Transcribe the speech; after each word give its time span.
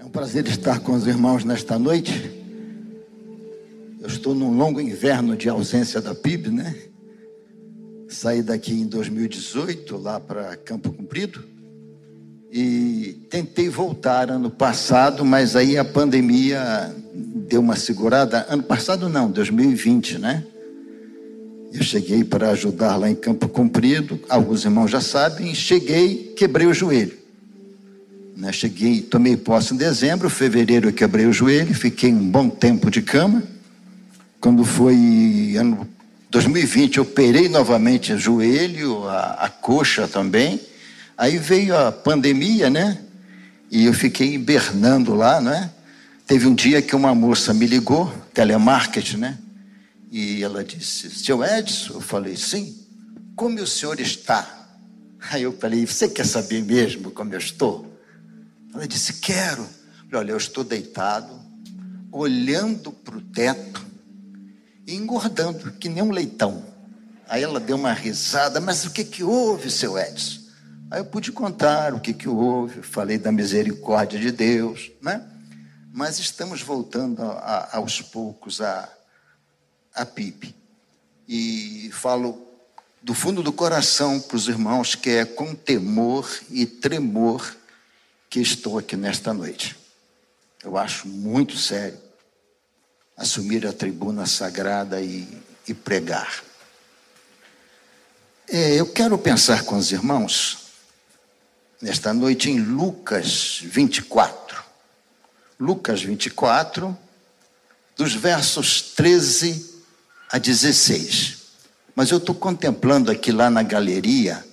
É 0.00 0.04
um 0.04 0.08
prazer 0.08 0.46
estar 0.48 0.80
com 0.80 0.92
os 0.92 1.06
irmãos 1.06 1.44
nesta 1.44 1.78
noite. 1.78 2.30
Eu 4.00 4.06
estou 4.06 4.34
num 4.34 4.56
longo 4.56 4.80
inverno 4.80 5.36
de 5.36 5.46
ausência 5.46 6.00
da 6.00 6.14
PIB, 6.14 6.48
né? 6.48 6.74
Saí 8.08 8.42
daqui 8.42 8.72
em 8.72 8.86
2018, 8.86 9.98
lá 9.98 10.18
para 10.18 10.56
Campo 10.56 10.90
Comprido, 10.90 11.44
e 12.50 13.26
tentei 13.28 13.68
voltar 13.68 14.30
ano 14.30 14.50
passado, 14.50 15.22
mas 15.22 15.54
aí 15.54 15.76
a 15.76 15.84
pandemia 15.84 16.96
deu 17.46 17.60
uma 17.60 17.76
segurada. 17.76 18.46
Ano 18.48 18.62
passado 18.62 19.06
não, 19.06 19.30
2020, 19.30 20.16
né? 20.16 20.46
Eu 21.74 21.82
cheguei 21.82 22.24
para 22.24 22.48
ajudar 22.52 22.96
lá 22.96 23.10
em 23.10 23.14
Campo 23.14 23.50
Comprido, 23.50 24.18
alguns 24.30 24.64
irmãos 24.64 24.90
já 24.90 25.02
sabem, 25.02 25.54
cheguei, 25.54 26.32
quebrei 26.34 26.66
o 26.66 26.72
joelho. 26.72 27.19
Né? 28.40 28.50
Cheguei, 28.52 29.02
tomei 29.02 29.36
posse 29.36 29.74
em 29.74 29.76
dezembro, 29.76 30.30
fevereiro 30.30 30.88
eu 30.88 30.92
quebrei 30.94 31.26
o 31.26 31.32
joelho, 31.32 31.74
fiquei 31.74 32.10
um 32.10 32.26
bom 32.26 32.48
tempo 32.48 32.90
de 32.90 33.02
cama. 33.02 33.42
Quando 34.40 34.64
foi 34.64 35.54
ano 35.58 35.86
2020, 36.30 36.96
eu 36.96 37.02
operei 37.02 37.50
novamente 37.50 38.14
o 38.14 38.18
joelho, 38.18 39.06
a, 39.06 39.32
a 39.44 39.48
coxa 39.50 40.08
também. 40.08 40.58
Aí 41.18 41.36
veio 41.36 41.76
a 41.76 41.92
pandemia, 41.92 42.70
né? 42.70 42.98
E 43.70 43.84
eu 43.84 43.92
fiquei 43.92 44.32
hibernando 44.32 45.14
lá, 45.14 45.38
né? 45.38 45.70
Teve 46.26 46.46
um 46.46 46.54
dia 46.54 46.80
que 46.80 46.96
uma 46.96 47.14
moça 47.14 47.52
me 47.52 47.66
ligou, 47.66 48.10
telemarketing, 48.32 49.18
né? 49.18 49.38
E 50.10 50.42
ela 50.42 50.64
disse: 50.64 51.10
Seu 51.10 51.44
Edson? 51.44 51.94
Eu 51.94 52.00
falei: 52.00 52.38
Sim. 52.38 52.74
Como 53.36 53.60
o 53.60 53.66
senhor 53.66 54.00
está? 54.00 54.48
Aí 55.30 55.42
eu 55.42 55.52
falei: 55.52 55.86
Você 55.86 56.08
quer 56.08 56.24
saber 56.24 56.62
mesmo 56.62 57.10
como 57.10 57.34
eu 57.34 57.38
estou? 57.38 57.89
Ela 58.74 58.86
disse: 58.86 59.14
Quero. 59.14 59.66
Olha, 60.12 60.32
eu 60.32 60.36
estou 60.36 60.64
deitado, 60.64 61.40
olhando 62.10 62.90
para 62.90 63.16
o 63.16 63.20
teto 63.20 63.86
e 64.86 64.94
engordando, 64.96 65.70
que 65.72 65.88
nem 65.88 66.02
um 66.02 66.10
leitão. 66.10 66.64
Aí 67.28 67.44
ela 67.44 67.60
deu 67.60 67.76
uma 67.76 67.92
risada, 67.92 68.60
mas 68.60 68.84
o 68.84 68.90
que, 68.90 69.04
que 69.04 69.22
houve, 69.22 69.70
seu 69.70 69.96
Edson? 69.96 70.40
Aí 70.90 70.98
eu 70.98 71.04
pude 71.04 71.30
contar 71.30 71.94
o 71.94 72.00
que, 72.00 72.12
que 72.12 72.28
houve, 72.28 72.82
falei 72.82 73.16
da 73.18 73.30
misericórdia 73.30 74.18
de 74.18 74.32
Deus, 74.32 74.90
né? 75.00 75.24
Mas 75.92 76.18
estamos 76.18 76.60
voltando 76.60 77.22
a, 77.22 77.28
a, 77.30 77.76
aos 77.76 78.02
poucos 78.02 78.60
a, 78.60 78.88
a 79.94 80.04
PIB. 80.04 80.52
E 81.28 81.88
falo 81.92 82.44
do 83.00 83.14
fundo 83.14 83.44
do 83.44 83.52
coração 83.52 84.18
para 84.20 84.36
os 84.36 84.48
irmãos 84.48 84.96
que 84.96 85.10
é 85.10 85.24
com 85.24 85.54
temor 85.54 86.28
e 86.50 86.66
tremor 86.66 87.56
que 88.30 88.38
estou 88.40 88.78
aqui 88.78 88.96
nesta 88.96 89.34
noite. 89.34 89.76
Eu 90.62 90.78
acho 90.78 91.08
muito 91.08 91.56
sério 91.58 91.98
assumir 93.16 93.66
a 93.66 93.72
tribuna 93.72 94.24
sagrada 94.24 95.02
e, 95.02 95.26
e 95.66 95.74
pregar. 95.74 96.42
É, 98.48 98.74
eu 98.76 98.86
quero 98.86 99.18
pensar 99.18 99.64
com 99.64 99.76
os 99.76 99.90
irmãos 99.90 100.58
nesta 101.82 102.14
noite 102.14 102.48
em 102.48 102.60
Lucas 102.60 103.60
24. 103.64 104.62
Lucas 105.58 106.00
24, 106.00 106.96
dos 107.96 108.14
versos 108.14 108.80
13 108.80 109.82
a 110.30 110.38
16. 110.38 111.36
Mas 111.96 112.10
eu 112.10 112.18
estou 112.18 112.34
contemplando 112.34 113.10
aqui 113.10 113.32
lá 113.32 113.50
na 113.50 113.64
galeria 113.64 114.44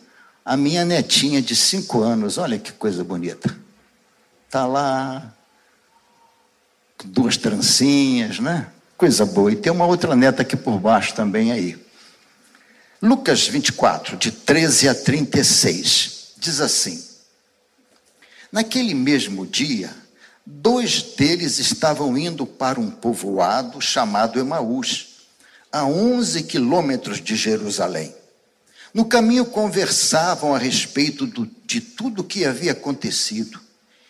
a 0.44 0.58
minha 0.58 0.84
netinha 0.84 1.42
de 1.42 1.56
cinco 1.56 2.02
anos. 2.02 2.38
Olha 2.38 2.58
que 2.58 2.72
coisa 2.72 3.04
bonita. 3.04 3.67
Está 4.58 4.66
lá, 4.66 5.36
duas 7.06 7.38
trancinhas, 7.38 8.40
né? 8.40 8.66
Coisa 8.98 9.24
boa. 9.24 9.52
E 9.52 9.56
tem 9.56 9.72
uma 9.72 9.86
outra 9.86 10.16
neta 10.16 10.42
aqui 10.42 10.58
por 10.58 10.80
baixo 10.80 11.14
também 11.14 11.52
aí. 11.52 11.78
Lucas 13.00 13.48
24, 13.48 14.18
de 14.18 14.32
13 14.32 14.90
a 14.90 14.96
36, 14.96 16.34
diz 16.40 16.60
assim: 16.60 17.06
Naquele 18.52 18.96
mesmo 18.96 19.46
dia, 19.46 19.94
dois 20.44 21.04
deles 21.04 21.60
estavam 21.60 22.18
indo 22.18 22.44
para 22.48 22.80
um 22.80 22.90
povoado 22.90 23.80
chamado 23.80 24.40
Emaús, 24.40 25.28
a 25.72 25.86
11 25.86 26.42
quilômetros 26.46 27.22
de 27.22 27.36
Jerusalém. 27.36 28.12
No 28.92 29.06
caminho 29.06 29.46
conversavam 29.46 30.56
a 30.56 30.58
respeito 30.58 31.28
do, 31.28 31.48
de 31.64 31.80
tudo 31.80 32.24
o 32.24 32.26
que 32.26 32.44
havia 32.44 32.72
acontecido. 32.72 33.67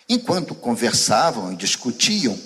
Enquanto 0.09 0.55
conversavam 0.55 1.51
e 1.51 1.55
discutiam, 1.55 2.37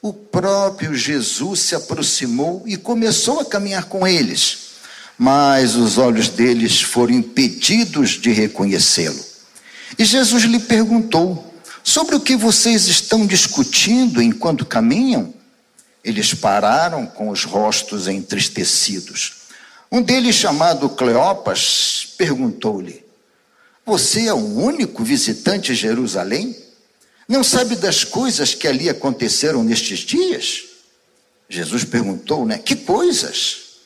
o 0.00 0.12
próprio 0.12 0.94
Jesus 0.94 1.60
se 1.60 1.74
aproximou 1.74 2.62
e 2.64 2.78
começou 2.78 3.40
a 3.40 3.44
caminhar 3.44 3.84
com 3.84 4.06
eles. 4.06 4.70
Mas 5.18 5.76
os 5.76 5.98
olhos 5.98 6.30
deles 6.30 6.80
foram 6.80 7.12
impedidos 7.12 8.12
de 8.12 8.30
reconhecê-lo. 8.32 9.22
E 9.98 10.04
Jesus 10.04 10.44
lhe 10.44 10.58
perguntou: 10.58 11.52
Sobre 11.84 12.14
o 12.14 12.20
que 12.20 12.36
vocês 12.36 12.86
estão 12.86 13.26
discutindo 13.26 14.22
enquanto 14.22 14.64
caminham? 14.64 15.34
Eles 16.02 16.32
pararam 16.32 17.06
com 17.06 17.28
os 17.28 17.44
rostos 17.44 18.08
entristecidos. 18.08 19.40
Um 19.92 20.00
deles, 20.00 20.36
chamado 20.36 20.88
Cleopas, 20.88 22.14
perguntou-lhe: 22.16 23.04
Você 23.84 24.26
é 24.26 24.32
o 24.32 24.58
único 24.58 25.04
visitante 25.04 25.72
em 25.72 25.74
Jerusalém? 25.74 26.69
Não 27.30 27.44
sabe 27.44 27.76
das 27.76 28.02
coisas 28.02 28.56
que 28.56 28.66
ali 28.66 28.88
aconteceram 28.88 29.62
nestes 29.62 30.00
dias? 30.00 30.64
Jesus 31.48 31.84
perguntou, 31.84 32.44
né? 32.44 32.58
Que 32.58 32.74
coisas? 32.74 33.76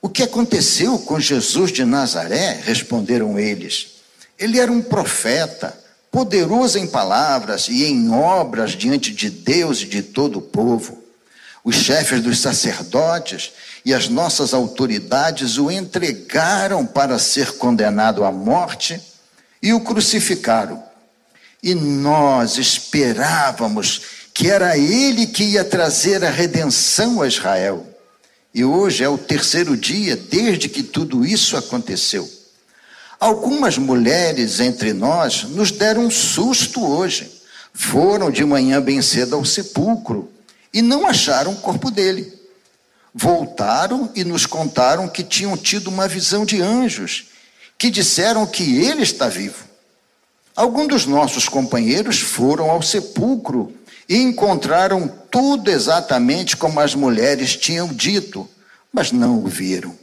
O 0.00 0.08
que 0.08 0.22
aconteceu 0.22 0.98
com 1.00 1.20
Jesus 1.20 1.70
de 1.70 1.84
Nazaré? 1.84 2.62
Responderam 2.64 3.38
eles. 3.38 3.88
Ele 4.38 4.58
era 4.58 4.72
um 4.72 4.80
profeta, 4.80 5.78
poderoso 6.10 6.78
em 6.78 6.86
palavras 6.86 7.68
e 7.68 7.84
em 7.84 8.10
obras 8.10 8.70
diante 8.70 9.12
de 9.12 9.28
Deus 9.28 9.82
e 9.82 9.84
de 9.84 10.02
todo 10.02 10.38
o 10.38 10.42
povo. 10.42 11.04
Os 11.62 11.76
chefes 11.76 12.22
dos 12.22 12.38
sacerdotes 12.38 13.52
e 13.84 13.92
as 13.92 14.08
nossas 14.08 14.54
autoridades 14.54 15.58
o 15.58 15.70
entregaram 15.70 16.86
para 16.86 17.18
ser 17.18 17.52
condenado 17.58 18.24
à 18.24 18.32
morte 18.32 18.98
e 19.62 19.74
o 19.74 19.80
crucificaram. 19.80 20.90
E 21.62 21.74
nós 21.74 22.58
esperávamos 22.58 24.02
que 24.34 24.50
era 24.50 24.76
ele 24.76 25.26
que 25.26 25.44
ia 25.44 25.64
trazer 25.64 26.24
a 26.24 26.30
redenção 26.30 27.22
a 27.22 27.28
Israel. 27.28 27.86
E 28.54 28.64
hoje 28.64 29.04
é 29.04 29.08
o 29.08 29.16
terceiro 29.16 29.76
dia 29.76 30.16
desde 30.16 30.68
que 30.68 30.82
tudo 30.82 31.24
isso 31.24 31.56
aconteceu. 31.56 32.28
Algumas 33.20 33.78
mulheres 33.78 34.58
entre 34.58 34.92
nós 34.92 35.44
nos 35.44 35.70
deram 35.70 36.06
um 36.06 36.10
susto 36.10 36.84
hoje. 36.84 37.30
Foram 37.72 38.30
de 38.30 38.44
manhã 38.44 38.80
bem 38.80 39.00
cedo 39.00 39.36
ao 39.36 39.44
sepulcro 39.44 40.30
e 40.74 40.82
não 40.82 41.06
acharam 41.06 41.52
o 41.52 41.56
corpo 41.56 41.90
dele. 41.90 42.32
Voltaram 43.14 44.10
e 44.14 44.24
nos 44.24 44.46
contaram 44.46 45.08
que 45.08 45.22
tinham 45.22 45.56
tido 45.56 45.88
uma 45.88 46.08
visão 46.08 46.44
de 46.44 46.60
anjos, 46.60 47.26
que 47.78 47.90
disseram 47.90 48.46
que 48.46 48.82
ele 48.84 49.02
está 49.02 49.28
vivo. 49.28 49.71
Alguns 50.54 50.88
dos 50.88 51.06
nossos 51.06 51.48
companheiros 51.48 52.20
foram 52.20 52.70
ao 52.70 52.82
sepulcro 52.82 53.72
e 54.08 54.16
encontraram 54.16 55.08
tudo 55.30 55.70
exatamente 55.70 56.56
como 56.56 56.78
as 56.80 56.94
mulheres 56.94 57.56
tinham 57.56 57.88
dito, 57.88 58.48
mas 58.92 59.12
não 59.12 59.38
o 59.38 59.46
viram. 59.46 59.96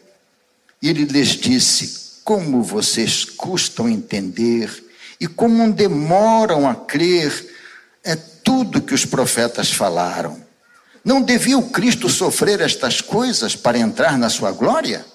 Ele 0.82 1.04
lhes 1.04 1.30
disse: 1.30 2.22
Como 2.24 2.64
vocês 2.64 3.26
custam 3.26 3.88
entender 3.88 4.84
e 5.20 5.28
como 5.28 5.72
demoram 5.72 6.68
a 6.68 6.74
crer 6.74 7.56
é 8.04 8.16
tudo 8.16 8.82
que 8.82 8.94
os 8.94 9.06
profetas 9.06 9.72
falaram. 9.72 10.42
Não 11.04 11.22
devia 11.22 11.58
o 11.58 11.70
Cristo 11.70 12.10
sofrer 12.10 12.62
estas 12.62 13.02
coisas 13.02 13.56
para 13.56 13.78
entrar 13.78 14.18
na 14.18 14.30
sua 14.30 14.52
glória? 14.52 15.06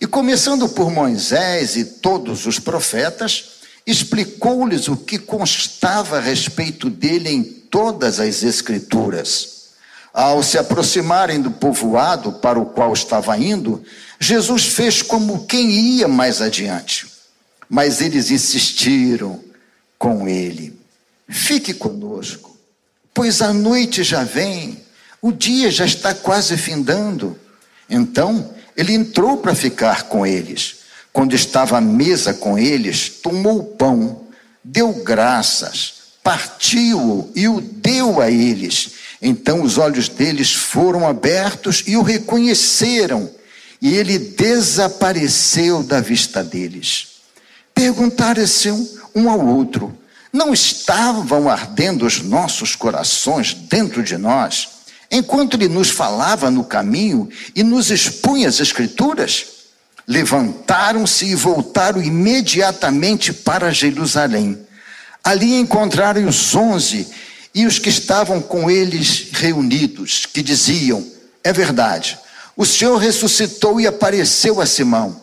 E 0.00 0.06
começando 0.06 0.68
por 0.68 0.90
Moisés 0.90 1.76
e 1.76 1.84
todos 1.84 2.46
os 2.46 2.58
profetas, 2.58 3.59
explicou-lhes 3.86 4.88
o 4.88 4.96
que 4.96 5.18
constava 5.18 6.18
a 6.18 6.20
respeito 6.20 6.88
dele 6.90 7.30
em 7.30 7.42
todas 7.42 8.20
as 8.20 8.42
Escrituras. 8.42 9.60
Ao 10.12 10.42
se 10.42 10.58
aproximarem 10.58 11.40
do 11.40 11.50
povoado 11.50 12.32
para 12.32 12.58
o 12.58 12.66
qual 12.66 12.92
estava 12.92 13.36
indo, 13.38 13.82
Jesus 14.18 14.66
fez 14.66 15.02
como 15.02 15.46
quem 15.46 15.70
ia 15.70 16.08
mais 16.08 16.40
adiante. 16.40 17.06
Mas 17.68 18.00
eles 18.00 18.30
insistiram 18.30 19.40
com 19.96 20.28
ele: 20.28 20.78
Fique 21.28 21.72
conosco, 21.72 22.58
pois 23.14 23.40
a 23.40 23.52
noite 23.52 24.02
já 24.02 24.24
vem, 24.24 24.82
o 25.22 25.30
dia 25.30 25.70
já 25.70 25.84
está 25.84 26.12
quase 26.12 26.56
findando. 26.56 27.38
Então 27.88 28.52
ele 28.76 28.92
entrou 28.92 29.36
para 29.36 29.54
ficar 29.54 30.04
com 30.04 30.26
eles. 30.26 30.79
Quando 31.12 31.34
estava 31.34 31.78
à 31.78 31.80
mesa 31.80 32.32
com 32.32 32.58
eles, 32.58 33.08
tomou 33.08 33.58
o 33.58 33.64
pão, 33.64 34.26
deu 34.62 34.92
graças, 34.92 35.94
partiu 36.22 37.30
e 37.34 37.48
o 37.48 37.60
deu 37.60 38.20
a 38.20 38.30
eles. 38.30 38.92
Então 39.20 39.62
os 39.62 39.76
olhos 39.76 40.08
deles 40.08 40.52
foram 40.54 41.06
abertos 41.06 41.82
e 41.86 41.96
o 41.96 42.02
reconheceram, 42.02 43.30
e 43.82 43.94
ele 43.96 44.18
desapareceu 44.18 45.82
da 45.82 46.00
vista 46.00 46.44
deles. 46.44 47.08
Perguntaram-se 47.74 48.70
um 49.14 49.28
ao 49.28 49.44
outro: 49.44 49.96
Não 50.32 50.52
estavam 50.52 51.48
ardendo 51.48 52.06
os 52.06 52.22
nossos 52.22 52.76
corações 52.76 53.52
dentro 53.52 54.02
de 54.02 54.16
nós, 54.16 54.68
enquanto 55.10 55.54
ele 55.54 55.68
nos 55.68 55.90
falava 55.90 56.50
no 56.50 56.62
caminho 56.62 57.28
e 57.54 57.62
nos 57.62 57.90
expunha 57.90 58.48
as 58.48 58.60
Escrituras? 58.60 59.59
Levantaram-se 60.10 61.24
e 61.24 61.36
voltaram 61.36 62.02
imediatamente 62.02 63.32
para 63.32 63.70
Jerusalém. 63.70 64.58
Ali 65.22 65.54
encontraram 65.54 66.26
os 66.26 66.52
onze 66.52 67.06
e 67.54 67.64
os 67.64 67.78
que 67.78 67.90
estavam 67.90 68.42
com 68.42 68.68
eles 68.68 69.28
reunidos, 69.30 70.26
que 70.26 70.42
diziam: 70.42 71.06
É 71.44 71.52
verdade, 71.52 72.18
o 72.56 72.66
Senhor 72.66 72.96
ressuscitou 72.96 73.80
e 73.80 73.86
apareceu 73.86 74.60
a 74.60 74.66
Simão. 74.66 75.14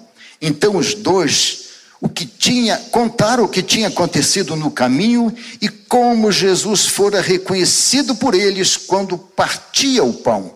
Então 0.41 0.77
os 0.77 0.93
dois 0.93 1.65
o 1.99 2.07
que 2.07 2.25
tinha, 2.25 2.77
contaram 2.89 3.43
o 3.43 3.49
que 3.49 3.61
tinha 3.61 3.89
acontecido 3.89 4.55
no 4.55 4.71
caminho 4.71 5.35
e 5.61 5.67
como 5.67 6.31
Jesus 6.31 6.85
fora 6.85 7.19
reconhecido 7.19 8.15
por 8.15 8.33
eles 8.33 8.77
quando 8.77 9.17
partia 9.17 10.01
o 10.01 10.13
pão. 10.13 10.55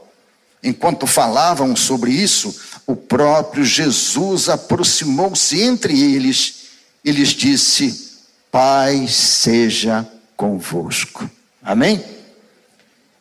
Enquanto 0.64 1.08
falavam 1.08 1.76
sobre 1.76 2.12
isso, 2.12 2.56
o 2.86 2.96
próprio 2.96 3.64
Jesus 3.64 4.48
aproximou-se 4.50 5.60
entre 5.60 6.00
eles 6.00 6.56
e 7.04 7.12
lhes 7.12 7.30
disse: 7.30 8.12
Pai 8.52 9.08
seja 9.08 10.08
convosco. 10.38 11.30
Amém? 11.64 12.04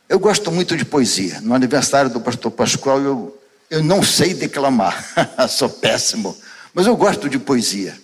Eu 0.09 0.19
gosto 0.19 0.51
muito 0.51 0.77
de 0.77 0.85
poesia. 0.85 1.41
No 1.41 1.55
aniversário 1.55 2.11
do 2.11 2.21
pastor 2.21 2.51
Pascoal, 2.51 3.01
eu, 3.01 3.41
eu 3.71 3.83
não 3.83 4.03
sei 4.03 4.35
declamar, 4.35 5.05
sou 5.49 5.69
péssimo, 5.69 6.37
mas 6.75 6.87
eu 6.87 6.97
gosto 6.97 7.29
de 7.29 7.39
poesia. 7.39 7.97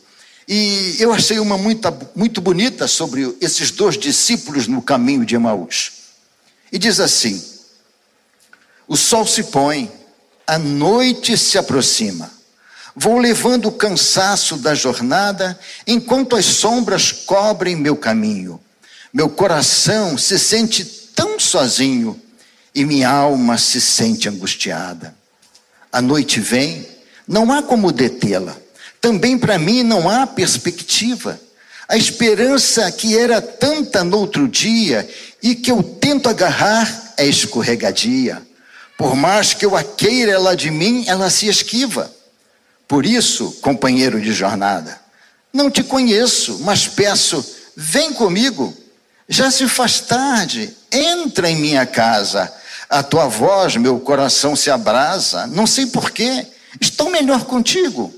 E 0.48 0.96
eu 1.00 1.12
achei 1.12 1.40
uma 1.40 1.58
muito, 1.58 1.92
muito 2.14 2.40
bonita 2.40 2.86
sobre 2.86 3.36
esses 3.40 3.72
dois 3.72 3.98
discípulos 3.98 4.68
no 4.68 4.80
caminho 4.80 5.24
de 5.24 5.34
Emaús. 5.34 5.92
E 6.70 6.78
diz 6.78 7.00
assim: 7.00 7.42
O 8.88 8.96
sol 8.96 9.26
se 9.26 9.44
põe, 9.44 9.90
a 10.46 10.58
noite 10.58 11.36
se 11.36 11.58
aproxima. 11.58 12.30
Vou 12.94 13.18
levando 13.18 13.66
o 13.66 13.72
cansaço 13.72 14.56
da 14.56 14.74
jornada, 14.74 15.58
enquanto 15.86 16.36
as 16.36 16.46
sombras 16.46 17.12
cobrem 17.12 17.74
meu 17.74 17.96
caminho. 17.96 18.60
Meu 19.12 19.28
coração 19.28 20.16
se 20.16 20.38
sente 20.38 20.84
tão 21.14 21.38
sozinho 21.38 22.20
e 22.74 22.84
minha 22.84 23.10
alma 23.10 23.58
se 23.58 23.80
sente 23.80 24.28
angustiada. 24.28 25.14
A 25.90 26.00
noite 26.00 26.40
vem, 26.40 26.86
não 27.26 27.50
há 27.52 27.62
como 27.62 27.90
detê-la. 27.90 28.56
Também 29.00 29.36
para 29.36 29.58
mim 29.58 29.82
não 29.82 30.08
há 30.08 30.26
perspectiva. 30.26 31.40
A 31.88 31.96
esperança 31.96 32.90
que 32.92 33.16
era 33.16 33.40
tanta 33.40 34.04
no 34.04 34.18
outro 34.18 34.46
dia 34.46 35.08
e 35.42 35.54
que 35.54 35.70
eu 35.70 35.82
tento 35.82 36.28
agarrar 36.28 37.14
é 37.16 37.26
escorregadia. 37.26 38.45
Por 38.96 39.14
mais 39.14 39.52
que 39.52 39.66
eu 39.66 39.76
a 39.76 39.82
queira 39.82 40.32
ela 40.32 40.56
de 40.56 40.70
mim, 40.70 41.04
ela 41.06 41.28
se 41.30 41.46
esquiva. 41.48 42.10
Por 42.88 43.04
isso, 43.04 43.52
companheiro 43.60 44.20
de 44.20 44.32
jornada, 44.32 45.00
não 45.52 45.70
te 45.70 45.82
conheço, 45.82 46.60
mas 46.60 46.86
peço, 46.86 47.44
vem 47.76 48.12
comigo 48.12 48.74
já 49.28 49.50
se 49.50 49.68
faz 49.68 50.00
tarde, 50.00 50.74
entra 50.90 51.50
em 51.50 51.56
minha 51.56 51.84
casa. 51.84 52.52
A 52.88 53.02
tua 53.02 53.26
voz, 53.26 53.76
meu 53.76 53.98
coração 53.98 54.54
se 54.54 54.70
abrasa. 54.70 55.46
Não 55.48 55.66
sei 55.66 55.86
porquê, 55.86 56.46
estou 56.80 57.10
melhor 57.10 57.44
contigo. 57.44 58.14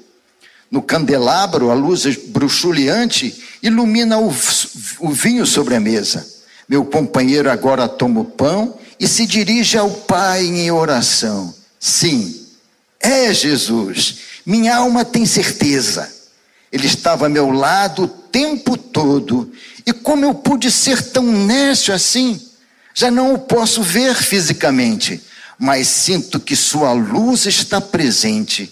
No 0.71 0.83
candelabro, 0.83 1.71
a 1.71 1.75
luz 1.75 2.05
bruxuleante 2.27 3.43
ilumina 3.63 4.19
o, 4.19 4.29
o 4.99 5.11
vinho 5.11 5.47
sobre 5.47 5.75
a 5.75 5.81
mesa. 5.81 6.27
Meu 6.69 6.85
companheiro 6.85 7.51
agora 7.51 7.89
toma 7.89 8.21
o 8.21 8.25
pão 8.27 8.79
e 8.99 9.07
se 9.07 9.27
dirige 9.27 9.79
ao 9.79 9.91
Pai 9.91 10.45
em 10.45 10.71
oração. 10.71 11.55
Sim, 11.79 12.47
é 13.01 13.33
Jesus. 13.33 14.17
Minha 14.45 14.77
alma 14.77 15.05
tem 15.05 15.25
certeza. 15.25 16.13
Ele 16.71 16.87
estava 16.87 17.27
ao 17.27 17.31
meu 17.31 17.51
lado 17.51 18.05
o 18.05 18.09
tempo 18.09 18.77
todo 18.77 19.51
e 19.89 19.93
como 19.93 20.23
eu 20.23 20.35
pude 20.35 20.71
ser 20.71 21.03
tão 21.03 21.25
nécio 21.25 21.95
assim? 21.95 22.39
Já 22.93 23.11
não 23.11 23.33
o 23.33 23.39
posso 23.39 23.83
ver 23.83 24.15
fisicamente, 24.15 25.23
mas 25.59 25.89
sinto 25.89 26.39
que 26.39 26.55
sua 26.55 26.93
luz 26.93 27.47
está 27.47 27.81
presente. 27.81 28.71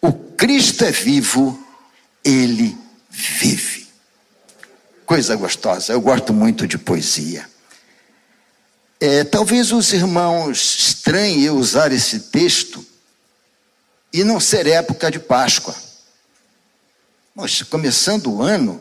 O 0.00 0.12
Cristo 0.12 0.84
é 0.84 0.92
vivo, 0.92 1.58
ele 2.24 2.78
vive. 3.10 3.88
Coisa 5.04 5.34
gostosa, 5.34 5.92
eu 5.92 6.00
gosto 6.00 6.32
muito 6.32 6.64
de 6.64 6.78
poesia. 6.78 7.50
É, 9.04 9.24
talvez 9.24 9.72
os 9.72 9.92
irmãos 9.92 10.78
estranhem 10.78 11.42
eu 11.42 11.56
usar 11.56 11.90
esse 11.90 12.20
texto 12.20 12.86
e 14.12 14.22
não 14.22 14.38
ser 14.38 14.64
época 14.68 15.10
de 15.10 15.18
Páscoa. 15.18 15.74
Mas 17.34 17.62
começando 17.62 18.32
o 18.32 18.40
ano, 18.40 18.80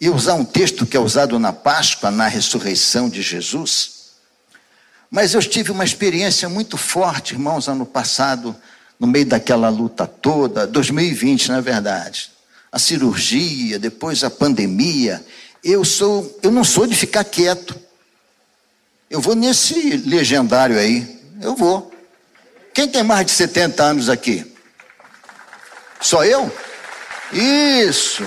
e 0.00 0.08
usar 0.08 0.34
um 0.34 0.44
texto 0.44 0.86
que 0.86 0.96
é 0.96 1.00
usado 1.00 1.40
na 1.40 1.52
Páscoa, 1.52 2.08
na 2.08 2.28
ressurreição 2.28 3.08
de 3.08 3.20
Jesus. 3.20 4.12
Mas 5.10 5.34
eu 5.34 5.42
tive 5.42 5.72
uma 5.72 5.84
experiência 5.84 6.48
muito 6.48 6.76
forte, 6.76 7.34
irmãos, 7.34 7.66
ano 7.66 7.84
passado, 7.84 8.54
no 8.96 9.08
meio 9.08 9.26
daquela 9.26 9.68
luta 9.68 10.06
toda, 10.06 10.68
2020, 10.68 11.48
na 11.48 11.60
verdade. 11.60 12.30
A 12.70 12.78
cirurgia, 12.78 13.76
depois 13.76 14.22
a 14.22 14.30
pandemia. 14.30 15.20
Eu 15.64 15.84
sou, 15.84 16.38
eu 16.44 16.52
não 16.52 16.62
sou 16.62 16.86
de 16.86 16.94
ficar 16.94 17.24
quieto. 17.24 17.85
Eu 19.10 19.20
vou 19.20 19.34
nesse 19.34 19.96
legendário 19.98 20.78
aí. 20.78 21.20
Eu 21.40 21.54
vou. 21.54 21.92
Quem 22.74 22.88
tem 22.88 23.02
mais 23.02 23.26
de 23.26 23.32
70 23.32 23.82
anos 23.82 24.08
aqui? 24.08 24.54
Só 26.00 26.24
eu? 26.24 26.52
Isso. 27.32 28.24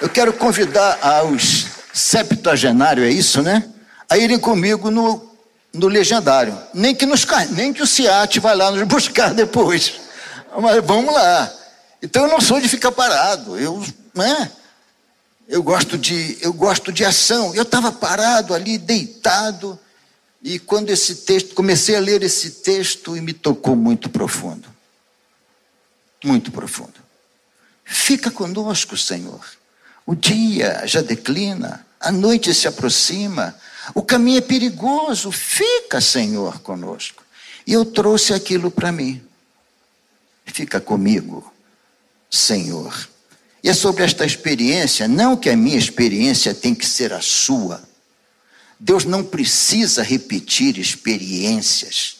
Eu 0.00 0.08
quero 0.08 0.32
convidar 0.32 0.98
aos 1.00 1.66
septuagenários, 1.92 3.06
é 3.06 3.10
isso, 3.10 3.42
né? 3.42 3.64
A 4.10 4.18
irem 4.18 4.38
comigo 4.38 4.90
no, 4.90 5.34
no 5.72 5.88
legendário. 5.88 6.56
Nem 6.74 6.94
que, 6.94 7.06
nos, 7.06 7.26
nem 7.50 7.72
que 7.72 7.82
o 7.82 7.86
SIAT 7.86 8.40
vai 8.40 8.54
lá 8.54 8.70
nos 8.70 8.82
buscar 8.88 9.32
depois. 9.32 9.94
Mas 10.60 10.84
vamos 10.84 11.14
lá. 11.14 11.52
Então 12.02 12.24
eu 12.24 12.30
não 12.30 12.40
sou 12.40 12.60
de 12.60 12.68
ficar 12.68 12.92
parado. 12.92 13.58
Eu, 13.58 13.82
né? 14.14 14.50
Eu 15.48 15.62
gosto 15.62 15.96
de, 15.96 16.38
eu 16.40 16.52
gosto 16.52 16.92
de 16.92 17.04
ação. 17.04 17.54
Eu 17.54 17.62
estava 17.62 17.92
parado 17.92 18.52
ali, 18.52 18.78
deitado, 18.78 19.78
e 20.42 20.58
quando 20.58 20.90
esse 20.90 21.16
texto, 21.16 21.54
comecei 21.54 21.96
a 21.96 22.00
ler 22.00 22.22
esse 22.22 22.50
texto 22.50 23.16
e 23.16 23.20
me 23.20 23.32
tocou 23.32 23.74
muito 23.74 24.08
profundo. 24.08 24.68
Muito 26.24 26.50
profundo. 26.50 26.94
Fica 27.84 28.30
conosco, 28.30 28.96
Senhor. 28.96 29.44
O 30.04 30.14
dia 30.14 30.86
já 30.86 31.00
declina, 31.00 31.84
a 32.00 32.12
noite 32.12 32.54
se 32.54 32.68
aproxima, 32.68 33.56
o 33.94 34.02
caminho 34.02 34.38
é 34.38 34.40
perigoso. 34.40 35.32
Fica, 35.32 36.00
Senhor, 36.00 36.60
conosco. 36.60 37.24
E 37.66 37.72
eu 37.72 37.84
trouxe 37.84 38.32
aquilo 38.32 38.70
para 38.70 38.92
mim. 38.92 39.22
Fica 40.44 40.80
comigo, 40.80 41.52
Senhor. 42.30 43.08
E 43.66 43.68
é 43.68 43.74
sobre 43.74 44.04
esta 44.04 44.24
experiência, 44.24 45.06
não 45.06 45.36
que 45.36 45.50
a 45.50 45.56
minha 45.56 45.76
experiência 45.76 46.54
tem 46.54 46.74
que 46.74 46.86
ser 46.86 47.12
a 47.12 47.20
sua. 47.20 47.82
Deus 48.80 49.04
não 49.04 49.22
precisa 49.22 50.02
repetir 50.02 50.78
experiências. 50.78 52.16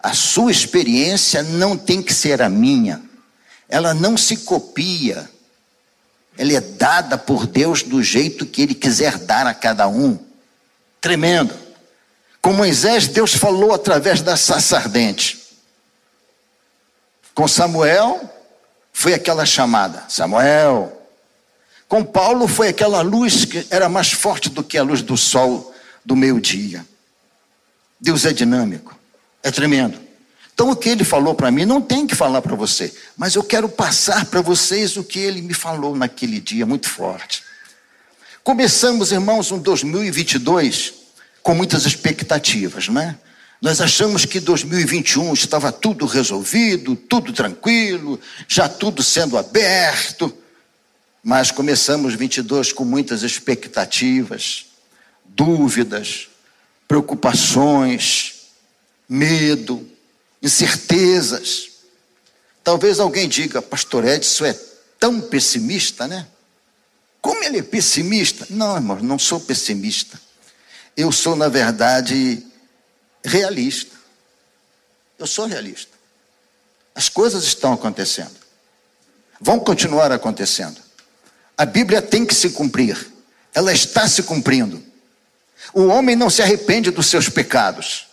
A 0.00 0.14
sua 0.14 0.50
experiência 0.50 1.42
não 1.42 1.76
tem 1.76 2.00
que 2.00 2.14
ser 2.14 2.40
a 2.40 2.48
minha. 2.48 3.02
Ela 3.68 3.92
não 3.92 4.16
se 4.16 4.38
copia 4.38 5.28
ela 6.38 6.52
é 6.52 6.60
dada 6.60 7.16
por 7.16 7.46
Deus 7.46 7.82
do 7.82 8.02
jeito 8.02 8.44
que 8.44 8.62
Ele 8.62 8.74
quiser 8.74 9.18
dar 9.18 9.46
a 9.46 9.54
cada 9.54 9.88
um. 9.88 10.18
Tremendo. 11.00 11.54
Com 12.42 12.52
Moisés, 12.52 13.08
Deus 13.08 13.34
falou 13.34 13.72
através 13.72 14.20
da 14.20 14.36
saça 14.36 14.76
ardente. 14.76 15.38
Com 17.34 17.48
Samuel, 17.48 18.20
foi 18.98 19.12
aquela 19.12 19.44
chamada: 19.44 20.04
Samuel. 20.08 20.90
Com 21.86 22.02
Paulo, 22.02 22.48
foi 22.48 22.68
aquela 22.68 23.02
luz 23.02 23.44
que 23.44 23.66
era 23.70 23.90
mais 23.90 24.10
forte 24.10 24.48
do 24.48 24.64
que 24.64 24.78
a 24.78 24.82
luz 24.82 25.02
do 25.02 25.18
sol 25.18 25.72
do 26.02 26.16
meio-dia. 26.16 26.84
Deus 28.00 28.24
é 28.24 28.32
dinâmico, 28.32 28.98
é 29.42 29.50
tremendo. 29.50 30.00
Então, 30.52 30.70
o 30.70 30.74
que 30.74 30.88
ele 30.88 31.04
falou 31.04 31.34
para 31.34 31.50
mim, 31.50 31.66
não 31.66 31.80
tem 31.82 32.06
que 32.06 32.14
falar 32.14 32.40
para 32.40 32.56
você, 32.56 32.92
mas 33.18 33.34
eu 33.34 33.44
quero 33.44 33.68
passar 33.68 34.24
para 34.24 34.40
vocês 34.40 34.96
o 34.96 35.04
que 35.04 35.18
ele 35.18 35.42
me 35.42 35.52
falou 35.52 35.94
naquele 35.94 36.40
dia, 36.40 36.64
muito 36.64 36.88
forte. 36.88 37.44
Começamos, 38.42 39.12
irmãos, 39.12 39.52
um 39.52 39.58
2022 39.58 40.94
com 41.42 41.54
muitas 41.54 41.84
expectativas, 41.84 42.88
não 42.88 43.00
é? 43.02 43.14
Nós 43.60 43.80
achamos 43.80 44.24
que 44.24 44.38
2021 44.38 45.32
estava 45.32 45.72
tudo 45.72 46.04
resolvido, 46.04 46.94
tudo 46.94 47.32
tranquilo, 47.32 48.20
já 48.46 48.68
tudo 48.68 49.02
sendo 49.02 49.38
aberto, 49.38 50.32
mas 51.22 51.50
começamos 51.50 52.14
22 52.14 52.72
com 52.72 52.84
muitas 52.84 53.22
expectativas, 53.22 54.66
dúvidas, 55.24 56.28
preocupações, 56.86 58.34
medo, 59.08 59.88
incertezas. 60.42 61.70
Talvez 62.62 63.00
alguém 63.00 63.28
diga, 63.28 63.62
Pastor 63.62 64.04
Edson 64.04 64.44
é 64.44 64.60
tão 64.98 65.20
pessimista, 65.20 66.06
né? 66.06 66.26
Como 67.20 67.42
ele 67.42 67.58
é 67.58 67.62
pessimista? 67.62 68.46
Não, 68.50 68.76
irmão, 68.76 68.98
não 69.02 69.18
sou 69.18 69.40
pessimista. 69.40 70.20
Eu 70.96 71.10
sou, 71.10 71.34
na 71.34 71.48
verdade, 71.48 72.45
realista. 73.26 73.94
Eu 75.18 75.26
sou 75.26 75.46
realista. 75.46 75.92
As 76.94 77.08
coisas 77.08 77.44
estão 77.44 77.72
acontecendo. 77.72 78.34
Vão 79.40 79.58
continuar 79.58 80.10
acontecendo. 80.12 80.80
A 81.56 81.66
Bíblia 81.66 82.00
tem 82.00 82.24
que 82.24 82.34
se 82.34 82.50
cumprir. 82.50 83.12
Ela 83.54 83.72
está 83.72 84.08
se 84.08 84.22
cumprindo. 84.22 84.82
O 85.74 85.86
homem 85.86 86.16
não 86.16 86.30
se 86.30 86.42
arrepende 86.42 86.90
dos 86.90 87.06
seus 87.06 87.28
pecados. 87.28 88.06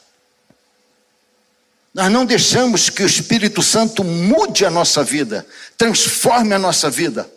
Nós 1.94 2.12
não 2.12 2.26
deixamos 2.26 2.90
que 2.90 3.04
o 3.04 3.08
Espírito 3.08 3.62
Santo 3.62 4.04
mude 4.04 4.66
a 4.66 4.70
nossa 4.70 5.04
vida, 5.04 5.46
transforme 5.78 6.54
a 6.54 6.60
nossa 6.60 6.90
vida. 6.90 7.30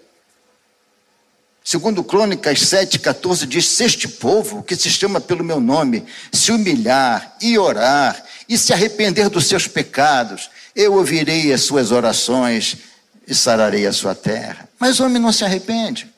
Segundo 1.69 2.05
Crônicas 2.05 2.61
7,14 2.61 3.45
diz: 3.45 3.67
Se 3.67 3.83
este 3.83 4.07
povo, 4.07 4.63
que 4.63 4.77
se 4.77 4.89
chama 4.89 5.21
pelo 5.21 5.43
meu 5.43 5.59
nome, 5.59 6.07
se 6.33 6.53
humilhar 6.53 7.37
e 7.41 7.59
orar 7.59 8.25
e 8.49 8.57
se 8.57 8.73
arrepender 8.73 9.29
dos 9.29 9.47
seus 9.47 9.67
pecados, 9.67 10.49
eu 10.77 10.95
ouvirei 10.95 11.53
as 11.53 11.63
suas 11.63 11.91
orações 11.91 12.77
e 13.27 13.35
sararei 13.35 13.85
a 13.85 13.93
sua 13.93 14.15
terra. 14.15 14.69
Mas 14.79 15.01
o 15.01 15.07
homem 15.07 15.21
não 15.21 15.33
se 15.33 15.45
arrepende. 15.45 16.09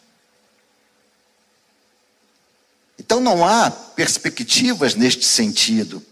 Então 2.99 3.19
não 3.19 3.43
há 3.43 3.71
perspectivas 3.71 4.95
neste 4.95 5.25
sentido. 5.25 6.05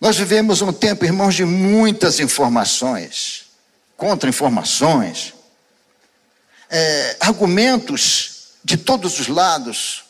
Nós 0.00 0.16
vivemos 0.16 0.62
um 0.62 0.72
tempo, 0.72 1.04
irmãos, 1.04 1.34
de 1.34 1.44
muitas 1.44 2.18
informações, 2.18 3.44
contra-informações, 3.94 5.35
é, 6.70 7.16
argumentos 7.20 8.54
de 8.64 8.76
todos 8.76 9.18
os 9.20 9.28
lados, 9.28 10.06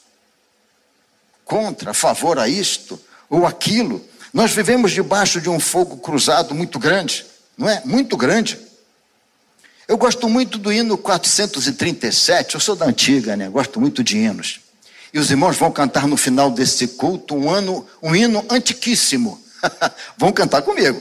contra, 1.46 1.92
a 1.92 1.94
favor 1.94 2.38
a 2.38 2.48
isto 2.48 3.00
ou 3.30 3.46
aquilo. 3.46 4.04
Nós 4.32 4.50
vivemos 4.50 4.92
debaixo 4.92 5.40
de 5.40 5.48
um 5.48 5.58
fogo 5.58 5.96
cruzado 5.96 6.54
muito 6.54 6.78
grande, 6.78 7.24
não 7.56 7.68
é? 7.68 7.80
Muito 7.84 8.16
grande. 8.16 8.58
Eu 9.88 9.96
gosto 9.96 10.28
muito 10.28 10.58
do 10.58 10.72
hino 10.72 10.98
437, 10.98 12.54
eu 12.54 12.60
sou 12.60 12.74
da 12.74 12.86
antiga, 12.86 13.36
né? 13.36 13.48
Gosto 13.48 13.80
muito 13.80 14.02
de 14.02 14.18
hinos. 14.18 14.60
E 15.14 15.18
os 15.18 15.30
irmãos 15.30 15.56
vão 15.56 15.70
cantar 15.70 16.08
no 16.08 16.16
final 16.16 16.50
desse 16.50 16.88
culto 16.88 17.36
um, 17.36 17.48
ano, 17.48 17.86
um 18.02 18.14
hino 18.14 18.44
antiquíssimo. 18.50 19.40
vão 20.18 20.32
cantar 20.32 20.62
comigo. 20.62 21.00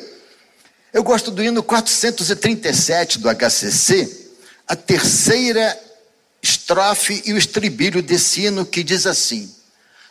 Eu 0.93 1.03
gosto 1.03 1.31
do 1.31 1.43
hino 1.43 1.63
437 1.63 3.19
do 3.19 3.27
HCC, 3.27 4.24
a 4.67 4.75
terceira 4.75 5.79
estrofe 6.41 7.23
e 7.25 7.33
o 7.33 7.37
estribilho 7.37 8.01
desse 8.01 8.41
hino 8.41 8.65
que 8.65 8.83
diz 8.83 9.05
assim: 9.05 9.53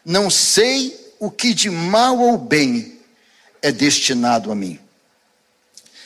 Não 0.04 0.30
sei 0.30 0.98
o 1.18 1.30
que 1.30 1.54
de 1.54 1.70
mal 1.70 2.18
ou 2.18 2.38
bem 2.38 2.98
é 3.62 3.72
destinado 3.72 4.50
a 4.50 4.54
mim. 4.54 4.78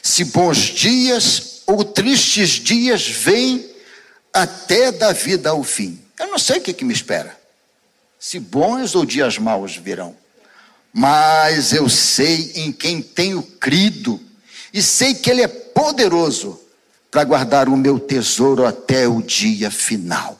Se 0.02 0.24
bons 0.24 0.58
dias 0.58 1.62
ou 1.66 1.84
tristes 1.84 2.50
dias 2.50 3.06
vêm 3.06 3.68
até 4.32 4.92
da 4.92 5.12
vida 5.12 5.50
ao 5.50 5.62
fim. 5.62 6.00
Eu 6.18 6.28
não 6.28 6.38
sei 6.38 6.58
o 6.58 6.60
que, 6.60 6.72
que 6.72 6.84
me 6.84 6.94
espera. 6.94 7.38
Se 8.18 8.38
bons 8.38 8.94
ou 8.94 9.04
dias 9.04 9.38
maus 9.38 9.76
virão. 9.76 10.16
Mas 10.92 11.72
eu 11.72 11.88
sei 11.88 12.52
em 12.54 12.72
quem 12.72 13.02
tenho 13.02 13.42
crido 13.42 14.20
e 14.72 14.82
sei 14.82 15.14
que 15.14 15.30
Ele 15.30 15.42
é 15.42 15.48
poderoso 15.48 16.60
para 17.10 17.24
guardar 17.24 17.68
o 17.68 17.76
meu 17.76 17.98
tesouro 17.98 18.66
até 18.66 19.08
o 19.08 19.22
dia 19.22 19.70
final. 19.70 20.38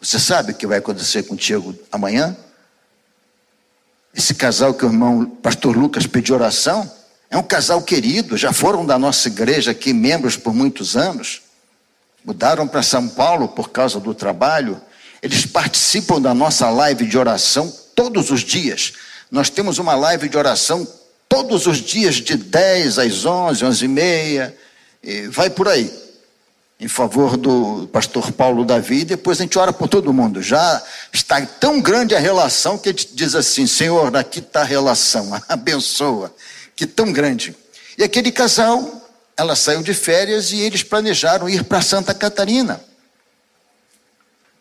Você 0.00 0.18
sabe 0.18 0.52
o 0.52 0.54
que 0.54 0.66
vai 0.66 0.78
acontecer 0.78 1.24
contigo 1.24 1.74
amanhã? 1.90 2.36
Esse 4.14 4.34
casal 4.34 4.72
que 4.74 4.84
o 4.84 4.88
irmão 4.88 5.26
pastor 5.26 5.76
Lucas 5.76 6.06
pediu 6.06 6.34
oração, 6.34 6.90
é 7.28 7.36
um 7.36 7.42
casal 7.42 7.82
querido, 7.82 8.36
já 8.36 8.52
foram 8.52 8.84
da 8.84 8.98
nossa 8.98 9.28
igreja 9.28 9.72
aqui, 9.72 9.92
membros 9.92 10.36
por 10.36 10.54
muitos 10.54 10.96
anos. 10.96 11.42
Mudaram 12.24 12.66
para 12.66 12.82
São 12.82 13.08
Paulo 13.08 13.48
por 13.48 13.70
causa 13.70 14.00
do 14.00 14.14
trabalho. 14.14 14.80
Eles 15.22 15.46
participam 15.46 16.20
da 16.20 16.34
nossa 16.34 16.68
live 16.70 17.06
de 17.06 17.16
oração 17.16 17.72
todos 17.94 18.30
os 18.30 18.40
dias. 18.40 18.94
Nós 19.30 19.48
temos 19.48 19.78
uma 19.78 19.94
live 19.94 20.28
de 20.28 20.36
oração 20.36 20.86
todos 21.28 21.66
os 21.66 21.78
dias, 21.78 22.16
de 22.16 22.36
10 22.36 22.98
às 22.98 23.24
11, 23.24 23.64
11 23.64 23.84
e 23.84 23.88
meia 23.88 24.56
e 25.02 25.28
vai 25.28 25.48
por 25.48 25.68
aí, 25.68 25.90
em 26.78 26.88
favor 26.88 27.36
do 27.36 27.88
pastor 27.92 28.32
Paulo 28.32 28.64
Davi, 28.64 29.00
e 29.00 29.04
depois 29.04 29.38
a 29.38 29.42
gente 29.42 29.58
ora 29.58 29.72
por 29.72 29.88
todo 29.88 30.12
mundo. 30.12 30.42
Já 30.42 30.82
está 31.12 31.44
tão 31.44 31.80
grande 31.80 32.14
a 32.14 32.18
relação 32.18 32.78
que 32.78 32.88
a 32.88 32.92
gente 32.92 33.08
diz 33.14 33.34
assim: 33.34 33.66
Senhor, 33.66 34.14
aqui 34.16 34.40
está 34.40 34.60
a 34.60 34.64
relação, 34.64 35.30
abençoa, 35.48 36.34
que 36.74 36.86
tão 36.86 37.12
grande. 37.12 37.54
E 37.96 38.02
aquele 38.02 38.30
casal, 38.30 39.10
ela 39.36 39.56
saiu 39.56 39.82
de 39.82 39.94
férias 39.94 40.52
e 40.52 40.60
eles 40.60 40.82
planejaram 40.82 41.48
ir 41.48 41.64
para 41.64 41.82
Santa 41.82 42.14
Catarina. 42.14 42.80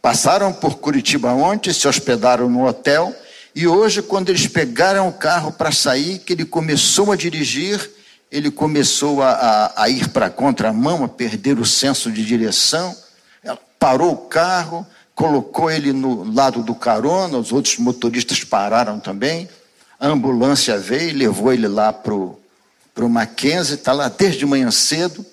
Passaram 0.02 0.54
por 0.54 0.78
Curitiba 0.78 1.34
ontem, 1.34 1.74
se 1.74 1.88
hospedaram 1.88 2.50
no 2.50 2.66
hotel, 2.66 3.14
e 3.54 3.68
hoje, 3.68 4.02
quando 4.02 4.30
eles 4.30 4.48
pegaram 4.48 5.08
o 5.10 5.14
carro 5.14 5.52
para 5.52 5.72
sair, 5.72 6.20
que 6.20 6.34
ele 6.34 6.46
começou 6.46 7.12
a 7.12 7.16
dirigir, 7.16 7.90
ele 8.32 8.52
começou 8.52 9.24
a, 9.24 9.32
a, 9.32 9.84
a 9.84 9.90
ir 9.90 10.10
para 10.10 10.28
a 10.28 10.30
contramão, 10.30 11.04
a 11.04 11.08
perder 11.08 11.60
o 11.60 11.66
senso 11.66 12.12
de 12.12 12.24
direção. 12.24 12.96
Ela 13.44 13.58
parou 13.80 14.14
o 14.14 14.18
carro, 14.18 14.86
colocou 15.16 15.70
ele 15.70 15.92
no 15.92 16.32
lado 16.34 16.62
do 16.62 16.76
carona, 16.76 17.38
os 17.38 17.52
outros 17.52 17.78
motoristas 17.78 18.44
pararam 18.44 19.00
também. 19.00 19.50
A 20.00 20.08
ambulância 20.08 20.78
veio 20.78 21.18
levou 21.18 21.52
ele 21.52 21.68
lá 21.68 21.92
para 21.92 22.14
o 22.14 23.10
Mackenzie, 23.10 23.76
está 23.76 23.92
lá 23.92 24.08
desde 24.08 24.46
manhã 24.46 24.70
cedo, 24.72 25.26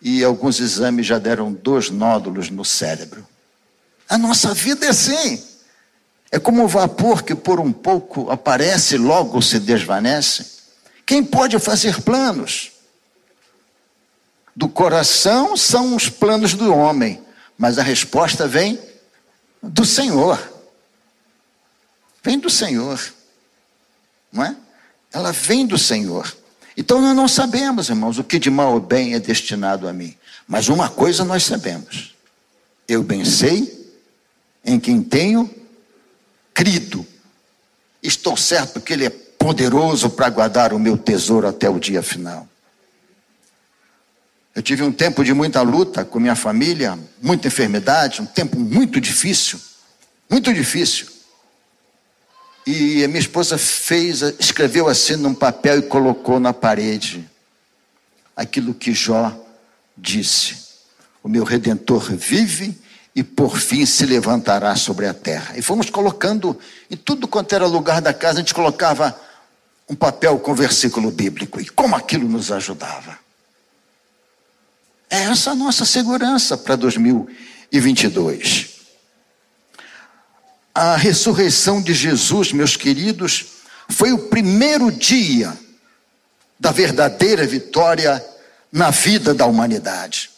e 0.00 0.24
alguns 0.24 0.58
exames 0.60 1.06
já 1.06 1.18
deram 1.18 1.52
dois 1.52 1.90
nódulos 1.90 2.48
no 2.48 2.64
cérebro. 2.64 3.26
A 4.08 4.16
nossa 4.16 4.54
vida 4.54 4.86
é 4.86 4.88
assim. 4.88 5.40
É 6.32 6.38
como 6.38 6.64
o 6.64 6.68
vapor 6.68 7.22
que 7.22 7.34
por 7.34 7.60
um 7.60 7.70
pouco 7.70 8.30
aparece 8.30 8.96
logo 8.96 9.42
se 9.42 9.58
desvanece. 9.58 10.59
Quem 11.10 11.24
pode 11.24 11.58
fazer 11.58 12.02
planos? 12.02 12.70
Do 14.54 14.68
coração 14.68 15.56
são 15.56 15.96
os 15.96 16.08
planos 16.08 16.54
do 16.54 16.72
homem, 16.72 17.20
mas 17.58 17.80
a 17.80 17.82
resposta 17.82 18.46
vem 18.46 18.78
do 19.60 19.84
Senhor. 19.84 20.38
Vem 22.22 22.38
do 22.38 22.48
Senhor. 22.48 23.12
Não 24.30 24.44
é? 24.44 24.56
Ela 25.12 25.32
vem 25.32 25.66
do 25.66 25.76
Senhor. 25.76 26.32
Então 26.76 27.00
nós 27.00 27.16
não 27.16 27.26
sabemos, 27.26 27.88
irmãos, 27.88 28.16
o 28.16 28.22
que 28.22 28.38
de 28.38 28.48
mal 28.48 28.74
ou 28.74 28.80
bem 28.80 29.12
é 29.14 29.18
destinado 29.18 29.88
a 29.88 29.92
mim. 29.92 30.16
Mas 30.46 30.68
uma 30.68 30.88
coisa 30.88 31.24
nós 31.24 31.42
sabemos. 31.42 32.14
Eu 32.86 33.02
bem 33.02 33.24
sei 33.24 33.92
em 34.64 34.78
quem 34.78 35.02
tenho 35.02 35.52
crido. 36.54 37.04
Estou 38.00 38.36
certo 38.36 38.80
que 38.80 38.92
Ele 38.92 39.06
é 39.06 39.29
poderoso 39.40 40.10
para 40.10 40.28
guardar 40.28 40.74
o 40.74 40.78
meu 40.78 40.98
tesouro 40.98 41.48
até 41.48 41.68
o 41.68 41.80
dia 41.80 42.02
final. 42.02 42.46
Eu 44.54 44.62
tive 44.62 44.82
um 44.82 44.92
tempo 44.92 45.24
de 45.24 45.32
muita 45.32 45.62
luta 45.62 46.04
com 46.04 46.20
minha 46.20 46.36
família, 46.36 46.98
muita 47.22 47.48
enfermidade, 47.48 48.20
um 48.20 48.26
tempo 48.26 48.58
muito 48.58 49.00
difícil, 49.00 49.58
muito 50.28 50.52
difícil. 50.52 51.06
E 52.66 53.02
a 53.02 53.08
minha 53.08 53.18
esposa 53.20 53.56
fez, 53.56 54.20
escreveu 54.38 54.86
assim 54.88 55.16
num 55.16 55.34
papel 55.34 55.78
e 55.78 55.82
colocou 55.82 56.38
na 56.38 56.52
parede 56.52 57.26
aquilo 58.36 58.74
que 58.74 58.92
Jó 58.92 59.34
disse: 59.96 60.56
O 61.22 61.28
meu 61.28 61.44
redentor 61.44 62.12
vive 62.12 62.78
e 63.16 63.22
por 63.22 63.56
fim 63.56 63.86
se 63.86 64.04
levantará 64.04 64.76
sobre 64.76 65.06
a 65.06 65.14
terra. 65.14 65.56
E 65.56 65.62
fomos 65.62 65.88
colocando 65.88 66.58
em 66.90 66.96
tudo 66.96 67.26
quanto 67.26 67.54
era 67.54 67.66
lugar 67.66 68.02
da 68.02 68.12
casa, 68.12 68.34
a 68.34 68.40
gente 68.40 68.54
colocava 68.54 69.18
um 69.90 69.94
papel 69.96 70.38
com 70.38 70.54
versículo 70.54 71.10
bíblico 71.10 71.60
e 71.60 71.68
como 71.68 71.96
aquilo 71.96 72.28
nos 72.28 72.52
ajudava. 72.52 73.18
É 75.10 75.22
essa 75.24 75.50
a 75.50 75.54
nossa 75.56 75.84
segurança 75.84 76.56
para 76.56 76.76
2022. 76.76 78.68
A 80.72 80.94
ressurreição 80.94 81.82
de 81.82 81.92
Jesus, 81.92 82.52
meus 82.52 82.76
queridos, 82.76 83.46
foi 83.88 84.12
o 84.12 84.28
primeiro 84.28 84.92
dia 84.92 85.58
da 86.58 86.70
verdadeira 86.70 87.44
vitória 87.44 88.24
na 88.70 88.90
vida 88.90 89.34
da 89.34 89.44
humanidade. 89.44 90.30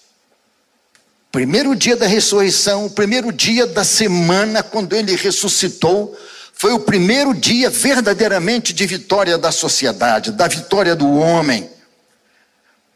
Primeiro 1.30 1.76
dia 1.76 1.94
da 1.96 2.06
ressurreição, 2.06 2.86
o 2.86 2.90
primeiro 2.90 3.30
dia 3.30 3.66
da 3.66 3.84
semana, 3.84 4.62
quando 4.62 4.94
ele 4.94 5.14
ressuscitou, 5.14 6.18
foi 6.62 6.72
o 6.72 6.78
primeiro 6.78 7.34
dia 7.34 7.68
verdadeiramente 7.68 8.72
de 8.72 8.86
vitória 8.86 9.36
da 9.36 9.50
sociedade, 9.50 10.30
da 10.30 10.46
vitória 10.46 10.94
do 10.94 11.10
homem. 11.18 11.68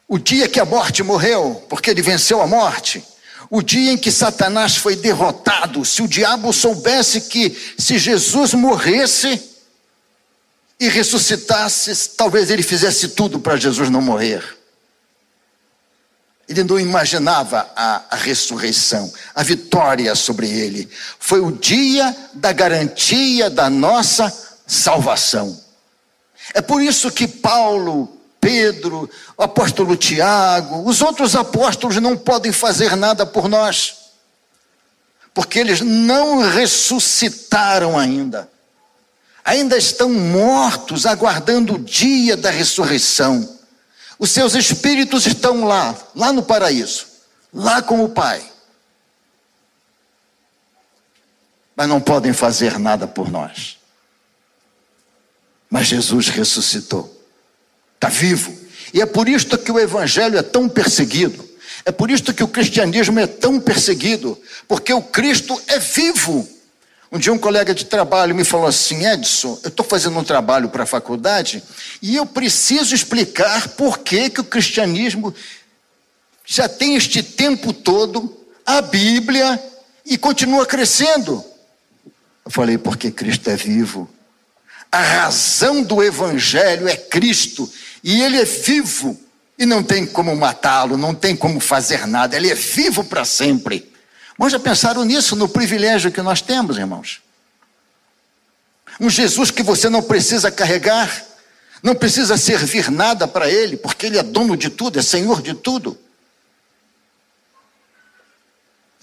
O 0.07 0.21
dia 0.21 0.47
que 0.47 0.61
a 0.61 0.65
morte 0.65 1.03
morreu, 1.03 1.67
porque 1.69 1.91
ele 1.91 2.01
venceu 2.01 2.41
a 2.41 2.47
morte. 2.47 3.03
O 3.51 3.61
dia 3.61 3.91
em 3.91 3.99
que 3.99 4.13
Satanás 4.13 4.77
foi 4.77 4.95
derrotado. 4.95 5.85
Se 5.85 6.01
o 6.01 6.07
diabo 6.07 6.53
soubesse 6.53 7.23
que 7.23 7.59
se 7.77 7.99
Jesus 7.99 8.55
morresse 8.55 9.43
e 10.79 10.89
ressuscitasse, 10.89 12.11
talvez 12.11 12.51
ele 12.51 12.63
fizesse 12.63 13.09
tudo 13.09 13.41
para 13.41 13.57
Jesus 13.57 13.91
não 13.91 14.01
morrer. 14.01 14.45
Ele 16.49 16.63
não 16.63 16.79
imaginava 16.79 17.69
a, 17.75 18.03
a, 18.11 18.17
ressurreição, 18.17 19.13
a 19.35 19.43
vitória 19.43 20.15
sobre 20.15 20.49
ele. 20.49 20.89
Foi 21.19 21.41
o 21.41 21.51
dia 21.51 22.15
da 22.35 22.53
garantia 22.53 23.51
da 23.51 23.69
nossa 23.69 24.33
salvação. 24.67 25.61
É 26.55 26.61
por 26.61 26.81
isso 26.81 27.11
que 27.11 27.27
Paulo, 27.27 28.17
Pedro, 28.41 29.11
o 29.37 29.43
apóstolo 29.43 29.97
Tiago, 29.97 30.89
os 30.89 31.03
outros 31.03 31.35
apóstolos 31.35 31.97
não 31.97 32.17
podem 32.17 32.53
fazer 32.53 32.95
nada 32.95 33.27
por 33.27 33.49
nós, 33.49 33.97
porque 35.35 35.59
eles 35.59 35.81
não 35.81 36.49
ressuscitaram 36.49 37.99
ainda. 37.99 38.49
Ainda 39.45 39.77
estão 39.77 40.09
mortos, 40.11 41.07
aguardando 41.07 41.75
o 41.75 41.79
dia 41.79 42.37
da 42.37 42.51
ressurreição. 42.51 43.56
Os 44.19 44.31
seus 44.31 44.55
espíritos 44.55 45.27
estão 45.27 45.65
lá, 45.65 45.97
lá 46.15 46.33
no 46.33 46.43
paraíso, 46.43 47.07
lá 47.53 47.83
com 47.83 48.03
o 48.03 48.09
Pai. 48.09 48.43
Mas 51.75 51.89
não 51.89 52.01
podem 52.01 52.33
fazer 52.33 52.79
nada 52.79 53.07
por 53.07 53.31
nós. 53.31 53.79
Mas 55.69 55.87
Jesus 55.87 56.29
ressuscitou, 56.29 57.23
está 57.95 58.09
vivo. 58.09 58.57
E 58.95 59.03
é 59.03 59.07
por 59.07 59.29
isto 59.29 59.59
que 59.59 59.71
o 59.71 59.79
Evangelho 59.79 60.39
é 60.39 60.43
tão 60.43 60.69
perseguido. 60.69 61.47
É 61.85 61.93
por 61.93 62.11
isto 62.11 62.33
que 62.33 62.43
o 62.43 62.49
cristianismo 62.49 63.21
é 63.21 63.27
tão 63.27 63.61
perseguido, 63.61 64.41
porque 64.67 64.93
o 64.93 65.03
Cristo 65.03 65.61
é 65.67 65.79
vivo. 65.79 66.49
Um 67.11 67.19
dia 67.19 67.33
um 67.33 67.39
colega 67.39 67.73
de 67.73 67.85
trabalho 67.85 68.35
me 68.35 68.45
falou 68.45 68.67
assim, 68.67 69.07
Edson, 69.07 69.59
eu 69.63 69.69
estou 69.69 69.87
fazendo 69.87 70.19
um 70.19 70.25
trabalho 70.25 70.69
para 70.69 70.83
a 70.83 70.87
faculdade 70.87 71.63
e 72.03 72.17
eu 72.17 72.27
preciso 72.27 72.95
explicar 72.95 73.69
por 73.69 73.99
que, 73.99 74.29
que 74.29 74.41
o 74.41 74.45
cristianismo 74.45 75.33
já 76.45 76.69
tem 76.69 76.97
este 76.97 77.23
tempo 77.23 77.73
todo 77.73 78.37
a 78.65 78.81
Bíblia 78.81 79.63
e 80.05 80.19
continua 80.19 80.67
crescendo. 80.67 81.45
Eu 82.45 82.51
falei, 82.51 82.77
porque 82.77 83.11
Cristo 83.11 83.51
é 83.51 83.57
vivo. 83.57 84.09
A 84.91 85.01
razão 85.01 85.83
do 85.83 86.03
Evangelho 86.03 86.89
é 86.89 86.97
Cristo 86.97 87.71
e 88.03 88.23
Ele 88.23 88.41
é 88.41 88.45
vivo 88.45 89.19
e 89.59 89.65
não 89.65 89.83
tem 89.83 90.07
como 90.07 90.35
matá-lo, 90.37 90.97
não 90.97 91.15
tem 91.15 91.35
como 91.35 91.61
fazer 91.61 92.07
nada, 92.07 92.37
Ele 92.37 92.51
é 92.51 92.55
vivo 92.55 93.05
para 93.05 93.25
sempre. 93.25 93.93
Mas 94.39 94.53
já 94.53 94.59
pensaram 94.59 95.05
nisso, 95.05 95.35
no 95.35 95.49
privilégio 95.49 96.13
que 96.13 96.21
nós 96.21 96.43
temos, 96.43 96.77
irmãos? 96.77 97.23
Um 99.01 99.09
Jesus 99.09 99.51
que 99.51 99.63
você 99.63 99.89
não 99.89 100.03
precisa 100.03 100.51
carregar, 100.51 101.25
não 101.83 101.95
precisa 101.95 102.37
servir 102.37 102.91
nada 102.91 103.27
para 103.29 103.51
Ele, 103.51 103.77
porque 103.77 104.07
Ele 104.07 104.19
é 104.19 104.23
dono 104.23 104.57
de 104.57 104.71
tudo, 104.71 104.99
é 104.99 105.03
Senhor 105.03 105.41
de 105.41 105.55
tudo. 105.55 105.99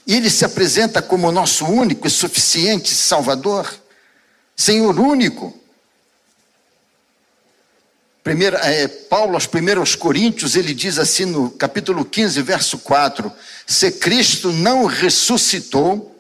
E 0.06 0.16
Ele 0.16 0.30
se 0.30 0.44
apresenta 0.44 1.02
como 1.02 1.32
nosso 1.32 1.66
único 1.66 2.08
e 2.08 2.10
suficiente 2.10 2.94
Salvador, 2.94 3.74
Senhor 4.56 5.00
único. 5.00 5.60
Primeira, 8.24 8.58
é, 8.60 8.88
Paulo, 8.88 9.34
aos 9.34 9.46
primeiros 9.46 9.96
Coríntios, 9.96 10.56
ele 10.56 10.74
diz 10.74 10.98
assim 10.98 11.26
no 11.26 11.52
capítulo 11.52 12.06
15, 12.06 12.42
verso 12.42 12.78
4: 12.78 13.30
Se 13.68 13.92
Cristo 13.92 14.54
não 14.54 14.86
ressuscitou, 14.86 16.18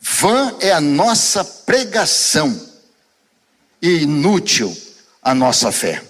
vã 0.00 0.56
é 0.60 0.72
a 0.72 0.80
nossa 0.80 1.44
pregação 1.44 2.58
e 3.82 3.98
inútil 3.98 4.74
a 5.22 5.34
nossa 5.34 5.70
fé. 5.70 6.02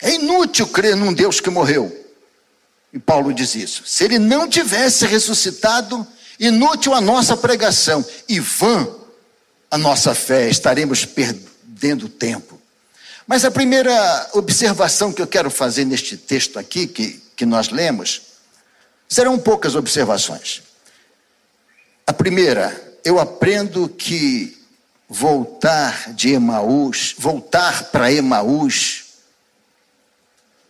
É 0.00 0.14
inútil 0.14 0.68
crer 0.68 0.94
num 0.94 1.12
Deus 1.12 1.40
que 1.40 1.50
morreu. 1.50 1.98
E 2.92 3.00
Paulo 3.00 3.34
diz 3.34 3.56
isso. 3.56 3.82
Se 3.84 4.04
ele 4.04 4.18
não 4.18 4.48
tivesse 4.48 5.06
ressuscitado, 5.06 6.06
inútil 6.38 6.94
a 6.94 7.00
nossa 7.00 7.36
pregação 7.36 8.04
e 8.28 8.38
vã 8.38 8.88
a 9.68 9.76
nossa 9.76 10.14
fé, 10.14 10.48
estaremos 10.48 11.04
perdendo 11.04 12.08
tempo. 12.08 12.61
Mas 13.26 13.44
a 13.44 13.50
primeira 13.50 14.30
observação 14.32 15.12
que 15.12 15.22
eu 15.22 15.26
quero 15.26 15.50
fazer 15.50 15.84
neste 15.84 16.16
texto 16.16 16.58
aqui, 16.58 16.86
que, 16.86 17.22
que 17.36 17.46
nós 17.46 17.68
lemos, 17.68 18.22
serão 19.08 19.38
poucas 19.38 19.74
observações. 19.74 20.62
A 22.06 22.12
primeira, 22.12 22.98
eu 23.04 23.20
aprendo 23.20 23.88
que 23.88 24.60
voltar 25.08 26.12
de 26.14 26.32
Emaús, 26.32 27.14
voltar 27.16 27.90
para 27.90 28.12
Emaús, 28.12 29.04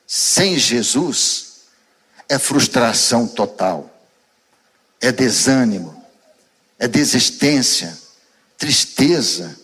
sem 0.07 0.59
Jesus, 0.59 1.53
é 2.29 2.38
frustração 2.38 3.27
total, 3.27 3.88
é 5.01 5.11
desânimo, 5.11 6.05
é 6.79 6.87
desistência, 6.87 7.97
tristeza, 8.59 9.59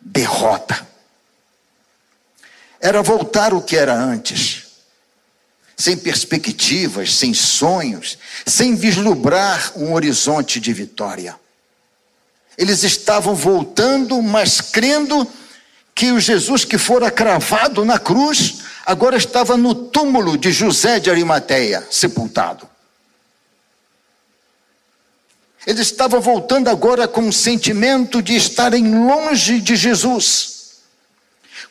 derrota 0.00 0.91
era 2.82 3.00
voltar 3.00 3.54
o 3.54 3.62
que 3.62 3.76
era 3.76 3.94
antes, 3.94 4.64
sem 5.76 5.96
perspectivas, 5.96 7.14
sem 7.14 7.32
sonhos, 7.32 8.18
sem 8.44 8.74
vislumbrar 8.74 9.72
um 9.76 9.92
horizonte 9.94 10.58
de 10.58 10.72
vitória. 10.72 11.36
Eles 12.58 12.82
estavam 12.82 13.36
voltando, 13.36 14.20
mas 14.20 14.60
crendo 14.60 15.26
que 15.94 16.10
o 16.10 16.18
Jesus 16.18 16.64
que 16.64 16.76
fora 16.76 17.08
cravado 17.08 17.84
na 17.84 18.00
cruz 18.00 18.62
agora 18.84 19.16
estava 19.16 19.56
no 19.56 19.74
túmulo 19.74 20.36
de 20.36 20.50
José 20.50 20.98
de 20.98 21.08
Arimateia, 21.08 21.86
sepultado. 21.88 22.68
Eles 25.64 25.86
estavam 25.86 26.20
voltando 26.20 26.68
agora 26.68 27.06
com 27.06 27.28
o 27.28 27.32
sentimento 27.32 28.20
de 28.20 28.34
estarem 28.34 29.06
longe 29.06 29.60
de 29.60 29.76
Jesus 29.76 30.61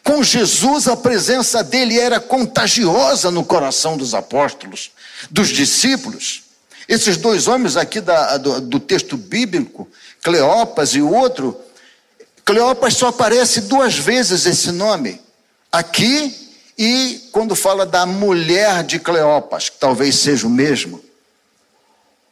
com 0.03 0.23
Jesus, 0.23 0.87
a 0.87 0.97
presença 0.97 1.63
dele 1.63 1.99
era 1.99 2.19
contagiosa 2.19 3.29
no 3.29 3.43
coração 3.43 3.97
dos 3.97 4.13
apóstolos, 4.13 4.91
dos 5.29 5.49
discípulos. 5.49 6.43
Esses 6.87 7.17
dois 7.17 7.47
homens 7.47 7.77
aqui 7.77 8.01
da, 8.01 8.37
do, 8.37 8.61
do, 8.61 8.79
texto 8.79 9.15
bíblico, 9.15 9.87
Cleopas 10.23 10.95
e 10.95 11.01
o 11.01 11.13
outro, 11.13 11.57
Cleopas 12.43 12.95
só 12.95 13.07
aparece 13.07 13.61
duas 13.61 13.97
vezes 13.97 14.45
esse 14.45 14.71
nome, 14.71 15.21
aqui 15.71 16.35
e 16.77 17.29
quando 17.31 17.55
fala 17.55 17.85
da 17.85 18.05
mulher 18.05 18.83
de 18.83 18.97
Cleopas, 18.97 19.69
que 19.69 19.77
talvez 19.77 20.15
seja 20.15 20.47
o 20.47 20.49
mesmo. 20.49 21.01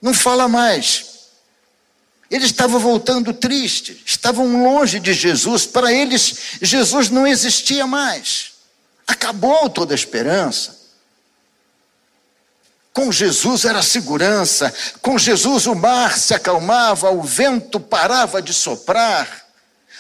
Não 0.02 0.14
fala 0.14 0.48
mais. 0.48 1.19
Eles 2.30 2.48
estavam 2.48 2.80
voltando 2.80 3.34
tristes, 3.34 3.98
estavam 4.06 4.64
longe 4.64 5.00
de 5.00 5.14
Jesus. 5.14 5.66
Para 5.66 5.92
eles, 5.92 6.58
Jesus 6.62 7.10
não 7.10 7.26
existia 7.26 7.88
mais. 7.88 8.52
Acabou 9.08 9.70
toda 9.70 9.94
a 9.94 9.96
esperança. 9.96 10.78
Com 12.94 13.12
Jesus 13.12 13.66
era 13.66 13.82
segurança, 13.82 14.74
com 15.02 15.18
Jesus 15.18 15.66
o 15.66 15.74
mar 15.74 16.18
se 16.18 16.34
acalmava, 16.34 17.10
o 17.10 17.22
vento 17.22 17.80
parava 17.80 18.42
de 18.42 18.54
soprar, 18.54 19.48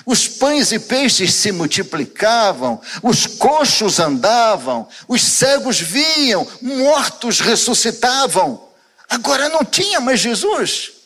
os 0.05 0.27
pães 0.27 0.71
e 0.71 0.79
peixes 0.79 1.33
se 1.33 1.51
multiplicavam, 1.51 2.81
os 3.01 3.25
coxos 3.25 3.99
andavam, 3.99 4.87
os 5.07 5.21
cegos 5.21 5.79
viam, 5.79 6.47
mortos 6.61 7.39
ressuscitavam. 7.39 8.67
Agora 9.09 9.49
não 9.49 9.63
tinha 9.63 9.99
mais 9.99 10.19
Jesus. 10.19 10.98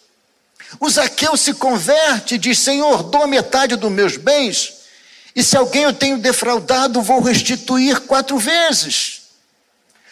O 0.80 0.90
Zaqueu 0.90 1.38
se 1.38 1.54
converte 1.54 2.36
e 2.36 2.38
diz: 2.38 2.60
Senhor, 2.60 3.04
dou 3.04 3.28
metade 3.28 3.76
dos 3.76 3.92
meus 3.92 4.18
bens, 4.18 4.74
e 5.36 5.44
se 5.44 5.58
alguém 5.58 5.84
eu 5.84 5.94
tenho 5.94 6.18
defraudado, 6.18 7.02
vou 7.02 7.22
restituir 7.22 8.02
quatro 8.02 8.38
vezes. 8.38 9.22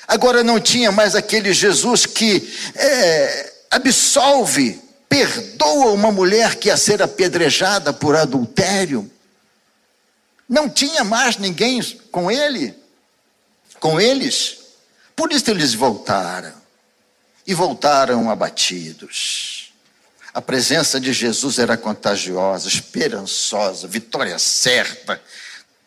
Agora 0.08 0.44
não 0.44 0.60
tinha 0.60 0.92
mais 0.92 1.16
aquele 1.16 1.54
Jesus 1.54 2.06
que 2.06 2.52
é, 2.76 3.54
absolve 3.70 4.82
perdoa 5.08 5.92
uma 5.92 6.12
mulher 6.12 6.56
que 6.56 6.70
ia 6.70 6.78
ser 6.78 7.02
apedrejada 7.02 7.94
por 7.94 8.16
adultério. 8.16 9.10
Não 10.48 10.70
tinha 10.70 11.04
mais 11.04 11.38
ninguém 11.38 11.82
com 12.12 12.32
ele, 12.32 12.74
com 13.80 14.02
eles. 14.02 14.58
Por 15.16 15.32
isso 15.32 15.52
eles 15.52 15.74
voltaram. 15.74 16.54
E 17.46 17.54
voltaram 17.54 18.30
abatidos. 18.30 19.61
A 20.34 20.42
presença 20.42 21.00
de 21.00 21.12
Jesus 21.12 21.60
era 21.60 21.76
contagiosa, 21.76 22.68
esperançosa, 22.68 23.88
vitória 23.88 24.40
certa. 24.40 25.22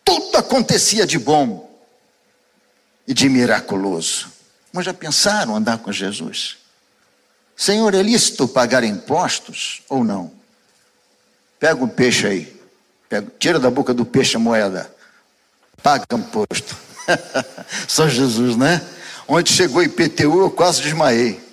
Tudo 0.05 0.37
acontecia 0.37 1.07
de 1.07 1.19
bom 1.19 1.71
e 3.09 3.15
de 3.15 3.29
miraculoso. 3.29 4.31
Mas 4.73 4.85
já 4.85 4.93
pensaram 4.93 5.57
andar 5.57 5.79
com 5.79 5.91
Jesus? 5.91 6.59
Senhor, 7.57 7.95
é 7.95 8.03
lícito 8.03 8.47
pagar 8.49 8.85
impostos 8.85 9.83
ou 9.89 10.05
não? 10.05 10.31
Pega 11.59 11.83
um 11.83 11.89
peixe 11.89 12.27
aí, 12.27 12.61
pega, 13.09 13.33
tira 13.39 13.59
da 13.59 13.71
boca 13.71 13.95
do 13.95 14.05
peixe 14.05 14.37
a 14.37 14.41
moeda, 14.41 14.93
paga 15.83 16.05
imposto. 16.13 16.77
Só 17.89 18.09
Jesus, 18.09 18.57
né? 18.57 18.85
Onde 19.27 19.53
chegou 19.53 19.83
IPTU, 19.83 20.41
eu 20.41 20.51
quase 20.51 20.83
desmaiei. 20.83 21.44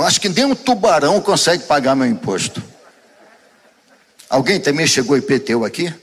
Eu 0.00 0.06
acho 0.06 0.18
que 0.18 0.30
nem 0.30 0.46
um 0.46 0.54
tubarão 0.54 1.20
consegue 1.20 1.64
pagar 1.64 1.94
meu 1.94 2.06
imposto. 2.06 2.62
Alguém 4.30 4.58
também 4.58 4.86
chegou 4.86 5.14
IPTU 5.14 5.62
aqui? 5.62 5.94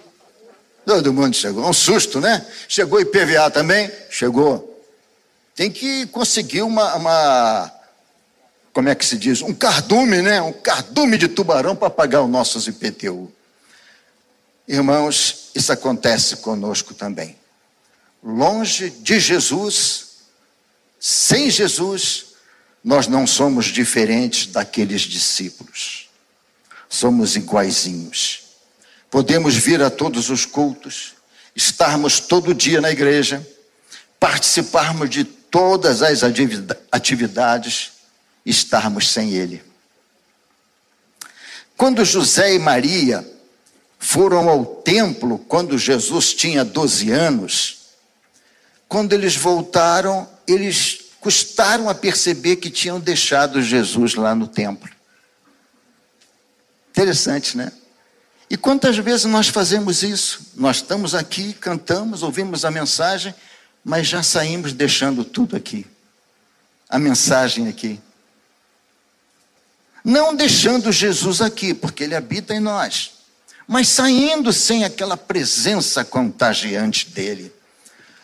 Todo 0.86 1.12
mundo 1.12 1.36
chegou. 1.36 1.67
Um 1.67 1.73
susto, 1.73 2.21
né? 2.21 2.45
Chegou 2.67 3.01
IPVA 3.01 3.49
também? 3.49 3.91
Chegou. 4.12 4.86
Tem 5.55 5.71
que 5.71 6.05
conseguir 6.07 6.62
uma, 6.62 6.93
uma 6.93 7.73
como 8.71 8.88
é 8.88 8.93
que 8.93 9.03
se 9.03 9.17
diz? 9.17 9.41
Um 9.41 9.51
cardume, 9.51 10.21
né? 10.21 10.39
Um 10.43 10.53
cardume 10.53 11.17
de 11.17 11.27
tubarão 11.27 11.75
para 11.75 11.89
pagar 11.89 12.21
os 12.21 12.29
nossos 12.29 12.67
IPTU. 12.67 13.31
Irmãos, 14.67 15.49
isso 15.55 15.73
acontece 15.73 16.36
conosco 16.38 16.93
também. 16.93 17.36
Longe 18.23 18.91
de 18.91 19.19
Jesus, 19.19 20.17
sem 20.99 21.49
Jesus, 21.49 22.26
nós 22.88 23.06
não 23.06 23.28
somos 23.28 23.65
diferentes 23.65 24.45
daqueles 24.45 25.02
discípulos. 25.02 26.08
Somos 26.88 27.36
iguaizinhos. 27.36 28.43
Podemos 29.12 29.56
vir 29.56 29.82
a 29.82 29.89
todos 29.89 30.30
os 30.30 30.45
cultos, 30.45 31.15
estarmos 31.54 32.21
todo 32.21 32.54
dia 32.54 32.80
na 32.80 32.89
igreja, 32.89 33.45
participarmos 34.17 35.10
de 35.10 35.26
todas 35.26 36.02
as 36.02 36.21
atividades, 36.89 37.91
estarmos 38.45 39.10
sem 39.10 39.34
Ele. 39.34 39.62
Quando 41.76 42.06
José 42.06 42.56
e 42.56 42.60
Maria 42.60 43.30
foram 44.00 44.47
ao 44.47 44.65
templo, 44.65 45.39
quando 45.39 45.78
Jesus 45.78 46.34
tinha 46.34 46.63
12 46.63 47.12
anos, 47.12 47.80
quando 48.88 49.12
eles 49.12 49.36
voltaram, 49.36 50.26
eles 50.47 51.06
custaram 51.19 51.89
a 51.89 51.95
perceber 51.95 52.58
que 52.58 52.69
tinham 52.69 52.99
deixado 52.99 53.62
Jesus 53.62 54.15
lá 54.15 54.34
no 54.34 54.47
templo. 54.47 54.89
Interessante, 56.89 57.58
né? 57.58 57.71
E 58.49 58.56
quantas 58.56 58.97
vezes 58.97 59.25
nós 59.25 59.49
fazemos 59.49 60.03
isso? 60.03 60.51
Nós 60.56 60.77
estamos 60.77 61.13
aqui, 61.13 61.53
cantamos, 61.53 62.23
ouvimos 62.23 62.63
a 62.63 62.71
mensagem, 62.71 63.36
mas 63.84 64.08
já 64.08 64.23
saímos 64.23 64.73
deixando 64.73 65.23
tudo 65.23 65.56
aqui. 65.56 65.86
A 66.89 66.97
mensagem 66.97 67.67
aqui. 67.67 67.99
Não 70.03 70.34
deixando 70.34 70.91
Jesus 70.91 71.41
aqui, 71.41 71.73
porque 71.73 72.06
ele 72.06 72.15
habita 72.15 72.56
em 72.56 72.62
nós, 72.62 73.12
mas 73.67 73.89
saindo 73.89 74.53
sem 74.53 74.86
aquela 74.86 75.17
presença 75.17 76.06
contagiante 76.06 77.10
dele. 77.10 77.53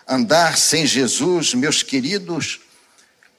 Andar 0.07 0.57
sem 0.57 0.85
Jesus, 0.85 1.53
meus 1.53 1.83
queridos, 1.83 2.61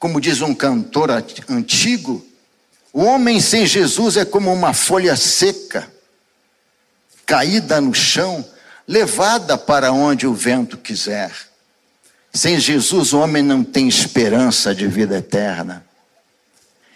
como 0.05 0.21
diz 0.21 0.43
um 0.43 0.55
cantor 0.55 1.11
antigo, 1.49 2.23
o 2.93 3.05
homem 3.05 3.41
sem 3.41 3.65
Jesus 3.65 4.19
é 4.19 4.25
como 4.27 4.53
uma 4.53 4.75
folha 4.75 5.17
seca, 5.17 5.91
caída 7.25 7.81
no 7.81 7.95
chão, 7.95 8.45
levada 8.87 9.57
para 9.57 9.93
onde 9.93 10.27
o 10.27 10.35
vento 10.35 10.77
quiser. 10.77 11.33
Sem 12.35 12.61
Jesus, 12.61 13.15
o 13.15 13.21
homem 13.21 13.43
não 13.43 13.65
tem 13.65 13.89
esperança 13.89 14.75
de 14.75 14.87
vida 14.87 15.17
eterna. 15.17 15.83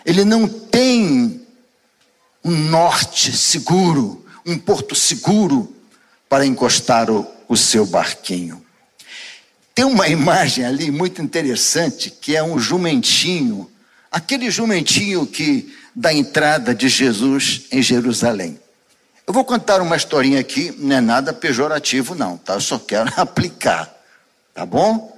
Ele 0.04 0.22
não 0.22 0.46
tem 0.46 1.40
um 2.44 2.50
norte 2.50 3.34
seguro, 3.34 4.22
um 4.44 4.58
porto 4.58 4.94
seguro 4.94 5.74
para 6.28 6.44
encostar 6.44 7.10
o, 7.10 7.26
o 7.48 7.56
seu 7.56 7.86
barquinho. 7.86 8.62
Tem 9.78 9.84
uma 9.84 10.08
imagem 10.08 10.64
ali 10.64 10.90
muito 10.90 11.22
interessante 11.22 12.10
que 12.10 12.34
é 12.34 12.42
um 12.42 12.58
jumentinho, 12.58 13.70
aquele 14.10 14.50
jumentinho 14.50 15.24
que 15.24 15.72
da 15.94 16.12
entrada 16.12 16.74
de 16.74 16.88
Jesus 16.88 17.62
em 17.70 17.80
Jerusalém. 17.80 18.58
Eu 19.24 19.32
vou 19.32 19.44
contar 19.44 19.80
uma 19.80 19.94
historinha 19.94 20.40
aqui, 20.40 20.74
não 20.76 20.96
é 20.96 21.00
nada 21.00 21.32
pejorativo 21.32 22.16
não, 22.16 22.36
tá? 22.36 22.54
Eu 22.54 22.60
só 22.60 22.76
quero 22.76 23.12
aplicar, 23.16 23.88
tá 24.52 24.66
bom? 24.66 25.16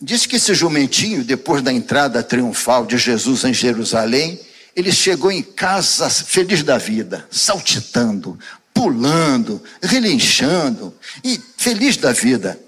Diz 0.00 0.26
que 0.26 0.34
esse 0.34 0.52
jumentinho, 0.52 1.22
depois 1.22 1.62
da 1.62 1.72
entrada 1.72 2.24
triunfal 2.24 2.84
de 2.84 2.98
Jesus 2.98 3.44
em 3.44 3.54
Jerusalém, 3.54 4.40
ele 4.74 4.90
chegou 4.90 5.30
em 5.30 5.44
casa 5.44 6.10
feliz 6.10 6.64
da 6.64 6.76
vida, 6.76 7.24
saltitando, 7.30 8.36
pulando, 8.74 9.62
relinchando 9.80 10.92
e 11.22 11.40
feliz 11.56 11.96
da 11.96 12.10
vida. 12.10 12.65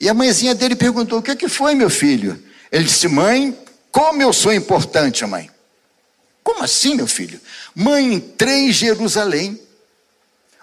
E 0.00 0.08
a 0.08 0.14
mãezinha 0.14 0.54
dele 0.54 0.74
perguntou: 0.74 1.18
O 1.18 1.22
que, 1.22 1.32
é 1.32 1.36
que 1.36 1.48
foi, 1.48 1.74
meu 1.74 1.90
filho? 1.90 2.42
Ele 2.72 2.84
disse: 2.84 3.06
Mãe, 3.06 3.56
como 3.92 4.22
eu 4.22 4.32
sou 4.32 4.52
importante, 4.52 5.24
mãe. 5.26 5.50
Como 6.42 6.64
assim, 6.64 6.94
meu 6.94 7.06
filho? 7.06 7.38
Mãe, 7.74 8.14
entrei 8.14 8.68
em 8.68 8.72
Jerusalém. 8.72 9.60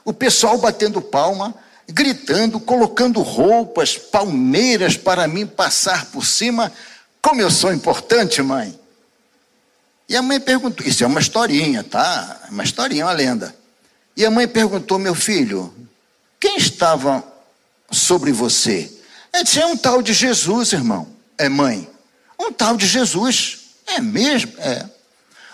O 0.03 0.11
pessoal 0.11 0.57
batendo 0.57 1.01
palma, 1.01 1.53
gritando, 1.87 2.59
colocando 2.59 3.21
roupas, 3.21 3.97
palmeiras 3.97 4.97
para 4.97 5.27
mim 5.27 5.45
passar 5.45 6.07
por 6.07 6.25
cima. 6.25 6.71
Como 7.21 7.39
eu 7.39 7.51
sou 7.51 7.71
importante, 7.71 8.41
mãe. 8.41 8.77
E 10.09 10.15
a 10.15 10.21
mãe 10.21 10.39
perguntou: 10.39 10.85
Isso 10.85 11.03
é 11.03 11.07
uma 11.07 11.19
historinha, 11.19 11.83
tá? 11.83 12.41
É 12.47 12.51
uma 12.51 12.63
historinha, 12.63 13.05
uma 13.05 13.11
lenda. 13.11 13.55
E 14.15 14.25
a 14.25 14.31
mãe 14.31 14.47
perguntou: 14.47 14.97
Meu 14.97 15.13
filho, 15.13 15.71
quem 16.39 16.57
estava 16.57 17.23
sobre 17.91 18.31
você? 18.31 18.96
É 19.33 19.43
dizer, 19.43 19.61
é 19.61 19.65
um 19.65 19.77
tal 19.77 20.01
de 20.01 20.13
Jesus, 20.13 20.73
irmão. 20.73 21.07
É 21.37 21.49
mãe. 21.49 21.87
Um 22.39 22.51
tal 22.51 22.77
de 22.77 22.87
Jesus. 22.87 23.59
É 23.87 23.99
mesmo? 24.01 24.53
É. 24.59 24.85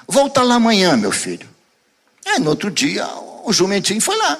Volta 0.07 0.41
lá 0.41 0.55
amanhã, 0.55 0.95
meu 0.97 1.11
filho. 1.11 1.49
É, 2.25 2.39
no 2.39 2.49
outro 2.49 2.71
dia, 2.71 3.07
o 3.43 3.51
jumentinho 3.51 4.01
foi 4.01 4.17
lá. 4.17 4.39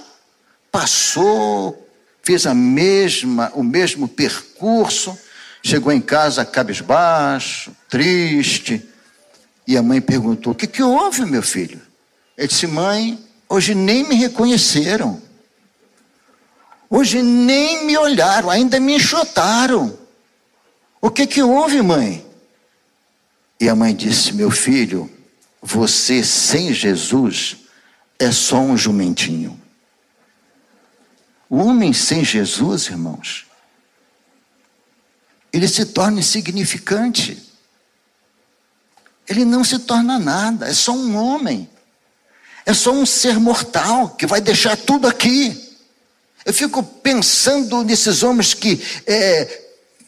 Passou, 0.72 1.88
fez 2.24 2.46
a 2.46 2.54
mesma, 2.54 3.52
o 3.54 3.64
mesmo 3.64 4.08
percurso, 4.08 5.18
chegou 5.62 5.92
em 5.92 6.02
casa 6.02 6.46
cabisbaixo, 6.46 7.76
triste. 7.90 8.88
E 9.68 9.78
a 9.78 9.84
mãe 9.84 10.02
perguntou: 10.02 10.54
O 10.54 10.56
que, 10.56 10.68
que 10.68 10.82
houve, 10.82 11.26
meu 11.26 11.44
filho? 11.44 11.82
Ele 12.38 12.48
disse: 12.48 12.68
Mãe, 12.68 13.20
hoje 13.48 13.76
nem 13.76 14.08
me 14.08 14.16
reconheceram. 14.16 15.22
Hoje 16.96 17.24
nem 17.24 17.88
me 17.88 17.98
olharam, 17.98 18.52
ainda 18.52 18.80
me 18.80 18.98
enxotaram. 18.98 19.98
O 21.02 21.10
que 21.10 21.26
que 21.26 21.42
houve, 21.42 21.82
mãe? 21.82 22.24
E 23.60 23.68
a 23.68 23.76
mãe 23.76 23.96
disse: 23.96 24.32
Meu 24.32 24.52
filho, 24.52 25.12
você 25.60 26.24
sem 26.24 26.72
Jesus 26.72 27.58
é 28.20 28.32
só 28.32 28.60
um 28.60 28.78
jumentinho. 28.78 29.60
O 31.50 31.58
homem 31.58 31.94
sem 31.94 32.24
Jesus, 32.24 32.86
irmãos, 32.86 33.48
ele 35.52 35.68
se 35.68 35.88
torna 35.88 36.20
insignificante. 36.20 37.42
Ele 39.28 39.44
não 39.46 39.64
se 39.64 39.80
torna 39.80 40.20
nada, 40.20 40.68
é 40.68 40.74
só 40.76 40.92
um 40.92 41.16
homem. 41.16 41.68
É 42.68 42.74
só 42.76 42.92
um 42.92 43.04
ser 43.04 43.40
mortal 43.40 44.10
que 44.10 44.28
vai 44.28 44.40
deixar 44.40 44.78
tudo 44.78 45.08
aqui. 45.08 45.63
Eu 46.46 46.54
fico 46.54 46.84
pensando 46.84 47.84
nesses 47.84 48.24
homens 48.24 48.54
que 48.54 48.82
é, 49.08 49.62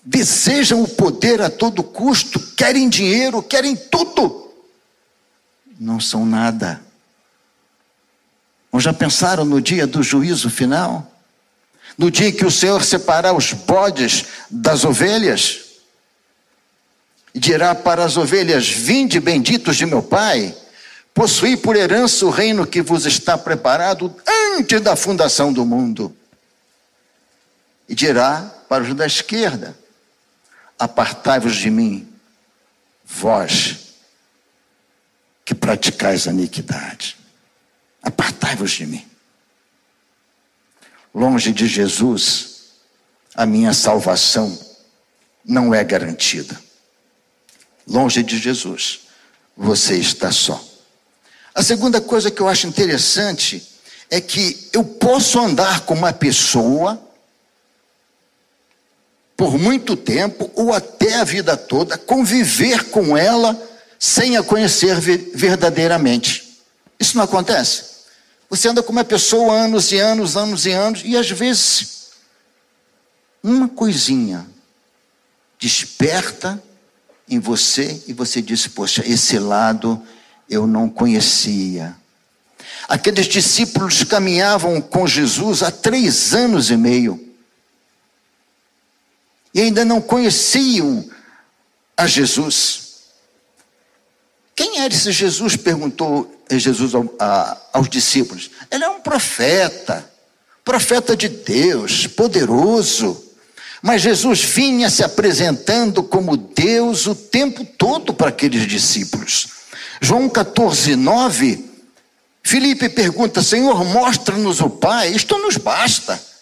desejam 0.03 0.83
o 0.83 0.87
poder 0.87 1.41
a 1.41 1.49
todo 1.49 1.81
custo, 1.81 2.39
querem 2.55 2.89
dinheiro, 2.89 3.41
querem 3.41 3.75
tudo. 3.75 4.51
Não 5.79 5.99
são 5.99 6.25
nada. 6.25 6.81
Ou 8.71 8.79
já 8.79 8.93
pensaram 8.93 9.45
no 9.45 9.61
dia 9.61 9.87
do 9.87 10.03
juízo 10.03 10.49
final? 10.49 11.11
No 11.97 12.11
dia 12.11 12.31
que 12.31 12.45
o 12.45 12.51
Senhor 12.51 12.83
separar 12.83 13.33
os 13.33 13.53
bodes 13.53 14.25
das 14.49 14.83
ovelhas? 14.83 15.61
E 17.33 17.39
dirá 17.39 17.73
para 17.73 18.03
as 18.03 18.17
ovelhas: 18.17 18.67
Vinde 18.67 19.19
benditos 19.19 19.77
de 19.77 19.85
meu 19.85 20.03
Pai, 20.03 20.53
possuí 21.13 21.55
por 21.55 21.75
herança 21.77 22.25
o 22.25 22.29
reino 22.29 22.67
que 22.67 22.81
vos 22.81 23.05
está 23.05 23.37
preparado 23.37 24.13
antes 24.57 24.81
da 24.81 24.95
fundação 24.95 25.53
do 25.53 25.65
mundo. 25.65 26.13
E 27.87 27.95
dirá 27.95 28.41
para 28.67 28.83
os 28.83 28.93
da 28.93 29.05
esquerda: 29.05 29.77
Apartai-vos 30.77 31.55
de 31.55 31.69
mim, 31.69 32.11
vós 33.03 33.85
que 35.43 35.53
praticais 35.53 36.27
a 36.27 36.31
iniquidade. 36.31 37.17
Apartai-vos 38.01 38.71
de 38.71 38.85
mim. 38.85 39.07
Longe 41.13 41.53
de 41.53 41.67
Jesus, 41.67 42.63
a 43.33 43.45
minha 43.45 43.73
salvação 43.73 44.59
não 45.45 45.73
é 45.73 45.83
garantida. 45.83 46.59
Longe 47.87 48.23
de 48.23 48.39
Jesus, 48.39 49.01
você 49.55 49.97
está 49.97 50.31
só. 50.31 50.61
A 51.53 51.63
segunda 51.63 52.01
coisa 52.01 52.31
que 52.31 52.41
eu 52.41 52.49
acho 52.49 52.67
interessante 52.67 53.65
é 54.09 54.19
que 54.19 54.69
eu 54.73 54.83
posso 54.83 55.39
andar 55.39 55.81
com 55.81 55.93
uma 55.93 56.11
pessoa 56.11 57.01
por 59.35 59.57
muito 59.57 59.95
tempo 59.95 60.49
ou 60.55 60.73
até 60.73 61.15
a 61.15 61.23
vida 61.23 61.57
toda, 61.57 61.97
conviver 61.97 62.85
com 62.85 63.17
ela 63.17 63.59
sem 63.99 64.37
a 64.37 64.43
conhecer 64.43 64.99
verdadeiramente. 65.33 66.61
Isso 66.99 67.17
não 67.17 67.23
acontece? 67.23 67.95
Você 68.49 68.67
anda 68.69 68.83
com 68.83 68.91
uma 68.91 69.03
pessoa 69.03 69.53
anos 69.53 69.91
e 69.91 69.97
anos, 69.97 70.37
anos 70.37 70.65
e 70.65 70.71
anos, 70.71 71.01
e 71.03 71.17
às 71.17 71.29
vezes 71.29 71.95
uma 73.43 73.67
coisinha 73.67 74.45
desperta 75.59 76.61
em 77.27 77.39
você 77.39 78.01
e 78.07 78.13
você 78.13 78.41
diz: 78.41 78.67
Poxa, 78.67 79.03
esse 79.05 79.37
lado 79.39 80.01
eu 80.49 80.65
não 80.65 80.87
conhecia. 80.87 81.95
Aqueles 82.87 83.25
discípulos 83.25 84.03
caminhavam 84.03 84.79
com 84.79 85.07
Jesus 85.07 85.63
há 85.63 85.71
três 85.71 86.33
anos 86.33 86.69
e 86.69 86.77
meio 86.77 87.24
e 89.55 89.61
ainda 89.61 89.85
não 89.85 90.01
conheciam 90.01 91.09
a 91.95 92.05
Jesus. 92.05 92.81
Quem 94.53 94.81
era 94.81 94.93
esse 94.93 95.13
Jesus? 95.13 95.55
perguntou 95.55 96.29
Jesus 96.51 96.91
aos 97.71 97.87
discípulos. 97.87 98.51
Ele 98.69 98.83
é 98.83 98.89
um 98.89 98.99
profeta, 98.99 100.07
profeta 100.63 101.15
de 101.15 101.29
Deus, 101.29 102.05
poderoso. 102.05 103.23
Mas 103.81 104.01
Jesus 104.01 104.41
vinha 104.41 104.89
se 104.89 105.03
apresentando 105.05 106.03
como 106.03 106.35
Deus 106.35 107.07
o 107.07 107.15
tempo 107.15 107.63
todo 107.63 108.13
para 108.13 108.29
aqueles 108.29 108.67
discípulos. 108.67 109.47
João 110.01 110.27
14, 110.27 110.97
9, 110.97 111.65
Filipe 112.43 112.89
pergunta: 112.89 113.41
Senhor, 113.41 113.85
mostra-nos 113.85 114.59
o 114.59 114.69
Pai, 114.69 115.11
isto 115.11 115.37
nos 115.37 115.55
basta. 115.55 116.34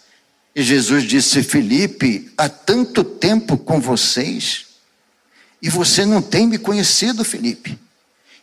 E 0.55 0.61
Jesus 0.61 1.03
disse: 1.03 1.41
Filipe, 1.43 2.31
há 2.37 2.47
tanto 2.47 3.03
tempo 3.03 3.57
com 3.57 3.79
vocês, 3.79 4.65
e 5.61 5.69
você 5.69 6.05
não 6.05 6.21
tem 6.21 6.45
me 6.47 6.57
conhecido, 6.57 7.23
Filipe. 7.23 7.79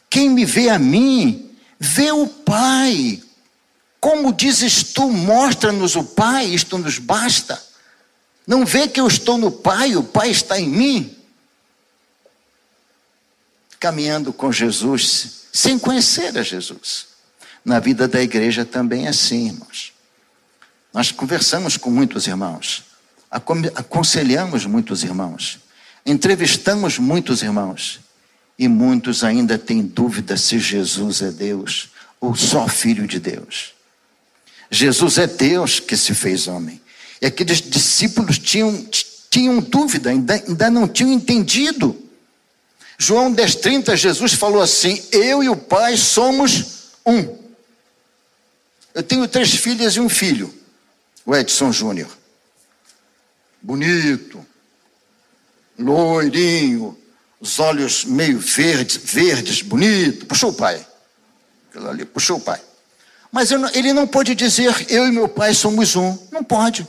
Quem 0.09 0.29
me 0.29 0.45
vê 0.45 0.69
a 0.69 0.79
mim, 0.79 1.51
vê 1.79 2.11
o 2.11 2.27
Pai. 2.27 3.23
Como 4.01 4.33
dizes 4.33 4.83
tu, 4.83 5.11
mostra-nos 5.11 5.95
o 5.95 6.03
Pai, 6.03 6.47
isto 6.47 6.79
nos 6.79 6.99
basta. 6.99 7.63
Não 8.47 8.65
vê 8.67 8.89
que 8.89 8.99
eu 8.99 9.07
estou 9.07 9.39
no 9.39 9.53
Pai, 9.53 9.95
o 9.95 10.03
Pai 10.03 10.31
está 10.31 10.59
em 10.59 10.69
mim? 10.69 11.17
Caminhando 13.79 14.33
com 14.33 14.51
Jesus, 14.51 15.45
sem 15.53 15.79
conhecer 15.79 16.37
a 16.37 16.43
Jesus. 16.43 17.07
Na 17.65 17.79
vida 17.79 18.09
da 18.09 18.21
igreja 18.21 18.65
também 18.65 19.07
é 19.07 19.11
assim, 19.11 19.49
irmãos. 19.49 19.90
Nós 20.93 21.13
conversamos 21.13 21.77
com 21.77 21.91
muitos 21.91 22.27
irmãos, 22.27 22.85
aconselhamos 23.31 24.67
muitos 24.67 25.05
irmãos, 25.05 25.61
entrevistamos 26.05 26.99
muitos 26.99 27.43
irmãos, 27.43 28.01
e 28.59 28.69
muitos 28.69 29.25
ainda 29.25 29.57
têm 29.57 29.83
dúvida 29.83 30.37
se 30.37 30.59
Jesus 30.59 31.23
é 31.23 31.31
Deus 31.31 31.91
ou 32.21 32.35
só 32.35 32.69
Filho 32.69 33.07
de 33.07 33.19
Deus. 33.19 33.73
Jesus 34.71 35.19
é 35.19 35.27
Deus 35.27 35.81
que 35.81 35.97
se 35.97 36.15
fez 36.15 36.47
homem. 36.47 36.81
E 37.21 37.27
aqueles 37.27 37.61
discípulos 37.61 38.39
tinham, 38.39 38.87
tinham 39.31 39.61
dúvida, 39.61 40.11
ainda, 40.11 40.35
ainda 40.35 40.71
não 40.71 40.87
tinham 40.87 41.13
entendido. 41.13 41.97
João 42.99 43.35
10,30, 43.35 43.97
Jesus 43.97 44.35
falou 44.35 44.61
assim: 44.61 45.03
Eu 45.11 45.43
e 45.43 45.49
o 45.49 45.57
Pai 45.57 45.97
somos 45.97 46.91
um. 47.05 47.39
Eu 48.95 49.03
tenho 49.03 49.27
três 49.27 49.55
filhas 49.55 49.95
e 49.95 50.01
um 50.01 50.09
filho, 50.09 50.53
o 51.25 51.35
Edson 51.35 51.73
Júnior. 51.73 52.11
Bonito, 53.63 54.45
loirinho, 55.79 56.99
os 57.41 57.59
olhos 57.59 58.05
meio 58.05 58.39
verdes, 58.39 58.97
verdes, 58.97 59.63
bonito. 59.63 60.27
Puxou 60.27 60.51
o 60.51 60.55
pai. 60.55 60.87
Aquilo 61.69 61.89
ali, 61.89 62.05
puxou 62.05 62.39
o 62.39 62.41
pai. 62.41 62.61
Mas 63.33 63.51
ele 63.51 63.93
não 63.93 64.07
pode 64.07 64.35
dizer, 64.35 64.75
eu 64.91 65.07
e 65.07 65.13
meu 65.13 65.29
pai 65.29 65.55
somos 65.55 65.95
um. 65.95 66.19
Não 66.33 66.43
pode. 66.43 66.87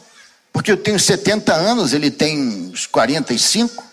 Porque 0.52 0.72
eu 0.72 0.78
tenho 0.78 1.00
70 1.00 1.54
anos, 1.54 1.94
ele 1.94 2.10
tem 2.10 2.40
uns 2.40 2.86
45. 2.88 3.84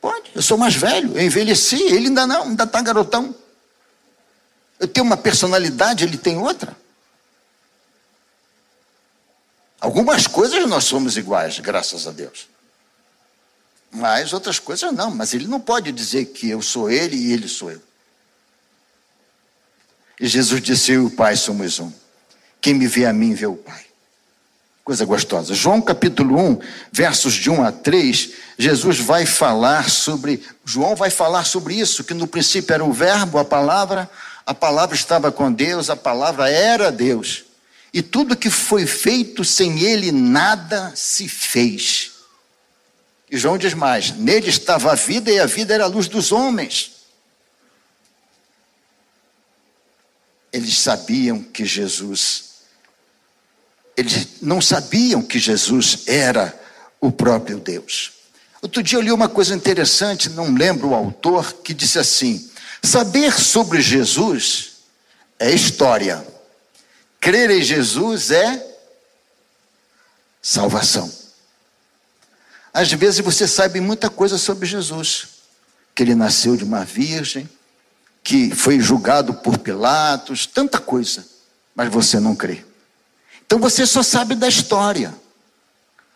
Pode, 0.00 0.30
eu 0.34 0.42
sou 0.42 0.56
mais 0.56 0.74
velho, 0.74 1.16
eu 1.16 1.22
envelheci, 1.22 1.82
ele 1.82 2.06
ainda 2.08 2.26
não, 2.26 2.44
ainda 2.44 2.64
está 2.64 2.80
garotão. 2.80 3.34
Eu 4.78 4.86
tenho 4.86 5.04
uma 5.04 5.16
personalidade, 5.16 6.04
ele 6.04 6.16
tem 6.16 6.38
outra. 6.38 6.76
Algumas 9.80 10.26
coisas 10.26 10.66
nós 10.66 10.84
somos 10.84 11.16
iguais, 11.16 11.58
graças 11.58 12.06
a 12.06 12.10
Deus. 12.10 12.48
Mas 13.90 14.32
outras 14.32 14.58
coisas 14.58 14.92
não. 14.92 15.10
Mas 15.10 15.32
ele 15.32 15.46
não 15.46 15.60
pode 15.60 15.92
dizer 15.92 16.26
que 16.26 16.50
eu 16.50 16.60
sou 16.60 16.90
ele 16.90 17.16
e 17.16 17.32
ele 17.32 17.48
sou 17.48 17.70
eu. 17.70 17.80
E 20.20 20.26
Jesus 20.26 20.62
disse: 20.62 20.92
Eu 20.92 21.04
e 21.04 21.06
o 21.06 21.10
Pai 21.10 21.36
somos 21.36 21.78
um. 21.78 21.92
Quem 22.60 22.74
me 22.74 22.86
vê 22.86 23.06
a 23.06 23.12
mim, 23.12 23.34
vê 23.34 23.46
o 23.46 23.56
Pai. 23.56 23.84
Coisa 24.84 25.04
gostosa. 25.04 25.52
João 25.52 25.80
capítulo 25.80 26.38
1, 26.38 26.60
versos 26.92 27.34
de 27.34 27.50
1 27.50 27.64
a 27.64 27.72
3, 27.72 28.30
Jesus 28.56 29.00
vai 29.00 29.26
falar 29.26 29.90
sobre. 29.90 30.44
João 30.64 30.94
vai 30.94 31.10
falar 31.10 31.44
sobre 31.44 31.74
isso, 31.74 32.04
que 32.04 32.14
no 32.14 32.26
princípio 32.26 32.72
era 32.72 32.84
o 32.84 32.92
Verbo, 32.92 33.38
a 33.38 33.44
palavra, 33.44 34.08
a 34.44 34.54
palavra 34.54 34.94
estava 34.94 35.32
com 35.32 35.52
Deus, 35.52 35.90
a 35.90 35.96
palavra 35.96 36.48
era 36.48 36.92
Deus. 36.92 37.45
E 37.96 38.02
tudo 38.02 38.36
que 38.36 38.50
foi 38.50 38.84
feito 38.84 39.42
sem 39.42 39.80
ele, 39.80 40.12
nada 40.12 40.92
se 40.94 41.26
fez. 41.26 42.10
E 43.30 43.38
João 43.38 43.56
diz 43.56 43.72
mais: 43.72 44.10
nele 44.10 44.50
estava 44.50 44.92
a 44.92 44.94
vida 44.94 45.32
e 45.32 45.40
a 45.40 45.46
vida 45.46 45.72
era 45.72 45.84
a 45.84 45.86
luz 45.86 46.06
dos 46.06 46.30
homens. 46.30 46.92
Eles 50.52 50.76
sabiam 50.76 51.42
que 51.42 51.64
Jesus, 51.64 52.56
eles 53.96 54.42
não 54.42 54.60
sabiam 54.60 55.22
que 55.22 55.38
Jesus 55.38 56.00
era 56.06 56.54
o 57.00 57.10
próprio 57.10 57.58
Deus. 57.58 58.12
Outro 58.60 58.82
dia 58.82 58.98
eu 58.98 59.02
li 59.02 59.10
uma 59.10 59.30
coisa 59.30 59.54
interessante, 59.54 60.28
não 60.28 60.52
lembro 60.52 60.88
o 60.88 60.94
autor, 60.94 61.50
que 61.62 61.72
disse 61.72 61.98
assim: 61.98 62.46
saber 62.82 63.32
sobre 63.32 63.80
Jesus 63.80 64.80
é 65.38 65.50
história, 65.50 66.35
crer 67.26 67.50
em 67.50 67.60
Jesus 67.60 68.30
é 68.30 68.64
salvação. 70.40 71.12
Às 72.72 72.92
vezes 72.92 73.18
você 73.18 73.48
sabe 73.48 73.80
muita 73.80 74.08
coisa 74.08 74.38
sobre 74.38 74.64
Jesus, 74.64 75.26
que 75.92 76.04
ele 76.04 76.14
nasceu 76.14 76.56
de 76.56 76.62
uma 76.62 76.84
virgem, 76.84 77.50
que 78.22 78.54
foi 78.54 78.78
julgado 78.78 79.34
por 79.34 79.58
Pilatos, 79.58 80.46
tanta 80.46 80.78
coisa, 80.78 81.26
mas 81.74 81.90
você 81.90 82.20
não 82.20 82.36
crê. 82.36 82.64
Então 83.44 83.58
você 83.58 83.84
só 83.84 84.04
sabe 84.04 84.36
da 84.36 84.46
história, 84.46 85.12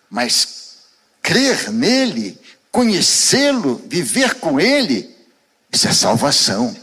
mas 0.08 0.76
crer 1.20 1.72
nele, 1.72 2.40
conhecê-lo, 2.70 3.82
viver 3.88 4.34
com 4.34 4.60
ele, 4.60 5.12
isso 5.72 5.88
é 5.88 5.92
salvação. 5.92 6.76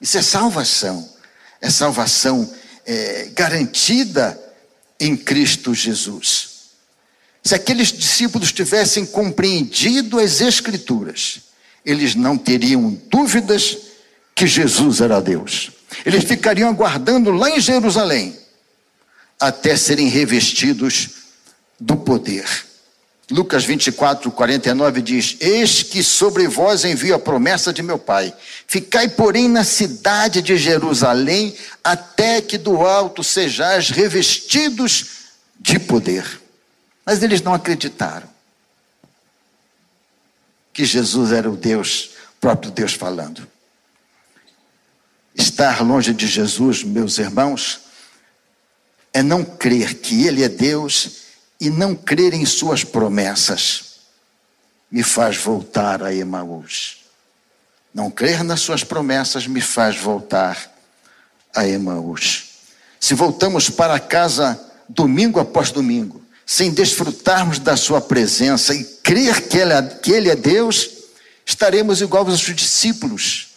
Isso 0.00 0.16
é 0.16 0.22
salvação. 0.22 1.06
É 1.60 1.68
salvação 1.68 2.50
é, 2.86 3.30
garantida 3.34 4.40
em 4.98 5.16
Cristo 5.16 5.74
Jesus. 5.74 6.56
Se 7.42 7.54
aqueles 7.54 7.92
discípulos 7.92 8.52
tivessem 8.52 9.04
compreendido 9.04 10.18
as 10.18 10.40
Escrituras, 10.40 11.40
eles 11.84 12.14
não 12.14 12.36
teriam 12.36 12.90
dúvidas 13.08 13.78
que 14.34 14.46
Jesus 14.46 15.00
era 15.00 15.20
Deus. 15.20 15.70
Eles 16.04 16.24
ficariam 16.24 16.68
aguardando 16.68 17.30
lá 17.30 17.50
em 17.50 17.60
Jerusalém 17.60 18.36
até 19.38 19.76
serem 19.76 20.08
revestidos 20.08 21.10
do 21.78 21.96
poder. 21.96 22.44
Lucas 23.30 23.64
24, 23.64 24.30
49 24.30 25.02
diz: 25.02 25.36
Eis 25.40 25.82
que 25.82 26.02
sobre 26.02 26.46
vós 26.46 26.84
envio 26.84 27.14
a 27.14 27.18
promessa 27.18 27.72
de 27.72 27.82
meu 27.82 27.98
Pai. 27.98 28.32
Ficai, 28.66 29.08
porém, 29.08 29.48
na 29.48 29.64
cidade 29.64 30.42
de 30.42 30.56
Jerusalém, 30.56 31.56
até 31.84 32.40
que 32.40 32.58
do 32.58 32.84
alto 32.84 33.22
sejais 33.22 33.90
revestidos 33.90 35.06
de 35.60 35.78
poder. 35.78 36.40
Mas 37.04 37.22
eles 37.22 37.40
não 37.40 37.54
acreditaram 37.54 38.28
que 40.72 40.84
Jesus 40.84 41.32
era 41.32 41.50
o 41.50 41.56
Deus, 41.56 42.10
próprio 42.40 42.70
Deus 42.70 42.92
falando. 42.92 43.46
Estar 45.34 45.82
longe 45.82 46.12
de 46.12 46.26
Jesus, 46.26 46.82
meus 46.82 47.18
irmãos, 47.18 47.80
é 49.12 49.22
não 49.22 49.42
crer 49.42 49.94
que 49.94 50.26
Ele 50.26 50.42
é 50.42 50.48
Deus 50.48 51.22
e 51.58 51.70
não 51.70 51.94
crer 51.94 52.34
em 52.34 52.44
Suas 52.44 52.84
promessas. 52.84 54.00
Me 54.90 55.02
faz 55.02 55.36
voltar 55.38 56.02
a 56.02 56.14
Emaús. 56.14 56.95
Não 57.96 58.10
crer 58.10 58.44
nas 58.44 58.60
Suas 58.60 58.84
promessas 58.84 59.46
me 59.46 59.62
faz 59.62 59.96
voltar 59.96 60.70
a 61.54 61.66
Emaús. 61.66 62.44
Se 63.00 63.14
voltamos 63.14 63.70
para 63.70 63.98
casa 63.98 64.60
domingo 64.86 65.40
após 65.40 65.70
domingo, 65.70 66.22
sem 66.44 66.70
desfrutarmos 66.70 67.58
da 67.58 67.74
Sua 67.74 67.98
presença 67.98 68.74
e 68.74 68.84
crer 68.84 69.48
que 69.48 69.56
Ele, 69.56 69.72
é, 69.72 69.82
que 69.82 70.12
ele 70.12 70.28
é 70.28 70.36
Deus, 70.36 70.90
estaremos 71.46 72.02
igual 72.02 72.28
aos 72.28 72.40
discípulos 72.40 73.54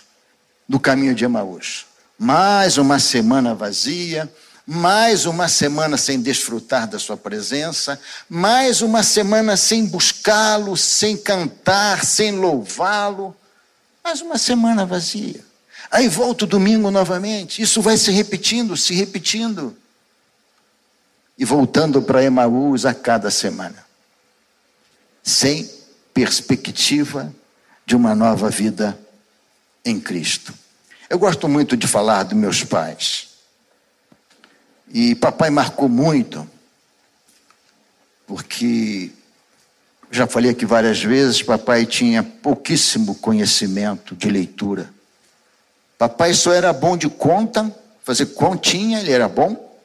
do 0.70 0.80
caminho 0.80 1.14
de 1.14 1.26
Emaús. 1.26 1.86
Mais 2.18 2.78
uma 2.78 2.98
semana 2.98 3.54
vazia, 3.54 4.32
mais 4.66 5.26
uma 5.26 5.50
semana 5.50 5.98
sem 5.98 6.22
desfrutar 6.22 6.88
da 6.88 6.98
Sua 6.98 7.18
presença, 7.18 8.00
mais 8.30 8.82
uma 8.82 9.04
semana 9.04 9.58
sem 9.58 9.86
buscá-lo, 9.86 10.78
sem 10.78 11.18
cantar, 11.18 12.06
sem 12.06 12.32
louvá-lo, 12.32 13.36
mais 14.04 14.22
uma 14.22 14.38
semana 14.38 14.86
vazia. 14.86 15.44
Aí 15.92 16.08
volta 16.08 16.46
o 16.46 16.48
domingo 16.48 16.92
novamente, 16.92 17.62
isso 17.62 17.82
vai 17.82 17.98
se 17.98 18.12
repetindo, 18.12 18.78
se 18.78 18.94
repetindo. 18.94 19.76
E 21.38 21.46
voltando 21.46 22.02
para 22.02 22.24
Emaús 22.24 22.86
a 22.86 22.94
cada 22.94 23.32
semana, 23.32 23.86
sem 25.24 25.70
perspectiva 26.14 27.34
de 27.86 27.96
uma 27.96 28.14
nova 28.14 28.50
vida 28.50 29.00
em 29.86 30.00
Cristo. 30.00 30.54
Eu 31.10 31.18
gosto 31.18 31.48
muito 31.48 31.76
de 31.76 31.88
falar 31.88 32.24
dos 32.24 32.38
meus 32.38 32.64
pais. 32.64 33.30
E 34.92 35.16
papai 35.16 35.50
marcou 35.50 35.88
muito, 35.88 36.50
porque 38.28 39.12
já 40.12 40.26
falei 40.26 40.52
aqui 40.52 40.66
várias 40.66 41.04
vezes, 41.04 41.42
papai 41.44 41.86
tinha 41.86 42.24
pouquíssimo 42.24 43.16
conhecimento 43.16 44.16
de 44.16 44.30
leitura. 44.30 44.90
Papai 45.98 46.34
só 46.34 46.52
era 46.52 46.74
bom 46.74 46.98
de 46.98 47.10
conta, 47.10 47.74
fazer 48.04 48.28
continha, 48.28 49.00
ele 49.00 49.12
era 49.12 49.28
bom, 49.28 49.78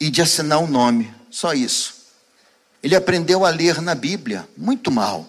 e 0.00 0.10
de 0.10 0.22
assinar 0.22 0.58
o 0.60 0.64
um 0.64 0.66
nome, 0.66 1.14
só 1.30 1.52
isso. 1.52 1.94
Ele 2.82 2.96
aprendeu 2.96 3.44
a 3.44 3.50
ler 3.50 3.80
na 3.80 3.94
Bíblia, 3.94 4.48
muito 4.56 4.90
mal. 4.90 5.28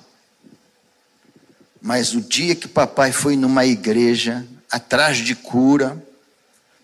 Mas 1.82 2.14
o 2.14 2.22
dia 2.22 2.56
que 2.56 2.68
papai 2.68 3.12
foi 3.12 3.36
numa 3.36 3.66
igreja, 3.66 4.46
atrás 4.72 5.18
de 5.18 5.36
cura, 5.36 6.02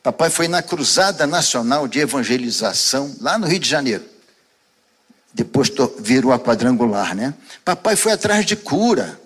papai 0.04 0.30
foi 0.30 0.48
na 0.48 0.62
Cruzada 0.62 1.26
Nacional 1.26 1.88
de 1.88 2.00
Evangelização, 2.00 3.16
lá 3.22 3.38
no 3.38 3.48
Rio 3.48 3.60
de 3.60 3.70
Janeiro. 3.70 4.04
Depois 5.38 5.72
virou 6.00 6.34
a 6.34 6.40
quadrangular, 6.40 7.14
né? 7.14 7.32
Papai 7.64 7.96
foi 7.96 8.12
atrás 8.12 8.44
de 8.44 8.56
cura. 8.56 9.22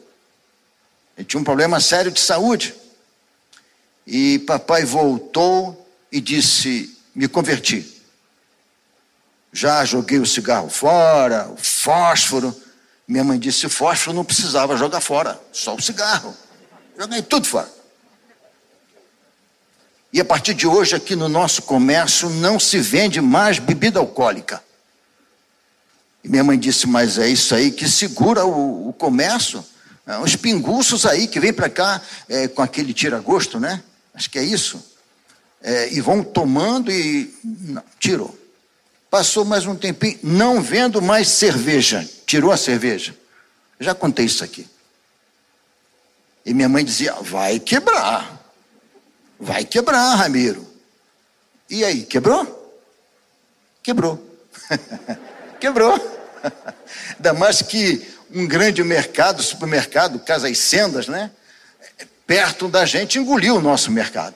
Ele 1.18 1.24
tinha 1.26 1.40
um 1.40 1.44
problema 1.44 1.80
sério 1.80 2.12
de 2.12 2.20
saúde. 2.20 2.76
E 4.06 4.40
papai 4.40 4.84
voltou 4.84 5.90
e 6.12 6.20
disse: 6.20 7.00
Me 7.16 7.30
converti. 7.30 8.04
Já 9.54 9.86
joguei 9.86 10.20
o 10.20 10.26
cigarro 10.26 10.70
fora, 10.70 11.50
o 11.50 11.56
fósforo, 11.56 12.54
minha 13.08 13.24
mãe 13.24 13.40
disse: 13.40 13.66
o 13.66 13.70
fósforo 13.70 14.14
não 14.14 14.26
precisava 14.26 14.76
jogar 14.76 15.00
fora, 15.00 15.40
só 15.54 15.76
o 15.76 15.82
cigarro. 15.82 16.36
Joguei 17.00 17.22
tudo 17.22 17.48
fora. 17.48 17.70
E 20.12 20.20
a 20.20 20.26
partir 20.26 20.54
de 20.54 20.68
hoje, 20.68 20.94
aqui 20.94 21.16
no 21.16 21.30
nosso 21.30 21.62
comércio, 21.62 22.30
não 22.30 22.60
se 22.60 22.80
vende 22.80 23.22
mais 23.22 23.60
bebida 23.60 23.98
alcoólica. 23.98 24.62
E 26.24 26.30
minha 26.30 26.44
mãe 26.44 26.58
disse: 26.58 26.88
Mas 26.88 27.18
é 27.18 27.28
isso 27.28 27.54
aí 27.54 27.72
que 27.72 27.88
segura 27.88 28.46
o, 28.46 28.90
o 28.90 28.94
comércio. 28.94 29.64
É, 30.06 30.18
os 30.18 30.36
pinguços 30.36 31.06
aí 31.06 31.28
que 31.28 31.40
vêm 31.40 31.54
para 31.54 31.70
cá 31.70 32.02
é, 32.28 32.48
com 32.48 32.62
aquele 32.62 32.94
tira-gosto, 32.94 33.60
né? 33.60 33.84
Acho 34.14 34.30
que 34.30 34.40
é 34.40 34.44
isso. 34.44 34.84
É, 35.62 35.94
e 35.94 36.02
vão 36.02 36.24
tomando 36.24 36.92
e. 36.92 37.34
Não, 37.44 37.84
tirou. 38.00 38.38
Passou 39.10 39.44
mais 39.44 39.66
um 39.66 39.76
tempinho, 39.76 40.20
não 40.24 40.62
vendo 40.62 41.02
mais 41.02 41.28
cerveja. 41.28 42.08
Tirou 42.26 42.52
a 42.52 42.58
cerveja. 42.58 43.16
Já 43.80 43.94
contei 43.94 44.26
isso 44.26 44.44
aqui. 44.44 44.68
E 46.46 46.54
minha 46.54 46.70
mãe 46.70 46.84
dizia: 46.84 47.14
vai 47.22 47.60
quebrar. 47.60 48.40
Vai 49.40 49.66
quebrar, 49.66 50.16
Ramiro. 50.16 50.68
E 51.70 51.84
aí, 51.84 52.04
quebrou? 52.04 52.80
Quebrou. 53.82 54.24
quebrou. 55.62 55.94
Ainda 57.16 57.34
mais 57.34 57.62
que 57.62 58.06
um 58.34 58.48
grande 58.48 58.84
mercado, 58.84 59.44
supermercado, 59.44 60.20
Casas 60.20 60.58
Sendas, 60.58 61.08
né? 61.08 61.30
Perto 62.26 62.68
da 62.68 62.86
gente 62.86 63.20
engoliu 63.20 63.58
o 63.58 63.62
nosso 63.62 63.92
mercado. 63.92 64.36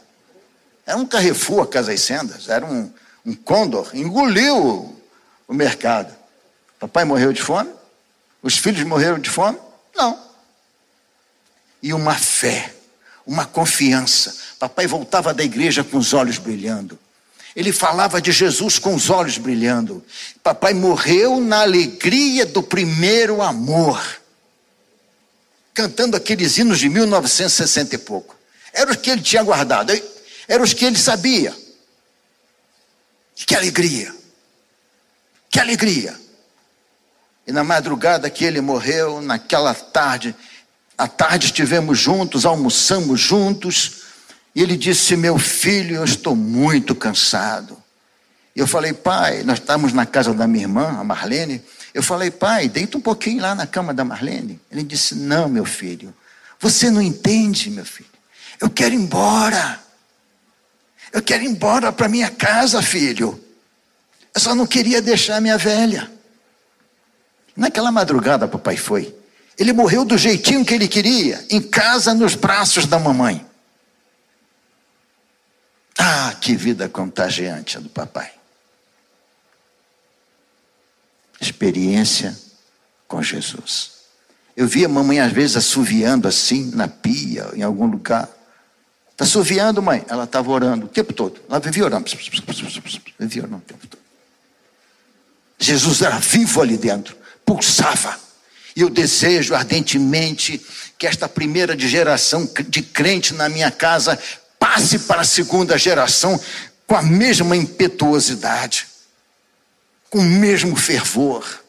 Era 0.85 0.97
um 0.97 1.05
Carrefour, 1.05 1.65
Casas 1.67 2.01
Sendas, 2.01 2.47
era 2.47 2.63
um, 2.63 2.93
um 3.25 3.33
Condor, 3.33 3.89
engoliu 3.93 4.95
o 5.47 5.53
mercado. 5.53 6.13
Papai 6.79 7.03
morreu 7.05 7.33
de 7.33 7.41
fome? 7.41 7.71
Os 8.43 8.57
filhos 8.57 8.83
morreram 8.83 9.17
de 9.17 9.29
fome? 9.29 9.57
Não. 9.95 10.23
E 11.81 11.93
uma 11.93 12.13
fé, 12.13 12.71
uma 13.25 13.45
confiança. 13.45 14.35
Papai 14.59 14.85
voltava 14.85 15.33
da 15.33 15.43
igreja 15.43 15.83
com 15.83 15.97
os 15.97 16.13
olhos 16.13 16.37
brilhando. 16.37 16.99
Ele 17.55 17.71
falava 17.71 18.21
de 18.21 18.31
Jesus 18.31 18.77
com 18.77 18.93
os 18.93 19.09
olhos 19.09 19.37
brilhando. 19.37 20.03
Papai 20.43 20.73
morreu 20.73 21.39
na 21.39 21.61
alegria 21.61 22.45
do 22.45 22.61
primeiro 22.61 23.41
amor. 23.41 24.03
Cantando 25.73 26.17
aqueles 26.17 26.57
hinos 26.57 26.79
de 26.79 26.89
1960 26.89 27.95
e 27.95 27.97
pouco. 27.97 28.35
Era 28.73 28.91
os 28.91 28.97
que 28.97 29.09
ele 29.09 29.21
tinha 29.21 29.41
guardado, 29.41 29.93
era 30.47 30.61
os 30.61 30.73
que 30.73 30.83
ele 30.83 30.97
sabia. 30.97 31.55
Que 33.35 33.55
alegria! 33.55 34.13
Que 35.49 35.59
alegria! 35.59 36.19
E 37.47 37.51
na 37.51 37.63
madrugada 37.63 38.29
que 38.29 38.43
ele 38.43 38.59
morreu, 38.59 39.21
naquela 39.21 39.73
tarde, 39.73 40.35
à 40.97 41.07
tarde 41.07 41.45
estivemos 41.47 41.97
juntos, 41.99 42.45
almoçamos 42.45 43.19
juntos, 43.19 44.04
e 44.55 44.61
ele 44.61 44.77
disse: 44.77 45.17
Meu 45.17 45.37
filho, 45.37 45.97
eu 45.97 46.05
estou 46.05 46.35
muito 46.35 46.95
cansado. 46.95 47.77
E 48.55 48.59
eu 48.59 48.65
falei, 48.65 48.93
pai, 48.93 49.43
nós 49.43 49.59
estávamos 49.59 49.91
na 49.91 50.05
casa 50.05 50.33
da 50.33 50.47
minha 50.47 50.63
irmã, 50.63 50.97
a 50.97 51.03
Marlene. 51.03 51.61
Eu 51.93 52.01
falei, 52.01 52.31
pai, 52.31 52.69
deita 52.69 52.97
um 52.97 53.01
pouquinho 53.01 53.41
lá 53.41 53.53
na 53.53 53.67
cama 53.67 53.93
da 53.93 54.05
Marlene. 54.05 54.61
Ele 54.71 54.81
disse: 54.81 55.13
Não, 55.13 55.49
meu 55.49 55.65
filho, 55.65 56.15
você 56.59 56.89
não 56.89 57.01
entende, 57.01 57.69
meu 57.69 57.85
filho. 57.85 58.09
Eu 58.61 58.69
quero 58.69 58.95
ir 58.95 58.97
embora. 58.97 59.81
Eu 61.11 61.21
quero 61.21 61.43
ir 61.43 61.47
embora 61.47 61.91
para 61.91 62.07
minha 62.07 62.29
casa, 62.29 62.81
filho. 62.81 63.41
Eu 64.33 64.41
só 64.41 64.55
não 64.55 64.65
queria 64.65 65.01
deixar 65.01 65.41
minha 65.41 65.57
velha. 65.57 66.09
Naquela 67.55 67.91
madrugada, 67.91 68.47
papai 68.47 68.77
foi. 68.77 69.15
Ele 69.57 69.71
morreu 69.71 70.03
do 70.03 70.17
jeitinho 70.17 70.65
que 70.65 70.73
ele 70.73 70.87
queria, 70.87 71.45
em 71.49 71.61
casa, 71.61 72.13
nos 72.13 72.35
braços 72.35 72.85
da 72.85 72.99
mamãe. 72.99 73.45
Ah, 75.97 76.35
que 76.39 76.55
vida 76.55 76.89
contagiante 76.89 77.77
a 77.77 77.79
do 77.79 77.89
papai. 77.89 78.31
Experiência 81.39 82.37
com 83.07 83.21
Jesus. 83.21 83.91
Eu 84.55 84.67
via 84.67 84.85
a 84.87 84.89
mamãe 84.89 85.19
às 85.19 85.31
vezes 85.31 85.57
assoviando 85.57 86.27
assim 86.27 86.71
na 86.73 86.87
pia, 86.87 87.49
em 87.53 87.61
algum 87.61 87.85
lugar. 87.85 88.29
Está 89.11 89.23
assoviando, 89.25 89.81
mãe? 89.81 90.05
Ela 90.07 90.25
estava 90.25 90.49
orando 90.51 90.85
o 90.85 90.89
tempo 90.89 91.13
todo. 91.13 91.41
Ela 91.49 91.59
vivia 91.59 91.85
orando. 91.85 92.09
Vivia 93.19 93.43
orando 93.43 93.57
o 93.57 93.61
tempo 93.61 93.87
todo. 93.87 94.01
Jesus 95.57 96.01
era 96.01 96.19
vivo 96.19 96.61
ali 96.61 96.77
dentro 96.77 97.25
pulsava. 97.45 98.19
E 98.75 98.81
eu 98.81 98.89
desejo 98.89 99.53
ardentemente 99.53 100.59
que 100.97 101.07
esta 101.07 101.29
primeira 101.29 101.77
geração 101.77 102.49
de 102.67 102.81
crente 102.81 103.33
na 103.33 103.47
minha 103.47 103.71
casa 103.71 104.19
passe 104.65 104.97
para 104.97 105.21
a 105.21 105.25
segunda 105.25 105.77
geração 105.77 106.41
com 106.87 106.95
a 106.95 107.01
mesma 107.03 107.55
impetuosidade, 107.55 108.87
com 110.09 110.17
o 110.17 110.23
mesmo 110.23 110.75
fervor. 110.75 111.63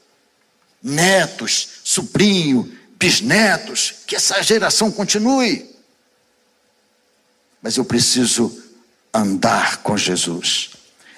Netos, 0.82 1.68
sobrinho, 1.84 2.72
bisnetos, 2.98 3.96
que 4.06 4.16
essa 4.16 4.42
geração 4.42 4.90
continue. 4.90 5.76
mas 7.60 7.76
eu 7.76 7.84
preciso 7.84 8.56
andar 9.12 9.78
com 9.78 9.96
Jesus. 9.98 10.70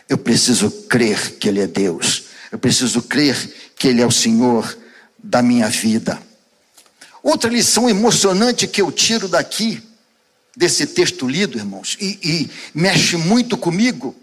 Eu 0.08 0.18
preciso 0.18 0.70
crer 0.88 1.36
que 1.36 1.48
Ele 1.48 1.60
é 1.60 1.66
Deus. 1.66 2.24
Eu 2.50 2.58
preciso 2.58 3.02
crer 3.02 3.72
que 3.76 3.86
Ele 3.86 4.02
é 4.02 4.06
o 4.06 4.10
Senhor 4.10 4.76
da 5.16 5.42
minha 5.42 5.68
vida. 5.68 6.20
Outra 7.22 7.48
lição 7.48 7.88
emocionante 7.88 8.66
que 8.66 8.80
eu 8.80 8.90
tiro 8.90 9.28
daqui, 9.28 9.87
desse 10.58 10.88
texto 10.88 11.28
lido, 11.28 11.56
irmãos, 11.56 11.96
e, 12.00 12.18
e 12.20 12.50
mexe 12.74 13.16
muito 13.16 13.56
comigo, 13.56 14.16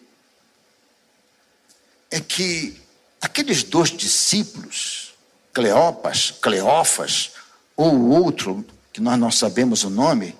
é 2.11 2.19
que 2.19 2.75
aqueles 3.21 3.63
dois 3.63 3.89
discípulos, 3.89 5.13
Cleopas, 5.53 6.33
Cleófas, 6.41 7.31
ou 7.77 8.09
outro, 8.09 8.65
que 8.91 8.99
nós 8.99 9.17
não 9.17 9.31
sabemos 9.31 9.85
o 9.85 9.89
nome, 9.89 10.35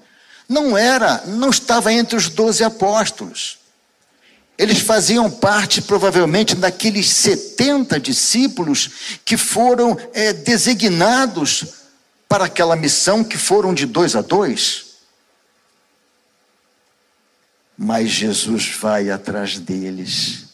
não 0.50 0.78
era, 0.78 1.26
não 1.28 1.50
estava 1.50 1.94
entre 1.94 2.18
os 2.18 2.28
doze 2.28 2.62
apóstolos. 2.62 3.58
Eles 4.58 4.80
faziam 4.80 5.32
parte, 5.32 5.82
provavelmente, 5.82 6.56
daqueles 6.56 7.10
70 7.10 8.02
discípulos 8.02 9.18
que 9.24 9.38
foram 9.38 9.98
é, 10.14 10.34
designados 10.34 11.64
para 12.28 12.46
aquela 12.46 12.76
missão, 12.76 13.24
que 13.24 13.38
foram 13.38 13.74
de 13.74 13.86
dois 13.86 14.14
a 14.14 14.22
dois. 14.22 14.85
Mas 17.78 18.10
Jesus 18.10 18.70
vai 18.80 19.10
atrás 19.10 19.60
deles. 19.60 20.46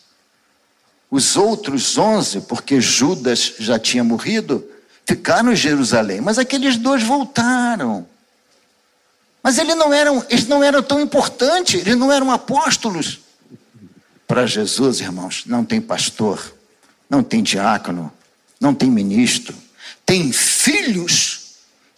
Os 1.10 1.36
outros 1.36 1.98
onze, 1.98 2.42
porque 2.42 2.80
Judas 2.80 3.54
já 3.60 3.78
tinha 3.78 4.04
morrido, 4.04 4.66
ficaram 5.06 5.52
em 5.52 5.56
Jerusalém, 5.56 6.22
mas 6.22 6.40
aqueles 6.40 6.78
dois 6.78 7.04
voltaram. 7.04 8.08
Mas 9.44 9.58
eles 9.58 9.76
não 9.76 9.92
eram, 9.92 10.26
eles 10.30 10.48
não 10.48 10.64
eram 10.64 10.82
tão 10.82 11.02
importantes, 11.02 11.82
eles 11.82 11.98
não 11.98 12.12
eram 12.12 12.32
apóstolos. 12.32 13.20
Para 14.28 14.46
Jesus, 14.46 15.02
irmãos, 15.02 15.44
não 15.46 15.66
tem 15.66 15.82
pastor, 15.82 16.56
não 17.10 17.22
tem 17.22 17.44
diácono, 17.44 18.12
não 18.60 18.74
tem 18.74 18.90
ministro, 18.90 19.56
tem 20.06 20.32
filhos 20.32 21.56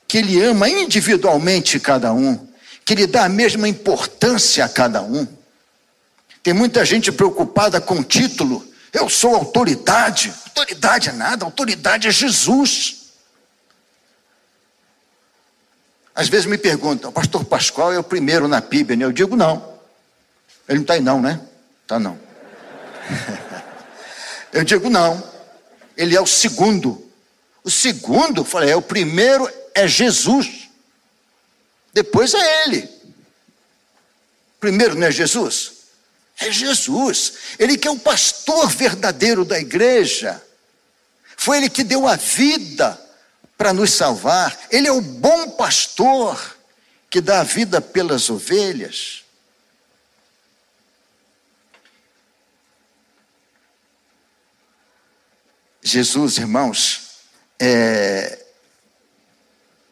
que 0.08 0.18
ele 0.18 0.42
ama 0.42 0.70
individualmente 0.70 1.80
cada 1.80 2.14
um, 2.14 2.48
que 2.86 2.94
ele 2.94 3.08
dá 3.08 3.26
a 3.26 3.30
mesma 3.30 3.68
importância 3.68 4.66
a 4.66 4.70
cada 4.70 5.02
um. 5.02 5.28
Tem 6.42 6.54
muita 6.54 6.84
gente 6.84 7.12
preocupada 7.12 7.80
com 7.80 8.04
título. 8.04 8.66
Eu 8.92 9.10
sou 9.10 9.36
autoridade. 9.36 10.34
Autoridade 10.46 11.10
é 11.10 11.14
nada, 11.14 11.46
autoridade 11.46 12.08
é 12.08 12.12
Jesus. 12.12 13.04
Às 16.14 16.28
vezes 16.28 16.46
me 16.46 16.58
perguntam, 16.58 17.10
o 17.10 17.14
pastor 17.14 17.44
Pascoal 17.44 17.92
é 17.92 17.98
o 17.98 18.04
primeiro 18.04 18.48
na 18.48 18.62
PIB, 18.62 18.96
né? 18.96 19.06
Eu 19.06 19.12
digo 19.12 19.36
não. 19.36 19.74
Ele 20.68 20.80
não 20.80 20.84
está 20.84 20.94
aí 20.94 21.02
não, 21.02 21.22
né? 21.22 21.42
Tá 21.88 22.00
não. 22.00 22.20
Eu 24.54 24.64
digo 24.64 24.90
não. 24.90 25.24
Ele 25.98 26.16
é 26.16 26.22
o 26.22 26.28
segundo. 26.28 27.12
O 27.64 27.72
segundo, 27.72 28.46
falei, 28.46 28.70
é 28.70 28.76
o 28.76 28.82
primeiro 28.82 29.50
é 29.74 29.88
Jesus. 29.88 30.63
Depois 31.94 32.34
é 32.34 32.64
ele. 32.64 32.90
Primeiro 34.60 34.96
não 34.96 35.06
é 35.06 35.12
Jesus? 35.12 35.74
É 36.40 36.52
Jesus. 36.52 37.34
Ele 37.60 37.78
que 37.78 37.88
é 37.88 37.92
o 37.92 38.00
pastor 38.00 38.68
verdadeiro 38.70 39.46
da 39.46 39.60
igreja. 39.60 40.44
Foi 41.38 41.58
ele 41.58 41.70
que 41.70 41.84
deu 41.84 42.08
a 42.08 42.16
vida 42.16 43.00
para 43.58 43.72
nos 43.72 43.92
salvar. 43.92 44.58
Ele 44.72 44.88
é 44.88 44.92
o 44.92 45.02
bom 45.02 45.52
pastor 45.52 46.58
que 47.10 47.22
dá 47.22 47.42
a 47.42 47.44
vida 47.44 47.80
pelas 47.80 48.30
ovelhas. 48.30 49.24
Jesus, 55.84 56.38
irmãos, 56.38 57.20
é, 57.60 58.46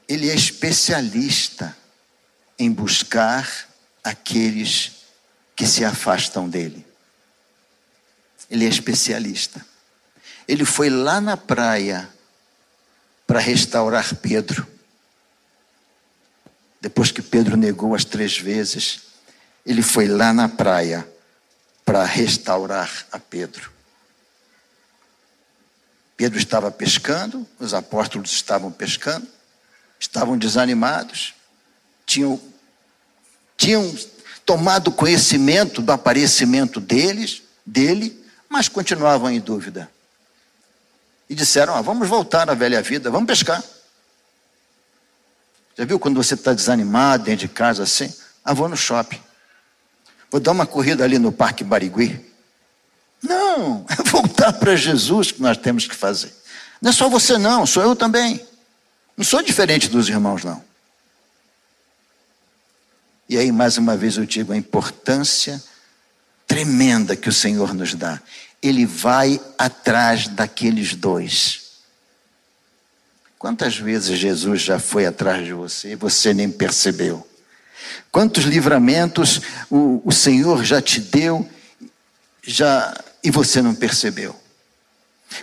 ele 0.07 0.29
é 0.29 0.33
especialista 0.33 1.77
em 2.63 2.71
buscar 2.71 3.67
aqueles 4.03 4.91
que 5.55 5.65
se 5.65 5.83
afastam 5.83 6.47
dele. 6.47 6.85
Ele 8.49 8.65
é 8.65 8.69
especialista. 8.69 9.65
Ele 10.47 10.63
foi 10.63 10.89
lá 10.89 11.19
na 11.19 11.35
praia 11.35 12.07
para 13.25 13.39
restaurar 13.39 14.15
Pedro. 14.15 14.67
Depois 16.79 17.11
que 17.11 17.21
Pedro 17.21 17.57
negou 17.57 17.95
as 17.95 18.05
três 18.05 18.37
vezes, 18.37 19.01
ele 19.65 19.81
foi 19.81 20.07
lá 20.07 20.31
na 20.31 20.47
praia 20.47 21.07
para 21.83 22.03
restaurar 22.03 23.07
a 23.11 23.17
Pedro. 23.17 23.71
Pedro 26.15 26.37
estava 26.37 26.69
pescando, 26.69 27.47
os 27.57 27.73
apóstolos 27.73 28.31
estavam 28.31 28.71
pescando, 28.71 29.27
estavam 29.99 30.37
desanimados, 30.37 31.33
tinham, 32.05 32.39
tinham 33.61 33.95
tomado 34.43 34.91
conhecimento 34.91 35.83
do 35.83 35.91
aparecimento 35.91 36.79
deles, 36.79 37.43
dele, 37.63 38.19
mas 38.49 38.67
continuavam 38.67 39.29
em 39.29 39.39
dúvida. 39.39 39.87
E 41.29 41.35
disseram: 41.35 41.75
ah, 41.75 41.81
vamos 41.81 42.07
voltar 42.07 42.49
à 42.49 42.55
velha 42.55 42.81
vida, 42.81 43.11
vamos 43.11 43.27
pescar. 43.27 43.63
Já 45.77 45.85
viu 45.85 45.99
quando 45.99 46.21
você 46.21 46.33
está 46.33 46.53
desanimado 46.53 47.25
dentro 47.25 47.47
de 47.47 47.53
casa 47.53 47.83
assim? 47.83 48.11
Ah, 48.43 48.53
vou 48.53 48.67
no 48.67 48.75
shopping. 48.75 49.21
Vou 50.31 50.41
dar 50.41 50.51
uma 50.51 50.65
corrida 50.65 51.03
ali 51.03 51.19
no 51.19 51.31
Parque 51.31 51.63
Barigui. 51.63 52.19
Não, 53.21 53.85
é 53.93 54.09
voltar 54.09 54.53
para 54.53 54.75
Jesus 54.75 55.31
que 55.31 55.41
nós 55.41 55.55
temos 55.55 55.85
que 55.85 55.95
fazer. 55.95 56.33
Não 56.81 56.89
é 56.89 56.93
só 56.93 57.07
você, 57.07 57.37
não, 57.37 57.67
sou 57.67 57.83
eu 57.83 57.95
também. 57.95 58.43
Não 59.15 59.23
sou 59.23 59.43
diferente 59.43 59.87
dos 59.87 60.09
irmãos, 60.09 60.43
não. 60.43 60.70
E 63.31 63.37
aí, 63.37 63.49
mais 63.49 63.77
uma 63.77 63.95
vez, 63.95 64.17
eu 64.17 64.25
digo 64.25 64.51
a 64.51 64.57
importância 64.57 65.63
tremenda 66.45 67.15
que 67.15 67.29
o 67.29 67.31
Senhor 67.31 67.73
nos 67.73 67.93
dá. 67.93 68.21
Ele 68.61 68.85
vai 68.85 69.39
atrás 69.57 70.27
daqueles 70.27 70.95
dois. 70.95 71.61
Quantas 73.39 73.77
vezes 73.77 74.19
Jesus 74.19 74.61
já 74.61 74.79
foi 74.79 75.05
atrás 75.05 75.45
de 75.45 75.53
você 75.53 75.93
e 75.93 75.95
você 75.95 76.33
nem 76.33 76.51
percebeu? 76.51 77.25
Quantos 78.11 78.43
livramentos 78.43 79.39
o, 79.69 80.01
o 80.03 80.11
Senhor 80.11 80.65
já 80.65 80.81
te 80.81 80.99
deu 80.99 81.49
já 82.43 82.93
e 83.23 83.31
você 83.31 83.61
não 83.61 83.73
percebeu? 83.73 84.35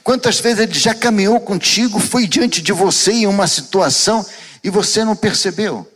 Quantas 0.05 0.39
vezes 0.41 0.59
ele 0.59 0.79
já 0.79 0.95
caminhou 0.95 1.41
contigo, 1.41 1.99
foi 1.99 2.27
diante 2.27 2.61
de 2.61 2.71
você 2.71 3.13
em 3.13 3.27
uma 3.27 3.47
situação 3.47 4.27
e 4.63 4.69
você 4.69 5.07
não 5.07 5.17
percebeu? 5.17 5.91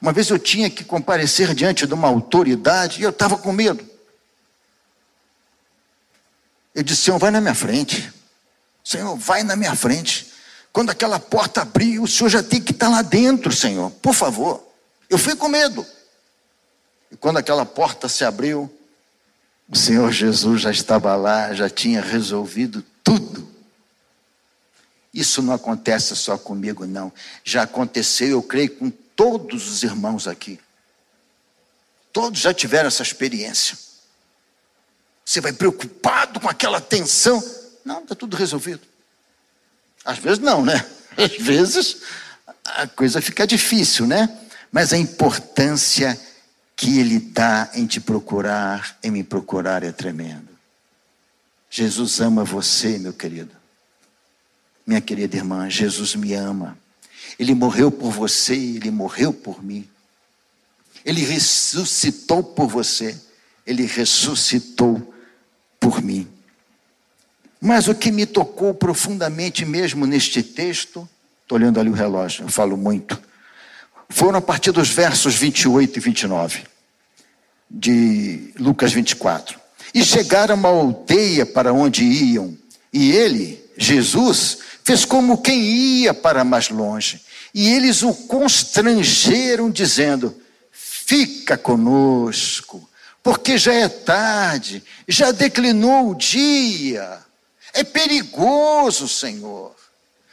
Uma 0.00 0.12
vez 0.12 0.30
eu 0.30 0.38
tinha 0.38 0.70
que 0.70 0.82
comparecer 0.82 1.54
diante 1.54 1.86
de 1.86 1.92
uma 1.92 2.08
autoridade 2.08 3.00
e 3.00 3.04
eu 3.04 3.10
estava 3.10 3.36
com 3.36 3.52
medo. 3.52 3.86
Eu 6.74 6.82
disse: 6.82 7.02
Senhor, 7.02 7.18
vai 7.18 7.30
na 7.30 7.40
minha 7.40 7.54
frente. 7.54 8.12
Senhor, 8.82 9.14
vai 9.16 9.42
na 9.42 9.54
minha 9.56 9.74
frente. 9.76 10.32
Quando 10.72 10.90
aquela 10.90 11.18
porta 11.18 11.62
abrir, 11.62 11.98
o 11.98 12.06
Senhor 12.06 12.30
já 12.30 12.42
tem 12.42 12.60
que 12.60 12.72
estar 12.72 12.88
lá 12.88 13.02
dentro, 13.02 13.52
Senhor. 13.52 13.90
Por 13.90 14.14
favor. 14.14 14.66
Eu 15.08 15.18
fui 15.18 15.34
com 15.34 15.48
medo. 15.48 15.84
E 17.10 17.16
quando 17.16 17.38
aquela 17.38 17.66
porta 17.66 18.08
se 18.08 18.24
abriu, 18.24 18.72
o 19.68 19.76
Senhor 19.76 20.10
Jesus 20.12 20.62
já 20.62 20.70
estava 20.70 21.14
lá, 21.16 21.52
já 21.52 21.68
tinha 21.68 22.00
resolvido 22.00 22.84
tudo. 23.02 23.48
Isso 25.12 25.42
não 25.42 25.52
acontece 25.52 26.14
só 26.14 26.38
comigo, 26.38 26.86
não. 26.86 27.12
Já 27.44 27.62
aconteceu, 27.62 28.28
eu 28.28 28.42
creio, 28.42 28.70
com 28.76 28.92
todos 29.20 29.68
os 29.68 29.82
irmãos 29.82 30.26
aqui. 30.26 30.58
Todos 32.10 32.40
já 32.40 32.54
tiveram 32.54 32.88
essa 32.88 33.02
experiência. 33.02 33.76
Você 35.22 35.42
vai 35.42 35.52
preocupado 35.52 36.40
com 36.40 36.48
aquela 36.48 36.80
tensão. 36.80 37.38
Não, 37.84 38.02
está 38.02 38.14
tudo 38.14 38.34
resolvido. 38.34 38.80
Às 40.06 40.16
vezes 40.16 40.38
não, 40.38 40.64
né? 40.64 40.86
Às 41.18 41.36
vezes 41.36 41.98
a 42.64 42.86
coisa 42.86 43.20
fica 43.20 43.46
difícil, 43.46 44.06
né? 44.06 44.26
Mas 44.72 44.90
a 44.94 44.96
importância 44.96 46.18
que 46.74 46.98
Ele 46.98 47.20
dá 47.20 47.70
em 47.74 47.86
te 47.86 48.00
procurar, 48.00 48.98
em 49.02 49.10
me 49.10 49.22
procurar 49.22 49.82
é 49.82 49.92
tremendo. 49.92 50.48
Jesus 51.68 52.20
ama 52.20 52.42
você, 52.42 52.98
meu 52.98 53.12
querido. 53.12 53.54
Minha 54.86 55.02
querida 55.02 55.36
irmã, 55.36 55.68
Jesus 55.68 56.14
me 56.14 56.32
ama. 56.32 56.78
Ele 57.38 57.54
morreu 57.54 57.90
por 57.90 58.10
você, 58.10 58.54
ele 58.54 58.90
morreu 58.90 59.32
por 59.32 59.62
mim. 59.62 59.88
Ele 61.04 61.22
ressuscitou 61.22 62.42
por 62.42 62.68
você, 62.68 63.18
ele 63.66 63.86
ressuscitou 63.86 65.14
por 65.78 66.02
mim. 66.02 66.28
Mas 67.60 67.88
o 67.88 67.94
que 67.94 68.10
me 68.10 68.26
tocou 68.26 68.72
profundamente 68.72 69.64
mesmo 69.64 70.06
neste 70.06 70.42
texto, 70.42 71.08
estou 71.42 71.56
olhando 71.58 71.78
ali 71.78 71.90
o 71.90 71.94
relógio, 71.94 72.44
eu 72.44 72.48
falo 72.48 72.76
muito. 72.76 73.20
foram 74.08 74.38
a 74.38 74.42
partir 74.42 74.72
dos 74.72 74.90
versos 74.90 75.36
28 75.36 75.98
e 75.98 76.00
29 76.00 76.64
de 77.70 78.52
Lucas 78.58 78.92
24. 78.92 79.60
E 79.94 80.04
chegaram 80.04 80.54
a 80.54 80.58
uma 80.58 80.68
aldeia 80.68 81.46
para 81.46 81.72
onde 81.72 82.02
iam, 82.04 82.56
e 82.92 83.12
ele, 83.12 83.62
Jesus, 83.76 84.58
fez 84.90 85.04
como 85.04 85.40
quem 85.40 85.60
ia 85.62 86.12
para 86.12 86.42
mais 86.42 86.68
longe. 86.68 87.24
E 87.54 87.68
eles 87.70 88.02
o 88.02 88.12
constrangeram, 88.12 89.70
dizendo: 89.70 90.36
Fica 90.72 91.56
conosco, 91.56 92.88
porque 93.22 93.56
já 93.56 93.72
é 93.72 93.88
tarde, 93.88 94.82
já 95.06 95.30
declinou 95.30 96.10
o 96.10 96.14
dia. 96.16 97.20
É 97.72 97.84
perigoso, 97.84 99.08
Senhor. 99.08 99.76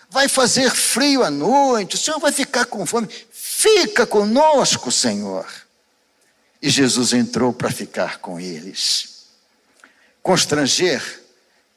Vai 0.09 0.27
fazer 0.27 0.71
frio 0.71 1.23
à 1.23 1.29
noite, 1.29 1.95
o 1.95 1.99
Senhor 1.99 2.19
vai 2.19 2.31
ficar 2.31 2.65
com 2.65 2.83
fome. 2.83 3.07
Fica 3.31 4.07
conosco, 4.07 4.91
Senhor. 4.91 5.45
E 6.59 6.69
Jesus 6.69 7.13
entrou 7.13 7.53
para 7.53 7.69
ficar 7.69 8.17
com 8.17 8.39
eles. 8.39 9.27
Constranger 10.23 11.23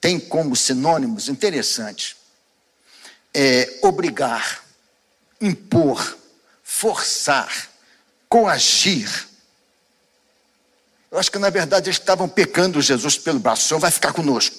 tem 0.00 0.18
como 0.18 0.56
sinônimos 0.56 1.28
interessantes: 1.28 2.19
é, 3.34 3.78
obrigar, 3.82 4.64
impor, 5.40 6.18
forçar, 6.62 7.70
coagir. 8.28 9.28
Eu 11.10 11.18
acho 11.18 11.30
que 11.30 11.38
na 11.38 11.50
verdade 11.50 11.88
eles 11.88 11.98
estavam 11.98 12.28
pecando 12.28 12.80
Jesus 12.80 13.18
pelo 13.18 13.38
braço. 13.38 13.64
O 13.64 13.68
Senhor 13.68 13.80
vai 13.80 13.90
ficar 13.90 14.12
conosco. 14.12 14.56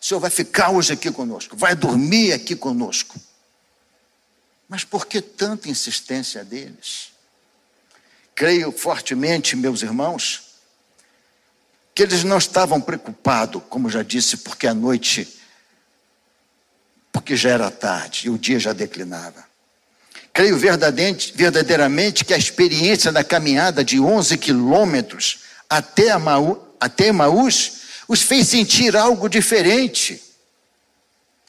O 0.00 0.04
Senhor 0.04 0.20
vai 0.20 0.30
ficar 0.30 0.70
hoje 0.70 0.92
aqui 0.92 1.10
conosco. 1.10 1.56
Vai 1.56 1.74
dormir 1.74 2.32
aqui 2.32 2.54
conosco. 2.54 3.18
Mas 4.68 4.84
por 4.84 5.06
que 5.06 5.20
tanta 5.20 5.68
insistência 5.68 6.44
deles? 6.44 7.12
Creio 8.34 8.70
fortemente, 8.70 9.56
meus 9.56 9.82
irmãos, 9.82 10.42
que 11.94 12.02
eles 12.02 12.24
não 12.24 12.36
estavam 12.36 12.80
preocupados, 12.80 13.62
como 13.70 13.88
já 13.88 14.02
disse, 14.02 14.36
porque 14.38 14.66
a 14.66 14.74
noite, 14.74 15.35
porque 17.16 17.34
já 17.34 17.48
era 17.48 17.70
tarde 17.70 18.26
e 18.26 18.30
o 18.30 18.36
dia 18.36 18.60
já 18.60 18.74
declinava. 18.74 19.42
Creio 20.34 20.58
verdadeiramente 20.58 22.26
que 22.26 22.34
a 22.34 22.36
experiência 22.36 23.10
da 23.10 23.24
caminhada 23.24 23.82
de 23.82 23.98
11 23.98 24.36
quilômetros 24.36 25.38
até, 25.68 26.08
até 26.78 27.10
os 28.06 28.20
fez 28.20 28.48
sentir 28.48 28.94
algo 28.94 29.30
diferente. 29.30 30.22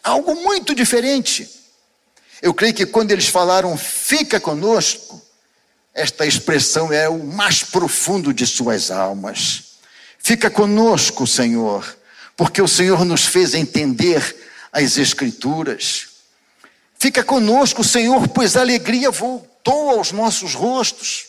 Algo 0.02 0.36
muito 0.36 0.74
diferente. 0.74 1.50
Eu 2.42 2.54
creio 2.54 2.74
que 2.74 2.86
quando 2.86 3.12
eles 3.12 3.28
falaram, 3.28 3.78
fica 3.78 4.40
conosco, 4.40 5.22
esta 5.94 6.26
expressão 6.26 6.94
é 6.94 7.10
o 7.10 7.26
mais 7.26 7.62
profundo 7.62 8.34
de 8.34 8.48
suas 8.48 8.90
almas. 8.90 9.80
Fica 10.18 10.50
conosco, 10.50 11.28
Senhor, 11.28 11.98
porque 12.38 12.62
o 12.62 12.70
Senhor 12.70 13.04
nos 13.04 13.26
fez 13.26 13.54
entender 13.54 14.47
as 14.84 14.98
Escrituras. 14.98 16.08
Fica 17.00 17.24
conosco, 17.24 17.84
Senhor, 17.84 18.28
pois 18.28 18.56
a 18.56 18.62
alegria 18.62 19.12
voltou 19.12 19.92
aos 19.92 20.12
nossos 20.12 20.54
rostos, 20.54 21.28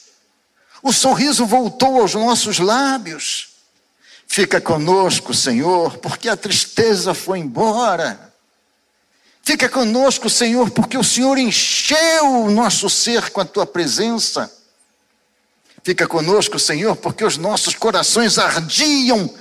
o 0.82 0.92
sorriso 0.92 1.44
voltou 1.44 2.00
aos 2.00 2.14
nossos 2.14 2.58
lábios. 2.58 3.48
Fica 4.26 4.60
conosco, 4.60 5.34
Senhor, 5.34 5.98
porque 5.98 6.28
a 6.28 6.36
tristeza 6.36 7.14
foi 7.14 7.38
embora. 7.38 8.32
Fica 9.42 9.68
conosco, 9.68 10.28
Senhor, 10.28 10.70
porque 10.70 10.96
o 10.96 11.02
Senhor 11.02 11.38
encheu 11.38 12.44
o 12.44 12.50
nosso 12.50 12.88
ser 12.90 13.30
com 13.30 13.40
a 13.40 13.44
tua 13.44 13.66
presença. 13.66 14.52
Fica 15.82 16.06
conosco, 16.06 16.58
Senhor, 16.58 16.94
porque 16.96 17.24
os 17.24 17.38
nossos 17.38 17.74
corações 17.74 18.38
ardiam 18.38 19.34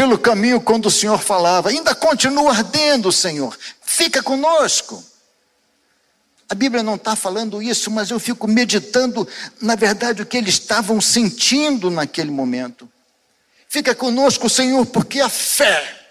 pelo 0.00 0.18
caminho 0.18 0.62
quando 0.62 0.86
o 0.86 0.90
Senhor 0.90 1.18
falava. 1.18 1.68
Ainda 1.68 1.94
continua 1.94 2.52
ardendo, 2.52 3.12
Senhor. 3.12 3.54
Fica 3.82 4.22
conosco. 4.22 5.04
A 6.48 6.54
Bíblia 6.54 6.82
não 6.82 6.94
está 6.94 7.14
falando 7.14 7.62
isso, 7.62 7.90
mas 7.90 8.08
eu 8.08 8.18
fico 8.18 8.48
meditando, 8.48 9.28
na 9.60 9.74
verdade, 9.74 10.22
o 10.22 10.26
que 10.26 10.38
eles 10.38 10.54
estavam 10.54 11.02
sentindo 11.02 11.90
naquele 11.90 12.30
momento. 12.30 12.88
Fica 13.68 13.94
conosco, 13.94 14.48
Senhor, 14.48 14.86
porque 14.86 15.20
a 15.20 15.28
fé 15.28 16.06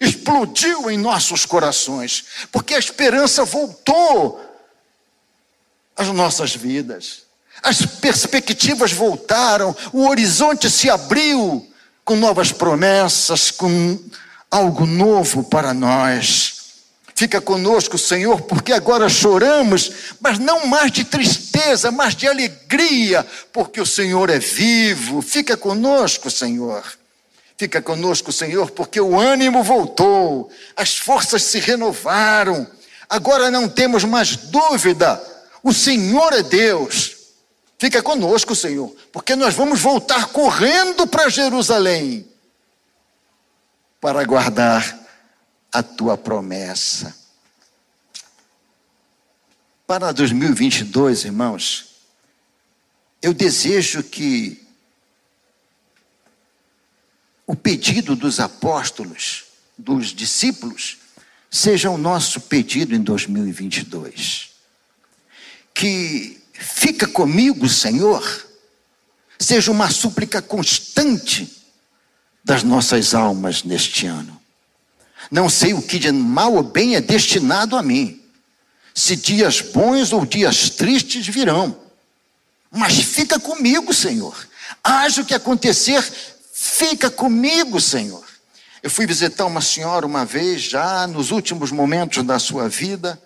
explodiu 0.00 0.90
em 0.90 0.98
nossos 0.98 1.46
corações, 1.46 2.24
porque 2.50 2.74
a 2.74 2.78
esperança 2.80 3.44
voltou 3.44 4.44
às 5.96 6.08
nossas 6.08 6.56
vidas. 6.56 7.22
As 7.62 7.86
perspectivas 7.86 8.90
voltaram, 8.90 9.76
o 9.92 10.08
horizonte 10.08 10.68
se 10.68 10.90
abriu 10.90 11.67
com 12.08 12.16
novas 12.16 12.50
promessas, 12.50 13.50
com 13.50 13.98
algo 14.50 14.86
novo 14.86 15.44
para 15.44 15.74
nós. 15.74 16.54
Fica 17.14 17.38
conosco, 17.38 17.98
Senhor, 17.98 18.40
porque 18.40 18.72
agora 18.72 19.10
choramos, 19.10 19.92
mas 20.18 20.38
não 20.38 20.64
mais 20.64 20.90
de 20.90 21.04
tristeza, 21.04 21.90
mas 21.90 22.16
de 22.16 22.26
alegria, 22.26 23.26
porque 23.52 23.78
o 23.78 23.84
Senhor 23.84 24.30
é 24.30 24.38
vivo. 24.38 25.20
Fica 25.20 25.54
conosco, 25.54 26.30
Senhor. 26.30 26.82
Fica 27.58 27.82
conosco, 27.82 28.32
Senhor, 28.32 28.70
porque 28.70 28.98
o 28.98 29.20
ânimo 29.20 29.62
voltou, 29.62 30.50
as 30.74 30.96
forças 30.96 31.42
se 31.42 31.58
renovaram. 31.58 32.66
Agora 33.06 33.50
não 33.50 33.68
temos 33.68 34.02
mais 34.04 34.34
dúvida, 34.34 35.22
o 35.62 35.74
Senhor 35.74 36.32
é 36.32 36.42
Deus. 36.42 37.17
Fica 37.78 38.02
conosco, 38.02 38.56
Senhor, 38.56 38.90
porque 39.12 39.36
nós 39.36 39.54
vamos 39.54 39.80
voltar 39.80 40.28
correndo 40.28 41.06
para 41.06 41.28
Jerusalém 41.28 42.28
para 44.00 44.24
guardar 44.24 44.98
a 45.72 45.82
tua 45.82 46.16
promessa. 46.16 47.16
Para 49.86 50.12
2022, 50.12 51.24
irmãos, 51.24 51.96
eu 53.22 53.32
desejo 53.32 54.02
que 54.02 54.66
o 57.46 57.56
pedido 57.56 58.14
dos 58.14 58.40
apóstolos, 58.40 59.44
dos 59.76 60.08
discípulos, 60.08 60.98
seja 61.50 61.90
o 61.90 61.96
nosso 61.96 62.40
pedido 62.42 62.94
em 62.94 63.02
2022. 63.02 64.50
Que 65.72 66.42
fica 66.58 67.06
comigo, 67.06 67.68
Senhor, 67.68 68.46
seja 69.38 69.70
uma 69.70 69.90
súplica 69.90 70.42
constante 70.42 71.56
das 72.44 72.62
nossas 72.62 73.14
almas 73.14 73.62
neste 73.62 74.06
ano. 74.06 74.40
Não 75.30 75.48
sei 75.48 75.74
o 75.74 75.82
que 75.82 75.98
de 75.98 76.10
mal 76.12 76.54
ou 76.54 76.62
bem 76.62 76.96
é 76.96 77.00
destinado 77.00 77.76
a 77.76 77.82
mim, 77.82 78.20
se 78.94 79.14
dias 79.14 79.60
bons 79.60 80.12
ou 80.12 80.26
dias 80.26 80.70
tristes 80.70 81.26
virão, 81.26 81.76
mas 82.70 82.94
fica 82.94 83.38
comigo, 83.38 83.94
Senhor. 83.94 84.36
Haja 84.82 85.22
o 85.22 85.24
que 85.24 85.34
acontecer, 85.34 86.02
Fica 86.60 87.08
comigo, 87.08 87.80
Senhor. 87.80 88.24
Eu 88.82 88.90
fui 88.90 89.06
visitar 89.06 89.46
uma 89.46 89.60
senhora 89.60 90.04
uma 90.04 90.24
vez, 90.24 90.62
já 90.62 91.06
nos 91.06 91.30
últimos 91.30 91.70
momentos 91.70 92.24
da 92.24 92.40
sua 92.40 92.68
vida, 92.68 93.20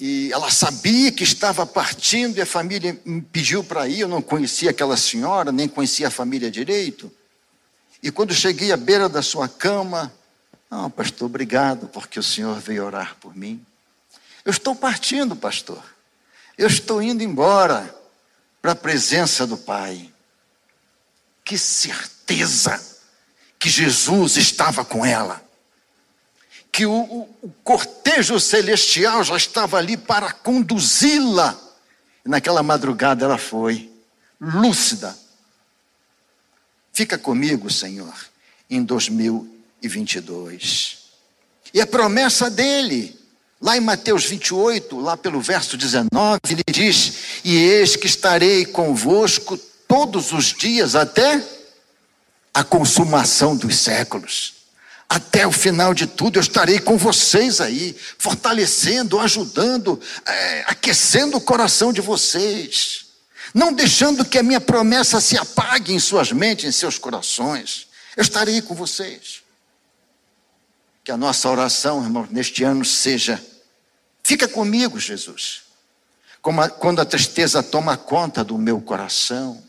e 0.00 0.32
ela 0.32 0.50
sabia 0.50 1.12
que 1.12 1.22
estava 1.22 1.66
partindo 1.66 2.38
e 2.38 2.40
a 2.40 2.46
família 2.46 2.98
me 3.04 3.20
pediu 3.20 3.62
para 3.62 3.86
ir. 3.86 4.00
Eu 4.00 4.08
não 4.08 4.22
conhecia 4.22 4.70
aquela 4.70 4.96
senhora, 4.96 5.52
nem 5.52 5.68
conhecia 5.68 6.08
a 6.08 6.10
família 6.10 6.50
direito. 6.50 7.12
E 8.02 8.10
quando 8.10 8.32
cheguei 8.32 8.72
à 8.72 8.78
beira 8.78 9.10
da 9.10 9.20
sua 9.20 9.46
cama, 9.46 10.10
não, 10.70 10.86
oh, 10.86 10.90
pastor, 10.90 11.26
obrigado, 11.26 11.86
porque 11.88 12.18
o 12.18 12.22
senhor 12.22 12.58
veio 12.60 12.86
orar 12.86 13.16
por 13.20 13.36
mim. 13.36 13.62
Eu 14.42 14.50
estou 14.50 14.74
partindo, 14.74 15.36
pastor. 15.36 15.82
Eu 16.56 16.66
estou 16.66 17.02
indo 17.02 17.22
embora 17.22 17.94
para 18.62 18.72
a 18.72 18.76
presença 18.76 19.46
do 19.46 19.58
Pai. 19.58 20.10
Que 21.44 21.58
certeza 21.58 22.80
que 23.58 23.68
Jesus 23.68 24.38
estava 24.38 24.82
com 24.82 25.04
ela. 25.04 25.44
Que 26.72 26.86
o, 26.86 27.28
o, 27.42 27.52
cortejo 27.64 28.38
celestial 28.38 29.24
já 29.24 29.36
estava 29.36 29.76
ali 29.76 29.96
para 29.96 30.30
conduzi-la. 30.32 31.58
Naquela 32.24 32.62
madrugada 32.62 33.24
ela 33.24 33.38
foi, 33.38 33.90
lúcida. 34.40 35.18
Fica 36.92 37.18
comigo, 37.18 37.68
Senhor, 37.70 38.14
em 38.68 38.84
2022. 38.84 40.98
E 41.72 41.80
a 41.80 41.86
promessa 41.86 42.50
dele, 42.50 43.16
lá 43.60 43.76
em 43.76 43.80
Mateus 43.80 44.24
28, 44.24 44.98
lá 44.98 45.16
pelo 45.16 45.40
verso 45.40 45.76
19, 45.76 46.40
ele 46.50 46.62
diz: 46.70 47.40
E 47.44 47.56
eis 47.56 47.96
que 47.96 48.06
estarei 48.06 48.64
convosco 48.66 49.56
todos 49.88 50.32
os 50.32 50.46
dias 50.46 50.94
até 50.94 51.42
a 52.52 52.62
consumação 52.62 53.56
dos 53.56 53.78
séculos. 53.78 54.59
Até 55.10 55.44
o 55.44 55.50
final 55.50 55.92
de 55.92 56.06
tudo, 56.06 56.38
eu 56.38 56.40
estarei 56.40 56.78
com 56.78 56.96
vocês 56.96 57.60
aí, 57.60 57.96
fortalecendo, 58.16 59.18
ajudando, 59.18 60.00
é, 60.24 60.64
aquecendo 60.68 61.36
o 61.36 61.40
coração 61.40 61.92
de 61.92 62.00
vocês, 62.00 63.06
não 63.52 63.72
deixando 63.72 64.24
que 64.24 64.38
a 64.38 64.42
minha 64.42 64.60
promessa 64.60 65.20
se 65.20 65.36
apague 65.36 65.92
em 65.92 65.98
suas 65.98 66.30
mentes, 66.30 66.64
em 66.64 66.70
seus 66.70 66.96
corações. 66.96 67.88
Eu 68.16 68.22
estarei 68.22 68.62
com 68.62 68.72
vocês. 68.72 69.42
Que 71.02 71.10
a 71.10 71.16
nossa 71.16 71.50
oração, 71.50 72.04
irmão, 72.04 72.28
neste 72.30 72.62
ano 72.62 72.84
seja: 72.84 73.44
fica 74.22 74.46
comigo, 74.46 75.00
Jesus. 75.00 75.62
Quando 76.40 77.00
a 77.00 77.04
tristeza 77.04 77.64
toma 77.64 77.96
conta 77.96 78.44
do 78.44 78.56
meu 78.56 78.80
coração, 78.80 79.60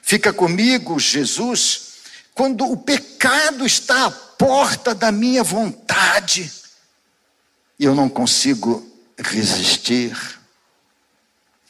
fica 0.00 0.32
comigo, 0.32 1.00
Jesus, 1.00 1.94
quando 2.32 2.70
o 2.70 2.76
pecado 2.76 3.66
está 3.66 4.23
porta 4.38 4.94
da 4.94 5.10
minha 5.10 5.42
vontade 5.42 6.52
e 7.78 7.84
eu 7.84 7.94
não 7.94 8.08
consigo 8.08 8.86
resistir. 9.18 10.16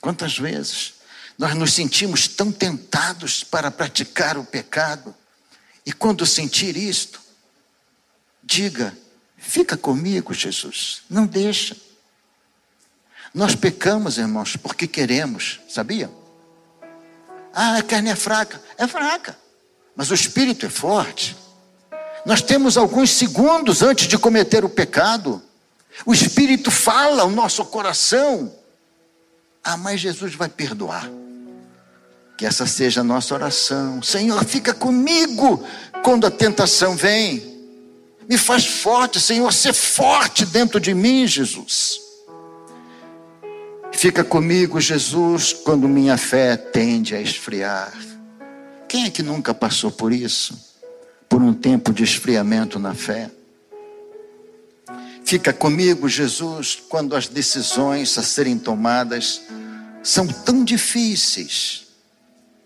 Quantas 0.01 0.39
vezes 0.39 0.95
nós 1.39 1.55
nos 1.55 1.73
sentimos 1.73 2.29
tão 2.29 2.53
tentados 2.53 3.43
para 3.43 3.71
praticar 3.71 4.37
o 4.37 4.45
pecado 4.45 5.15
e 5.85 5.93
quando 5.93 6.27
sentir 6.27 6.77
isto, 6.77 7.21
diga: 8.43 8.97
fica 9.37 9.77
comigo, 9.77 10.33
Jesus, 10.33 11.03
não 11.09 11.27
deixa. 11.27 11.77
Nós 13.33 13.55
pecamos, 13.55 14.17
irmãos, 14.17 14.57
porque 14.57 14.87
queremos, 14.87 15.61
sabia? 15.69 16.11
Ah, 17.53 17.79
a 17.79 17.83
carne 17.83 18.11
é 18.11 18.17
fraca. 18.17 18.63
É 18.79 18.87
fraca 18.87 19.37
mas 19.97 20.11
o 20.11 20.15
espírito 20.15 20.67
é 20.67 20.69
forte. 20.69 21.37
Nós 22.25 22.41
temos 22.41 22.77
alguns 22.77 23.11
segundos 23.11 23.83
antes 23.83 24.09
de 24.09 24.17
cometer 24.17 24.65
o 24.65 24.69
pecado. 24.69 25.43
O 26.07 26.13
espírito 26.13 26.71
fala 26.71 27.23
ao 27.23 27.31
nosso 27.31 27.65
coração. 27.67 28.53
Ah, 29.63 29.77
mas 29.77 30.01
Jesus 30.01 30.35
vai 30.35 30.49
perdoar. 30.49 31.11
Que 32.37 32.47
essa 32.47 32.67
seja 32.67 33.03
a 33.03 33.05
nossa 33.05 33.35
oração. 33.35 34.03
Senhor, 34.03 34.43
fica 34.45 34.73
comigo 34.73 35.63
quando 36.03 36.27
a 36.27 36.31
tentação 36.31 36.97
vem. 36.97 37.53
Me 38.29 38.39
faz 38.39 38.67
forte, 38.67 39.21
Senhor, 39.21 39.53
ser 39.53 39.75
forte 39.75 40.47
dentro 40.47 40.81
de 40.81 40.95
mim, 40.95 41.27
Jesus. 41.27 42.01
Fica 43.93 44.25
comigo, 44.25 44.81
Jesus, 44.81 45.53
quando 45.53 45.89
minha 45.89 46.17
fé 46.17 46.57
tende 46.57 47.15
a 47.15 47.21
esfriar. 47.21 47.93
Quem 48.89 49.05
é 49.05 49.11
que 49.11 49.23
nunca 49.23 49.55
passou 49.55 49.91
por 49.91 50.13
isso? 50.13 50.74
Por 51.35 51.43
um 51.43 51.53
tempo 51.53 51.93
de 51.93 52.05
esfriamento 52.05 52.79
na 52.79 52.95
fé? 52.95 53.29
Fica 55.25 55.53
comigo, 55.53 56.09
Jesus, 56.09 56.81
quando 56.89 57.17
as 57.17 57.27
decisões 57.27 58.17
a 58.17 58.23
serem 58.23 58.57
tomadas 58.57 59.43
são 60.01 60.29
tão 60.29 60.63
difíceis 60.63 61.89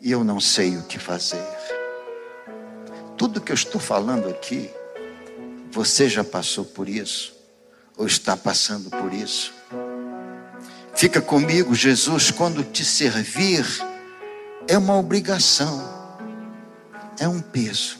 e 0.03 0.11
eu 0.11 0.23
não 0.23 0.39
sei 0.39 0.77
o 0.77 0.83
que 0.83 0.99
fazer. 0.99 1.43
Tudo 3.17 3.41
que 3.41 3.53
eu 3.53 3.55
estou 3.55 3.81
falando 3.81 4.29
aqui, 4.29 4.69
você 5.73 6.07
já 6.07 6.23
passou 6.23 6.67
por 6.67 6.91
isso 6.91 7.35
ou 7.97 8.07
está 8.07 8.37
passando 8.37 8.91
por 8.91 9.15
isso? 9.15 9.51
Fica 10.95 11.23
comigo, 11.23 11.75
Jesus, 11.75 12.31
quando 12.31 12.63
te 12.63 12.85
servir 12.85 13.65
é 14.67 14.77
uma 14.77 14.99
obrigação 14.99 16.21
é 17.19 17.27
um 17.27 17.41
peso. 17.41 17.98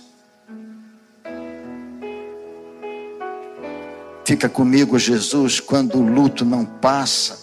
Fica 4.29 4.47
comigo, 4.47 4.99
Jesus, 4.99 5.59
quando 5.59 5.97
o 5.97 6.03
luto 6.03 6.45
não 6.45 6.63
passa, 6.63 7.39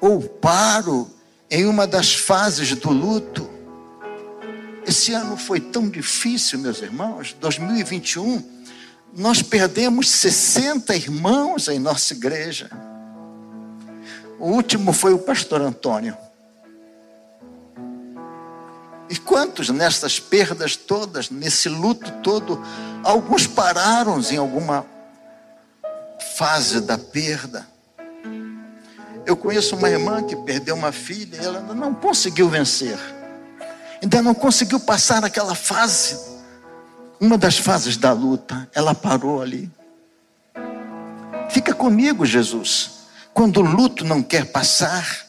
ou 0.00 0.20
paro 0.20 1.08
em 1.48 1.66
uma 1.66 1.86
das 1.86 2.12
fases 2.12 2.74
do 2.74 2.90
luto. 2.90 3.48
Esse 4.84 5.12
ano 5.12 5.36
foi 5.36 5.60
tão 5.60 5.88
difícil, 5.88 6.58
meus 6.58 6.82
irmãos, 6.82 7.36
2021, 7.38 8.42
nós 9.16 9.40
perdemos 9.40 10.10
60 10.10 10.96
irmãos 10.96 11.68
em 11.68 11.78
nossa 11.78 12.12
igreja. 12.12 12.68
O 14.40 14.50
último 14.50 14.92
foi 14.92 15.14
o 15.14 15.18
pastor 15.20 15.60
Antônio. 15.60 16.16
E 19.08 19.16
quantos 19.16 19.68
nessas 19.68 20.18
perdas 20.18 20.74
todas, 20.74 21.30
nesse 21.30 21.68
luto 21.68 22.10
todo, 22.20 22.60
alguns 23.04 23.46
pararam 23.46 24.20
em 24.28 24.36
alguma 24.36 24.84
fase 26.20 26.80
da 26.80 26.96
perda. 26.96 27.66
Eu 29.26 29.36
conheço 29.36 29.76
uma 29.76 29.88
irmã 29.88 30.22
que 30.22 30.36
perdeu 30.36 30.74
uma 30.74 30.92
filha 30.92 31.36
e 31.36 31.44
ela 31.44 31.60
não 31.74 31.94
conseguiu 31.94 32.48
vencer. 32.48 32.98
Ainda 34.02 34.22
não 34.22 34.34
conseguiu 34.34 34.80
passar 34.80 35.24
aquela 35.24 35.54
fase, 35.54 36.18
uma 37.20 37.36
das 37.36 37.58
fases 37.58 37.96
da 37.96 38.12
luta. 38.12 38.68
Ela 38.74 38.94
parou 38.94 39.42
ali. 39.42 39.70
Fica 41.50 41.74
comigo, 41.74 42.24
Jesus. 42.24 42.90
Quando 43.34 43.58
o 43.58 43.62
luto 43.62 44.04
não 44.04 44.22
quer 44.22 44.46
passar, 44.46 45.26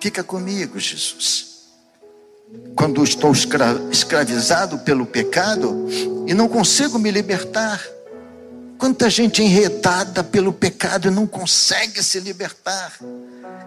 fica 0.00 0.22
comigo, 0.22 0.78
Jesus 0.78 1.48
quando 2.74 3.02
estou 3.02 3.32
escravizado 3.90 4.78
pelo 4.78 5.04
pecado 5.04 5.86
e 6.26 6.34
não 6.34 6.48
consigo 6.48 6.98
me 6.98 7.10
libertar. 7.10 7.84
Quanta 8.78 9.10
gente 9.10 9.42
enredada 9.42 10.22
pelo 10.22 10.52
pecado 10.52 11.08
e 11.08 11.10
não 11.10 11.26
consegue 11.26 12.02
se 12.02 12.20
libertar. 12.20 12.92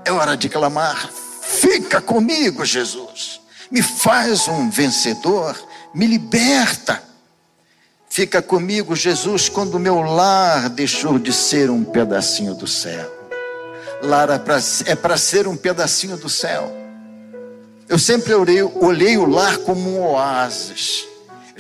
É 0.05 0.12
hora 0.12 0.38
de 0.38 0.47
clamar: 0.47 1.09
fica 1.41 1.99
comigo, 1.99 2.66
Jesus. 2.66 3.41
Me 3.70 3.82
faz 3.82 4.47
um 4.47 4.70
vencedor, 4.70 5.57
me 5.93 6.07
liberta. 6.07 7.03
Fica 8.09 8.41
comigo, 8.41 8.95
Jesus, 8.95 9.47
quando 9.47 9.80
meu 9.80 10.01
lar 10.01 10.70
deixou 10.70 11.18
de 11.18 11.32
ser 11.32 11.70
um 11.70 11.84
pedacinho 11.84 12.53
do 12.53 12.68
céu. 12.68 13.09
Lar 14.01 14.30
é 14.30 14.95
para 14.95 15.14
é 15.14 15.18
ser 15.18 15.47
um 15.47 15.55
pedacinho 15.55 16.18
do 16.18 16.28
céu. 16.30 16.72
Eu 17.88 17.99
sempre 17.99 18.34
olhei 18.34 19.18
o 19.18 19.26
lar 19.26 19.57
como 19.59 19.89
um 19.89 20.01
oásis. 20.01 21.11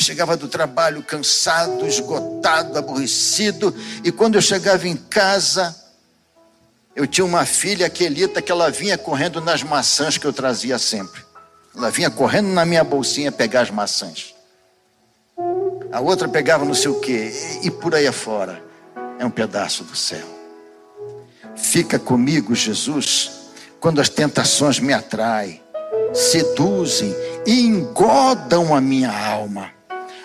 Eu 0.01 0.05
chegava 0.05 0.35
do 0.35 0.47
trabalho 0.47 1.03
cansado, 1.03 1.85
esgotado, 1.85 2.75
aborrecido, 2.75 3.71
e 4.03 4.11
quando 4.11 4.33
eu 4.33 4.41
chegava 4.41 4.87
em 4.87 4.97
casa, 4.97 5.75
eu 6.95 7.05
tinha 7.05 7.23
uma 7.23 7.45
filha, 7.45 7.87
Quelita, 7.87 8.41
que 8.41 8.51
ela 8.51 8.71
vinha 8.71 8.97
correndo 8.97 9.39
nas 9.39 9.61
maçãs 9.61 10.17
que 10.17 10.25
eu 10.25 10.33
trazia 10.33 10.79
sempre. 10.79 11.21
Ela 11.77 11.91
vinha 11.91 12.09
correndo 12.09 12.47
na 12.47 12.65
minha 12.65 12.83
bolsinha 12.83 13.31
pegar 13.31 13.61
as 13.61 13.69
maçãs. 13.69 14.33
A 15.91 15.99
outra 15.99 16.27
pegava 16.27 16.65
não 16.65 16.73
sei 16.73 16.89
o 16.89 16.99
quê, 16.99 17.31
e 17.61 17.69
por 17.69 17.93
aí 17.93 18.07
afora. 18.07 18.59
É 19.19 19.25
um 19.25 19.29
pedaço 19.29 19.83
do 19.83 19.95
céu. 19.95 20.25
Fica 21.55 21.99
comigo, 21.99 22.55
Jesus, 22.55 23.29
quando 23.79 24.01
as 24.01 24.09
tentações 24.09 24.79
me 24.79 24.93
atraem 24.93 25.61
seduzem 26.13 27.15
e 27.45 27.61
engodam 27.61 28.75
a 28.75 28.81
minha 28.81 29.11
alma. 29.11 29.71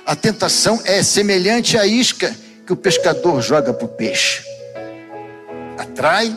A 0.07 0.15
tentação 0.15 0.81
é 0.85 1.03
semelhante 1.03 1.77
à 1.77 1.85
isca 1.85 2.33
que 2.65 2.73
o 2.73 2.77
pescador 2.77 3.43
joga 3.43 3.75
para 3.75 3.87
o 3.87 3.89
peixe. 3.89 4.45
Atrai, 5.77 6.29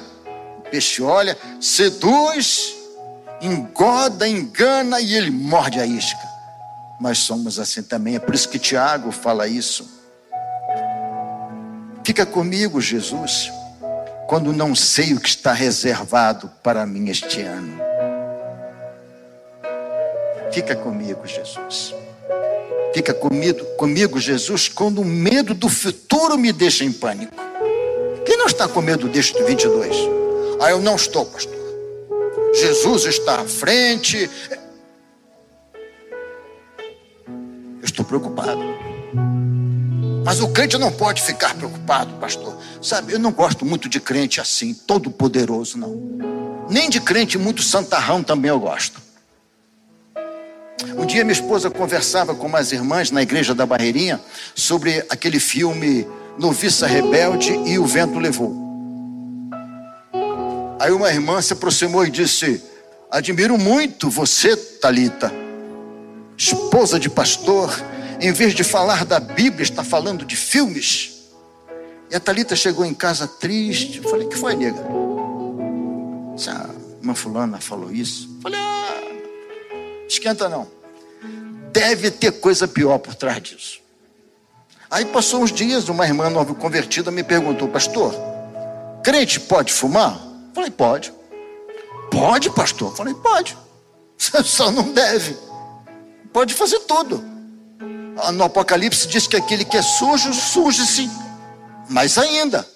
o 0.57 0.61
peixe 0.61 1.03
olha, 1.03 1.37
seduz, 1.61 2.75
engoda, 3.39 4.27
engana 4.27 4.99
e 4.99 5.13
ele 5.13 5.29
morde 5.29 5.79
a 5.79 5.85
isca. 5.85 6.27
Mas 6.99 7.19
somos 7.19 7.59
assim 7.59 7.83
também, 7.83 8.15
é 8.15 8.19
por 8.19 8.33
isso 8.33 8.49
que 8.49 8.57
Tiago 8.57 9.11
fala 9.11 9.47
isso. 9.47 9.87
Fica 12.03 12.25
comigo, 12.25 12.81
Jesus, 12.81 13.51
quando 14.27 14.51
não 14.51 14.73
sei 14.73 15.13
o 15.13 15.19
que 15.19 15.29
está 15.29 15.53
reservado 15.53 16.51
para 16.63 16.87
mim 16.87 17.09
este 17.09 17.41
ano. 17.41 17.79
Fica 20.51 20.75
comigo, 20.75 21.27
Jesus. 21.27 21.93
Fica 22.93 23.13
comigo, 23.13 23.63
comigo, 23.77 24.19
Jesus, 24.19 24.67
quando 24.67 25.01
o 25.01 25.05
medo 25.05 25.53
do 25.53 25.69
futuro 25.69 26.37
me 26.37 26.51
deixa 26.51 26.83
em 26.83 26.91
pânico. 26.91 27.35
Quem 28.25 28.37
não 28.37 28.47
está 28.47 28.67
com 28.67 28.81
medo 28.81 29.07
deste 29.07 29.41
22? 29.43 29.95
Ah, 30.59 30.71
eu 30.71 30.81
não 30.81 30.95
estou, 30.95 31.25
pastor. 31.25 31.55
Jesus 32.53 33.05
está 33.05 33.41
à 33.41 33.45
frente. 33.45 34.29
Eu 37.27 37.83
estou 37.83 38.03
preocupado. 38.03 38.59
Mas 40.25 40.41
o 40.41 40.49
crente 40.49 40.77
não 40.77 40.91
pode 40.91 41.21
ficar 41.21 41.55
preocupado, 41.55 42.13
pastor. 42.15 42.57
Sabe, 42.81 43.13
eu 43.13 43.19
não 43.19 43.31
gosto 43.31 43.65
muito 43.65 43.87
de 43.87 43.99
crente 43.99 44.41
assim, 44.41 44.73
todo 44.73 45.09
poderoso, 45.09 45.77
não. 45.77 46.67
Nem 46.69 46.89
de 46.89 46.99
crente 46.99 47.37
muito 47.37 47.61
santarrão 47.63 48.23
também 48.23 48.49
eu 48.49 48.59
gosto. 48.59 49.08
Um 50.97 51.05
dia 51.05 51.23
minha 51.23 51.33
esposa 51.33 51.69
conversava 51.69 52.33
com 52.33 52.47
umas 52.47 52.71
irmãs 52.71 53.11
na 53.11 53.21
igreja 53.21 53.53
da 53.53 53.65
Barreirinha 53.65 54.19
sobre 54.55 55.05
aquele 55.09 55.39
filme 55.39 56.07
Noviça 56.37 56.87
Rebelde 56.87 57.51
e 57.65 57.77
o 57.77 57.85
Vento 57.85 58.17
Levou. 58.19 58.55
Aí 60.79 60.91
uma 60.91 61.09
irmã 61.09 61.41
se 61.41 61.51
aproximou 61.51 62.05
e 62.05 62.09
disse: 62.09 62.63
Admiro 63.11 63.57
muito 63.57 64.09
você, 64.09 64.55
Talita, 64.55 65.31
esposa 66.37 66.97
de 66.97 67.09
pastor, 67.09 67.69
em 68.21 68.31
vez 68.31 68.53
de 68.53 68.63
falar 68.63 69.03
da 69.03 69.19
Bíblia, 69.19 69.63
está 69.63 69.83
falando 69.83 70.23
de 70.23 70.37
filmes. 70.37 71.19
E 72.09 72.15
a 72.15 72.19
Talita 72.19 72.55
chegou 72.55 72.85
em 72.85 72.93
casa 72.93 73.27
triste. 73.27 73.97
Eu 73.97 74.09
falei: 74.09 74.27
Que 74.27 74.37
foi, 74.37 74.55
nega? 74.55 74.81
A 76.47 76.69
irmã 77.01 77.13
fulana 77.13 77.59
falou 77.59 77.91
isso. 77.91 78.29
Eu 78.37 78.41
falei: 78.43 78.59
Ah, 78.59 78.78
esquenta 80.13 80.49
não. 80.49 80.67
Deve 81.71 82.09
ter 82.11 82.31
coisa 82.33 82.67
pior 82.67 82.97
por 82.97 83.15
trás 83.15 83.41
disso. 83.41 83.79
Aí 84.89 85.05
passou 85.05 85.43
uns 85.43 85.51
dias, 85.51 85.87
uma 85.87 86.05
irmã 86.05 86.29
nova 86.29 86.55
convertida 86.55 87.11
me 87.11 87.23
perguntou, 87.23 87.67
pastor, 87.67 88.13
crente 89.03 89.39
pode 89.39 89.71
fumar? 89.71 90.19
Falei, 90.53 90.71
pode. 90.71 91.13
Pode, 92.09 92.49
pastor? 92.49 92.95
Falei, 92.95 93.13
pode. 93.13 93.55
Só 94.43 94.71
não 94.71 94.91
deve. 94.91 95.37
Pode 96.33 96.55
fazer 96.55 96.79
tudo. 96.79 97.23
Ah, 98.17 98.31
no 98.31 98.43
Apocalipse 98.43 99.07
diz 99.07 99.27
que 99.27 99.35
aquele 99.37 99.63
que 99.63 99.77
é 99.77 99.81
sujo, 99.81 100.33
suje-se 100.33 101.09
mais 101.87 102.17
ainda. 102.17 102.67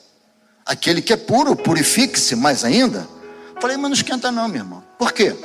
Aquele 0.66 1.02
que 1.02 1.14
é 1.14 1.18
puro, 1.18 1.56
purifique-se 1.56 2.36
mais 2.36 2.64
ainda. 2.64 3.08
Falei, 3.60 3.76
mas 3.76 3.90
não 3.90 3.94
esquenta 3.94 4.32
não, 4.32 4.48
meu 4.48 4.62
irmão. 4.62 4.84
Por 4.98 5.12
quê? 5.12 5.36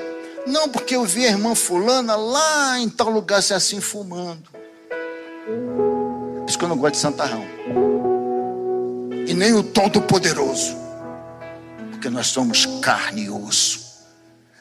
Não, 0.49 0.69
porque 0.69 0.97
eu 0.97 1.05
vi 1.05 1.27
a 1.27 1.29
irmã 1.29 1.55
fulana 1.55 2.17
lá 2.17 2.79
em 2.79 2.89
tal 2.89 3.11
lugar 3.11 3.41
assim, 3.41 3.55
assim 3.55 3.81
fumando. 3.81 4.49
Por 4.51 6.47
isso 6.49 6.59
que 6.59 6.65
eu 6.65 6.69
não 6.69 6.79
gosto 6.79 6.95
de 6.95 7.01
santarrão. 7.01 7.45
E 9.27 9.35
nem 9.35 9.53
o 9.53 9.63
Todo-Poderoso. 9.63 10.75
Porque 11.91 12.09
nós 12.09 12.29
somos 12.29 12.65
carne 12.81 13.25
e 13.25 13.31
osso. 13.31 13.89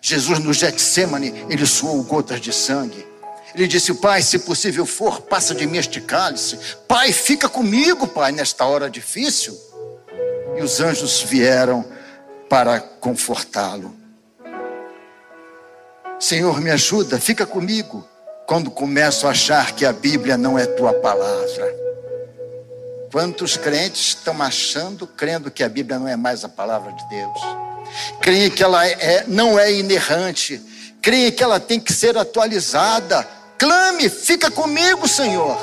Jesus 0.01 0.39
no 0.39 0.53
Getsemane, 0.53 1.45
ele 1.49 1.65
suou 1.65 2.03
gotas 2.03 2.41
de 2.41 2.51
sangue. 2.51 3.07
Ele 3.55 3.65
disse: 3.65 3.93
Pai, 3.93 4.21
se 4.21 4.39
possível 4.39 4.85
for, 4.85 5.21
passa 5.21 5.55
de 5.55 5.65
mim 5.65 5.77
este 5.77 6.01
cálice. 6.01 6.59
Pai, 6.85 7.13
fica 7.13 7.47
comigo, 7.47 8.07
Pai, 8.07 8.33
nesta 8.33 8.65
hora 8.65 8.89
difícil. 8.89 9.57
E 10.57 10.61
os 10.61 10.81
anjos 10.81 11.21
vieram 11.21 11.85
para 12.49 12.81
confortá-lo. 12.81 14.06
Senhor, 16.19 16.59
me 16.59 16.71
ajuda, 16.71 17.19
fica 17.19 17.45
comigo 17.45 18.07
quando 18.47 18.71
começo 18.71 19.27
a 19.27 19.31
achar 19.31 19.73
que 19.73 19.85
a 19.85 19.93
Bíblia 19.93 20.35
não 20.35 20.57
é 20.57 20.65
tua 20.65 20.93
palavra. 20.93 21.75
Quantos 23.11 23.55
crentes 23.55 24.07
estão 24.07 24.41
achando, 24.41 25.05
crendo 25.05 25.51
que 25.51 25.63
a 25.63 25.69
Bíblia 25.69 25.99
não 25.99 26.07
é 26.07 26.15
mais 26.15 26.43
a 26.43 26.49
palavra 26.49 26.91
de 26.91 27.07
Deus? 27.09 27.39
Creem 28.19 28.49
que 28.49 28.63
ela 28.63 28.85
é, 28.87 29.25
não 29.27 29.59
é 29.59 29.71
inerrante, 29.71 30.61
creem 31.01 31.31
que 31.31 31.43
ela 31.43 31.59
tem 31.59 31.79
que 31.79 31.93
ser 31.93 32.17
atualizada. 32.17 33.27
Clame, 33.57 34.09
fica 34.09 34.49
comigo, 34.49 35.07
Senhor, 35.07 35.57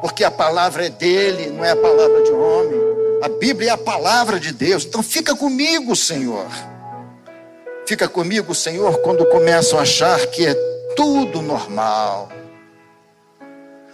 porque 0.00 0.24
a 0.24 0.30
palavra 0.30 0.86
é 0.86 0.90
dele, 0.90 1.50
não 1.50 1.64
é 1.64 1.70
a 1.70 1.76
palavra 1.76 2.22
de 2.24 2.32
homem. 2.32 2.80
A 3.22 3.28
Bíblia 3.28 3.70
é 3.70 3.72
a 3.72 3.78
palavra 3.78 4.40
de 4.40 4.52
Deus, 4.52 4.84
então 4.84 5.02
fica 5.02 5.34
comigo, 5.34 5.94
Senhor. 5.94 6.46
Fica 7.86 8.08
comigo, 8.08 8.52
Senhor, 8.52 8.98
quando 8.98 9.24
começo 9.26 9.78
a 9.78 9.82
achar 9.82 10.26
que 10.26 10.44
é 10.44 10.54
tudo 10.96 11.40
normal. 11.40 12.28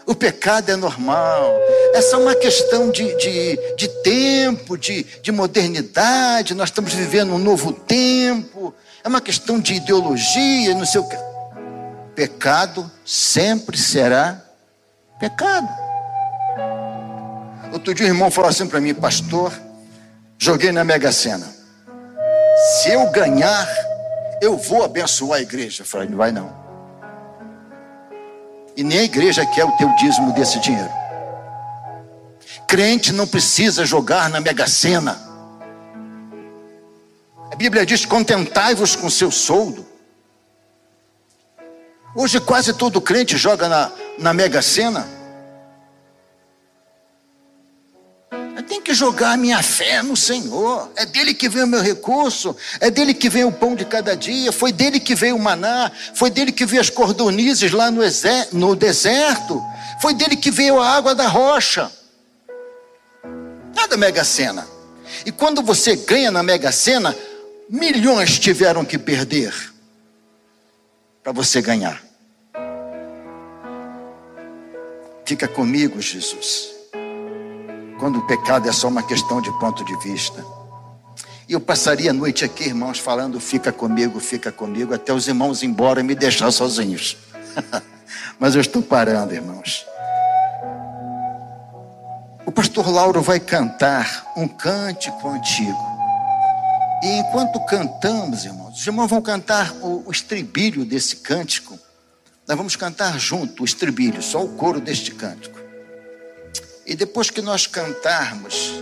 O 0.07 0.15
pecado 0.15 0.71
é 0.71 0.77
normal. 0.77 1.53
É 1.93 2.01
só 2.01 2.19
uma 2.19 2.35
questão 2.35 2.91
de, 2.91 3.15
de, 3.17 3.59
de 3.77 3.89
tempo, 4.03 4.79
de, 4.79 5.05
de 5.21 5.31
modernidade. 5.31 6.55
Nós 6.55 6.71
estamos 6.71 6.95
vivendo 6.95 7.35
um 7.35 7.39
novo 7.39 7.73
tempo. 7.73 8.75
É 9.05 9.09
uma 9.09 9.21
questão 9.21 9.61
de 9.61 9.75
ideologia, 9.75 10.75
não 10.75 10.87
sei 10.87 11.01
o 11.01 11.09
que. 11.09 11.17
Pecado 12.15 12.91
sempre 13.05 13.77
será 13.77 14.43
pecado. 15.21 15.69
Outro 17.73 17.95
dia 17.95 18.07
o 18.07 18.09
irmão 18.09 18.31
falou 18.31 18.51
assim 18.51 18.67
para 18.67 18.81
mim, 18.81 18.95
pastor, 18.95 19.53
joguei 20.39 20.73
na 20.73 20.83
Mega 20.83 21.13
Sena. 21.13 21.62
Se 22.63 22.91
eu 22.91 23.11
ganhar, 23.11 23.67
eu 24.41 24.57
vou 24.57 24.85
abençoar 24.85 25.41
a 25.41 25.43
igreja. 25.43 25.83
Eu 25.83 25.87
falei, 25.87 26.09
não 26.09 26.17
vai 26.17 26.31
não. 26.31 26.53
E 28.77 28.85
nem 28.85 29.01
a 29.01 29.05
igreja 29.05 29.45
quer 29.47 29.65
o 29.65 29.77
teu 29.77 29.89
dízimo 29.97 30.33
desse 30.33 30.61
dinheiro. 30.61 30.91
Crente 32.69 33.13
não 33.13 33.27
precisa 33.27 33.85
jogar 33.85 34.31
na 34.31 34.41
mega 34.41 34.67
sena. 34.67 35.21
A 37.51 37.57
Bíblia 37.57 37.85
diz: 37.85 38.07
contentai-vos 38.07 38.97
com 38.97 39.11
seu 39.11 39.31
soldo. 39.31 39.85
Hoje 42.15 42.41
quase 42.41 42.73
todo 42.73 43.01
crente 43.01 43.37
joga 43.37 43.69
na, 43.69 43.93
na 44.19 44.33
mega 44.33 44.63
sena. 44.63 45.07
Tem 48.73 48.81
que 48.81 48.95
jogar 48.95 49.33
a 49.33 49.37
minha 49.37 49.63
fé 49.63 50.03
no 50.03 50.17
Senhor. 50.17 50.91
É 50.97 51.05
dele 51.05 51.35
que 51.35 51.47
vem 51.47 51.65
o 51.65 51.67
meu 51.67 51.83
recurso, 51.83 52.57
é 52.81 52.91
dele 52.91 53.13
que 53.13 53.29
vem 53.29 53.45
o 53.45 53.53
pão 53.53 53.75
de 53.75 53.85
cada 53.85 54.17
dia, 54.17 54.51
foi 54.51 54.73
dele 54.73 54.99
que 54.99 55.15
veio 55.15 55.37
o 55.37 55.39
maná, 55.39 55.93
foi 56.15 56.31
dele 56.31 56.51
que 56.51 56.65
veio 56.65 56.81
as 56.81 56.89
cordonizes 56.89 57.71
lá 57.71 57.91
no, 57.91 58.01
no 58.53 58.75
deserto, 58.75 59.63
foi 60.01 60.15
dele 60.15 60.37
que 60.37 60.51
veio 60.51 60.81
a 60.81 60.89
água 60.89 61.15
da 61.15 61.29
rocha. 61.29 61.93
Nada 63.75 63.95
mega 63.99 64.25
sena. 64.25 64.67
E 65.27 65.31
quando 65.31 65.61
você 65.61 65.95
ganha 65.95 66.31
na 66.31 66.43
mega 66.43 66.73
sena, 66.73 67.15
milhões 67.69 68.39
tiveram 68.39 68.87
que 68.87 68.97
perder 68.97 69.53
para 71.23 71.33
você 71.33 71.61
ganhar. 71.61 72.03
Fica 75.27 75.47
comigo, 75.47 76.01
Jesus 76.01 76.82
quando 78.03 78.19
o 78.19 78.27
pecado 78.27 78.69
é 78.69 78.73
só 78.73 78.89
uma 78.89 79.05
questão 79.05 79.41
de 79.41 79.49
ponto 79.61 79.85
de 79.85 79.95
vista. 79.99 80.45
E 81.49 81.53
eu 81.53 81.61
passaria 81.61 82.11
a 82.11 82.13
noite 82.13 82.45
aqui, 82.45 82.65
irmãos, 82.65 82.99
falando: 82.99 83.39
fica 83.39 83.71
comigo, 83.71 84.19
fica 84.19 84.51
comigo, 84.51 84.93
até 84.93 85.13
os 85.13 85.29
irmãos 85.29 85.63
ir 85.63 85.67
embora 85.67 86.01
e 86.01 86.03
me 86.03 86.17
deixar 86.17 86.51
sozinhos. 86.51 87.17
Mas 88.41 88.57
eu 88.57 88.61
estou 88.61 88.83
parando, 88.83 89.33
irmãos. 89.33 89.87
O 92.45 92.51
pastor 92.51 92.91
Lauro 92.91 93.23
vai 93.23 93.39
cantar 93.39 94.33
um 94.37 94.49
cântico 94.49 95.29
antigo. 95.29 95.87
E 97.05 97.19
enquanto 97.21 97.65
cantamos, 97.67 98.45
irmãos, 98.45 98.81
os 98.81 98.85
irmãos 98.85 99.07
vão 99.07 99.23
cantar 99.23 99.73
o, 99.75 100.03
o 100.09 100.11
estribilho 100.11 100.85
desse 100.85 101.17
cântico. 101.19 101.79
Nós 102.49 102.57
vamos 102.57 102.75
cantar 102.75 103.17
junto 103.21 103.63
o 103.63 103.65
estribilho, 103.65 104.21
só 104.21 104.43
o 104.43 104.49
coro 104.57 104.81
deste 104.81 105.13
cântico. 105.13 105.62
E 106.85 106.95
depois 106.95 107.31
que 107.31 107.41
nós 107.41 107.67
cantarmos, 107.67 108.73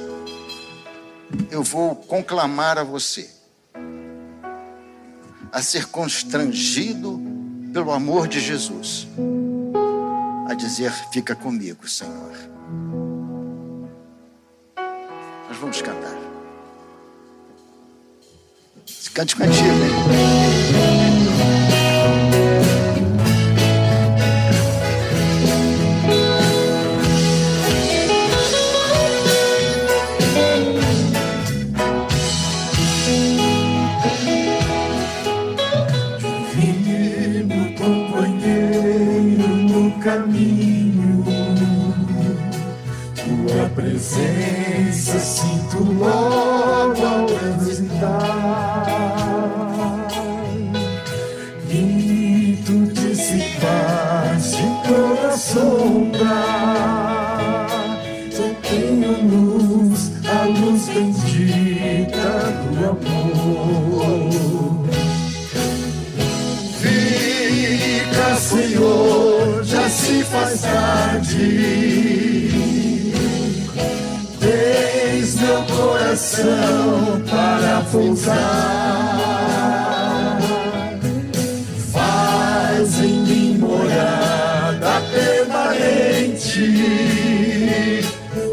eu 1.51 1.63
vou 1.63 1.95
conclamar 1.95 2.79
a 2.79 2.85
você 2.85 3.29
a 5.53 5.63
ser 5.63 5.87
constrangido 5.87 7.21
pelo 7.73 7.93
amor 7.93 8.29
de 8.29 8.41
Jesus, 8.41 9.07
a 10.49 10.55
dizer: 10.55 10.93
Fica 11.13 11.35
comigo, 11.35 11.89
Senhor. 11.89 12.33
Nós 15.49 15.57
vamos 15.59 15.83
cantar. 15.83 16.17
Esse 18.89 19.11
cântico 19.11 19.43
antigo, 19.43 19.69
hein? 19.69 20.90
Presença 43.81 45.19
sinto 45.19 45.83
logo 45.95 47.07
ao 47.07 47.27
transitar. 47.27 48.70
Coração 76.41 77.23
para 77.29 77.81
pousar. 77.93 78.39
Faz 81.93 83.01
em 83.01 83.23
mim 83.23 83.59
morada 83.59 85.03
permanente. 85.13 86.41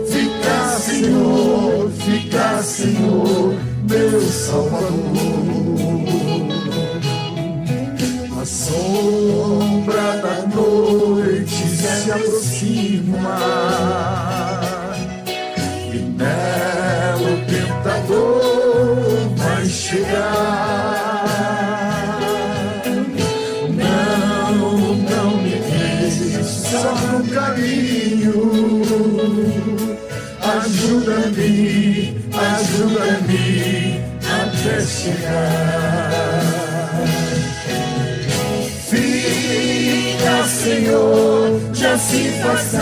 Fica, 0.09 0.79
Senhor, 0.79 1.91
fica, 1.91 2.61
Senhor, 2.63 3.55
meu 3.89 4.21
Salvador. 4.21 4.97
A 8.39 8.45
sombra 8.45 10.17
da 10.21 10.47
noite 10.55 11.67
se 11.67 12.11
aproxima 12.11 13.96
chegar. 19.87 21.23
Não, 23.69 24.55
não 24.95 25.37
me 25.37 25.55
deixes 25.55 26.47
só 26.47 26.93
no 26.93 27.23
caminho. 27.33 28.35
Ajuda-me, 30.41 32.21
ajuda-me 32.33 34.01
até 34.25 34.75
chegar. 34.81 36.11
Fica, 38.89 40.35
Senhor, 40.47 41.61
já 41.73 41.97
se 41.97 42.31
faz 42.41 42.75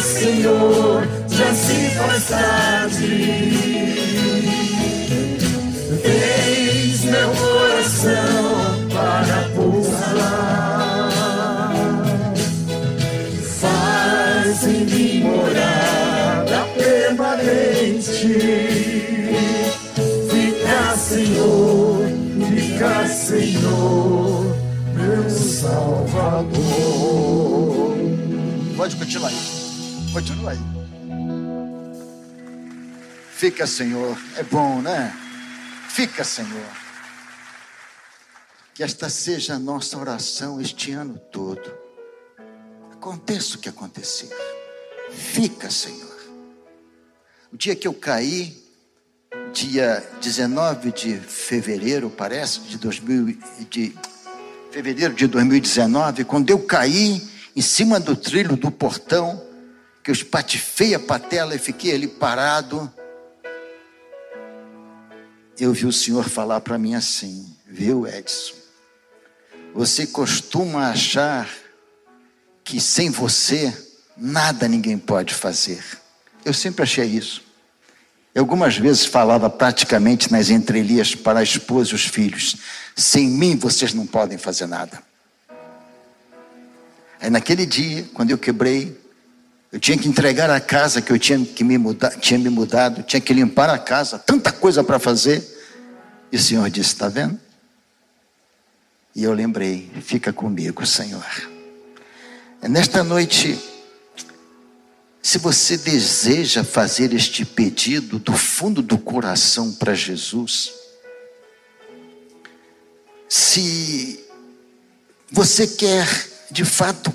Senhor, 0.00 1.06
já 1.28 1.54
se 1.54 1.90
faz 1.90 2.28
tarde. 2.28 3.48
Eis 6.04 7.04
meu 7.04 7.30
coração 7.30 8.88
para 8.90 9.48
pousar. 9.56 11.10
Faz 13.60 14.66
em 14.68 14.84
mim 14.84 15.20
morada 15.24 16.66
permanente. 16.76 18.38
Fica, 20.30 20.96
Senhor, 20.96 22.08
fica, 22.54 23.06
Senhor, 23.08 24.56
meu 24.94 25.28
Salvador. 25.28 26.48
Pode 28.76 28.94
continuar 28.96 29.30
aí. 29.30 29.57
Continua 30.18 30.50
aí. 30.50 30.58
Fica, 33.30 33.68
Senhor. 33.68 34.18
É 34.36 34.42
bom, 34.42 34.82
né? 34.82 35.16
Fica, 35.90 36.24
Senhor. 36.24 36.66
Que 38.74 38.82
esta 38.82 39.08
seja 39.08 39.54
a 39.54 39.58
nossa 39.60 39.96
oração 39.96 40.60
este 40.60 40.90
ano 40.90 41.20
todo. 41.30 41.72
Aconteça 42.90 43.54
o 43.54 43.60
que 43.60 43.68
acontecer. 43.68 44.28
Fica, 45.12 45.70
Senhor. 45.70 46.18
O 47.52 47.56
dia 47.56 47.76
que 47.76 47.86
eu 47.86 47.94
caí, 47.94 48.60
dia 49.52 50.04
19 50.20 50.90
de 50.90 51.16
fevereiro, 51.20 52.10
parece, 52.10 52.58
de 52.62 52.76
2000, 52.76 53.38
de 53.70 53.96
fevereiro 54.72 55.14
de 55.14 55.28
2019, 55.28 56.24
quando 56.24 56.50
eu 56.50 56.58
caí 56.58 57.22
em 57.54 57.62
cima 57.62 58.00
do 58.00 58.16
trilho 58.16 58.56
do 58.56 58.68
portão, 58.68 59.46
que 60.02 60.10
eu 60.10 60.12
espatifei 60.12 60.94
a 60.94 60.98
patela 60.98 61.54
e 61.54 61.58
fiquei 61.58 61.94
ali 61.94 62.06
parado, 62.06 62.92
eu 65.58 65.72
vi 65.72 65.86
o 65.86 65.92
Senhor 65.92 66.28
falar 66.28 66.60
para 66.60 66.78
mim 66.78 66.94
assim, 66.94 67.54
viu, 67.66 68.06
Edson? 68.06 68.54
Você 69.74 70.06
costuma 70.06 70.90
achar 70.90 71.48
que 72.64 72.80
sem 72.80 73.10
você 73.10 73.76
nada 74.16 74.66
ninguém 74.66 74.98
pode 74.98 75.34
fazer. 75.34 75.84
Eu 76.44 76.52
sempre 76.52 76.82
achei 76.82 77.06
isso. 77.06 77.48
Eu 78.34 78.42
algumas 78.42 78.76
vezes 78.76 79.04
falava 79.04 79.48
praticamente 79.48 80.30
nas 80.30 80.50
entrelinhas 80.50 81.14
para 81.14 81.40
a 81.40 81.42
esposa 81.42 81.92
e 81.92 81.94
os 81.94 82.04
filhos: 82.04 82.56
sem 82.94 83.28
mim 83.28 83.56
vocês 83.56 83.94
não 83.94 84.06
podem 84.06 84.38
fazer 84.38 84.66
nada. 84.66 85.02
Aí 87.20 87.30
naquele 87.30 87.66
dia, 87.66 88.04
quando 88.14 88.30
eu 88.30 88.38
quebrei, 88.38 88.97
eu 89.70 89.78
tinha 89.78 89.98
que 89.98 90.08
entregar 90.08 90.48
a 90.48 90.60
casa 90.60 91.02
que 91.02 91.12
eu 91.12 91.18
tinha 91.18 91.44
que 91.44 91.62
me 91.62 91.76
mudar, 91.76 92.10
tinha 92.18 92.38
me 92.38 92.48
mudado, 92.48 93.02
tinha 93.02 93.20
que 93.20 93.34
limpar 93.34 93.68
a 93.68 93.78
casa, 93.78 94.18
tanta 94.18 94.50
coisa 94.50 94.82
para 94.82 94.98
fazer. 94.98 95.46
E 96.32 96.36
o 96.36 96.40
Senhor 96.40 96.68
disse: 96.70 96.94
Está 96.94 97.08
vendo? 97.08 97.38
E 99.14 99.24
eu 99.24 99.32
lembrei: 99.32 99.90
Fica 100.00 100.32
comigo, 100.32 100.86
Senhor. 100.86 101.26
Nesta 102.62 103.04
noite, 103.04 103.58
se 105.22 105.36
você 105.36 105.76
deseja 105.76 106.64
fazer 106.64 107.12
este 107.12 107.44
pedido 107.44 108.18
do 108.18 108.32
fundo 108.32 108.80
do 108.80 108.96
coração 108.96 109.70
para 109.72 109.94
Jesus, 109.94 110.72
se 113.28 114.24
você 115.30 115.66
quer 115.66 116.08
de 116.50 116.64
fato 116.64 117.12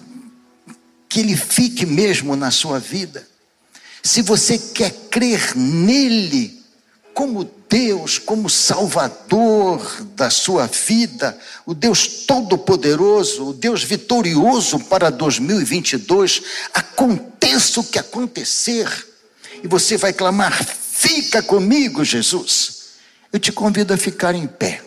que 1.13 1.19
Ele 1.19 1.37
fique 1.37 1.85
mesmo 1.85 2.35
na 2.35 2.49
sua 2.49 2.79
vida, 2.79 3.27
se 4.01 4.23
você 4.23 4.57
quer 4.57 4.89
crer 5.11 5.55
nele 5.55 6.59
como 7.13 7.47
Deus, 7.69 8.17
como 8.17 8.49
Salvador 8.49 9.79
da 10.15 10.31
sua 10.31 10.65
vida, 10.65 11.37
o 11.67 11.75
Deus 11.75 12.25
Todo-Poderoso, 12.25 13.49
o 13.49 13.53
Deus 13.53 13.83
vitorioso 13.83 14.79
para 14.79 15.11
2022, 15.11 16.41
aconteça 16.73 17.79
o 17.79 17.83
que 17.83 17.99
acontecer, 17.99 18.89
e 19.63 19.67
você 19.67 19.97
vai 19.97 20.13
clamar: 20.13 20.65
fica 20.65 21.43
comigo, 21.43 22.03
Jesus. 22.03 22.85
Eu 23.31 23.39
te 23.39 23.51
convido 23.51 23.93
a 23.93 23.97
ficar 23.97 24.33
em 24.33 24.47
pé. 24.47 24.81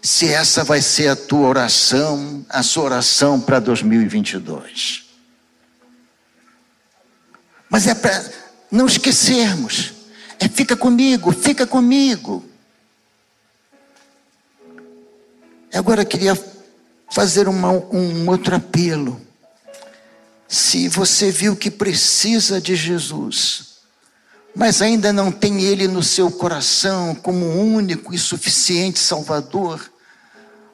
Se 0.00 0.26
essa 0.26 0.64
vai 0.64 0.80
ser 0.80 1.08
a 1.08 1.16
tua 1.16 1.46
oração, 1.46 2.46
a 2.48 2.62
sua 2.62 2.84
oração 2.84 3.38
para 3.38 3.60
2022. 3.60 5.09
Mas 7.70 7.86
é 7.86 7.94
para 7.94 8.22
não 8.70 8.86
esquecermos. 8.86 9.92
É 10.40 10.48
fica 10.48 10.76
comigo, 10.76 11.32
fica 11.32 11.66
comigo. 11.66 12.44
Agora 15.72 16.02
eu 16.02 16.06
queria 16.06 16.36
fazer 17.10 17.46
uma, 17.48 17.70
um 17.70 18.28
outro 18.28 18.56
apelo. 18.56 19.20
Se 20.48 20.88
você 20.88 21.30
viu 21.30 21.54
que 21.54 21.70
precisa 21.70 22.60
de 22.60 22.74
Jesus, 22.74 23.76
mas 24.54 24.82
ainda 24.82 25.12
não 25.12 25.30
tem 25.30 25.62
Ele 25.62 25.86
no 25.86 26.02
seu 26.02 26.28
coração 26.28 27.14
como 27.14 27.46
único 27.46 28.12
e 28.12 28.18
suficiente 28.18 28.98
Salvador, 28.98 29.80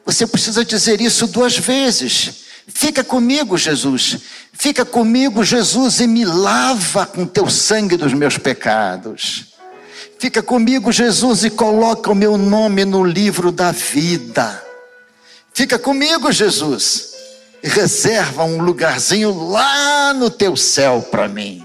você 0.04 0.26
precisa 0.26 0.64
dizer 0.64 1.00
isso 1.00 1.26
duas 1.26 1.58
vezes. 1.58 2.45
Fica 2.66 3.04
comigo, 3.04 3.56
Jesus. 3.56 4.18
Fica 4.52 4.84
comigo, 4.84 5.44
Jesus, 5.44 6.00
e 6.00 6.06
me 6.06 6.24
lava 6.24 7.06
com 7.06 7.26
teu 7.26 7.48
sangue 7.48 7.96
dos 7.96 8.12
meus 8.12 8.38
pecados. 8.38 9.54
Fica 10.18 10.42
comigo, 10.42 10.90
Jesus, 10.90 11.44
e 11.44 11.50
coloca 11.50 12.10
o 12.10 12.14
meu 12.14 12.36
nome 12.36 12.84
no 12.84 13.04
livro 13.04 13.52
da 13.52 13.70
vida. 13.70 14.62
Fica 15.52 15.78
comigo, 15.78 16.32
Jesus, 16.32 17.12
e 17.62 17.68
reserva 17.68 18.44
um 18.44 18.60
lugarzinho 18.60 19.48
lá 19.48 20.12
no 20.12 20.30
teu 20.30 20.56
céu 20.56 21.06
para 21.10 21.28
mim. 21.28 21.64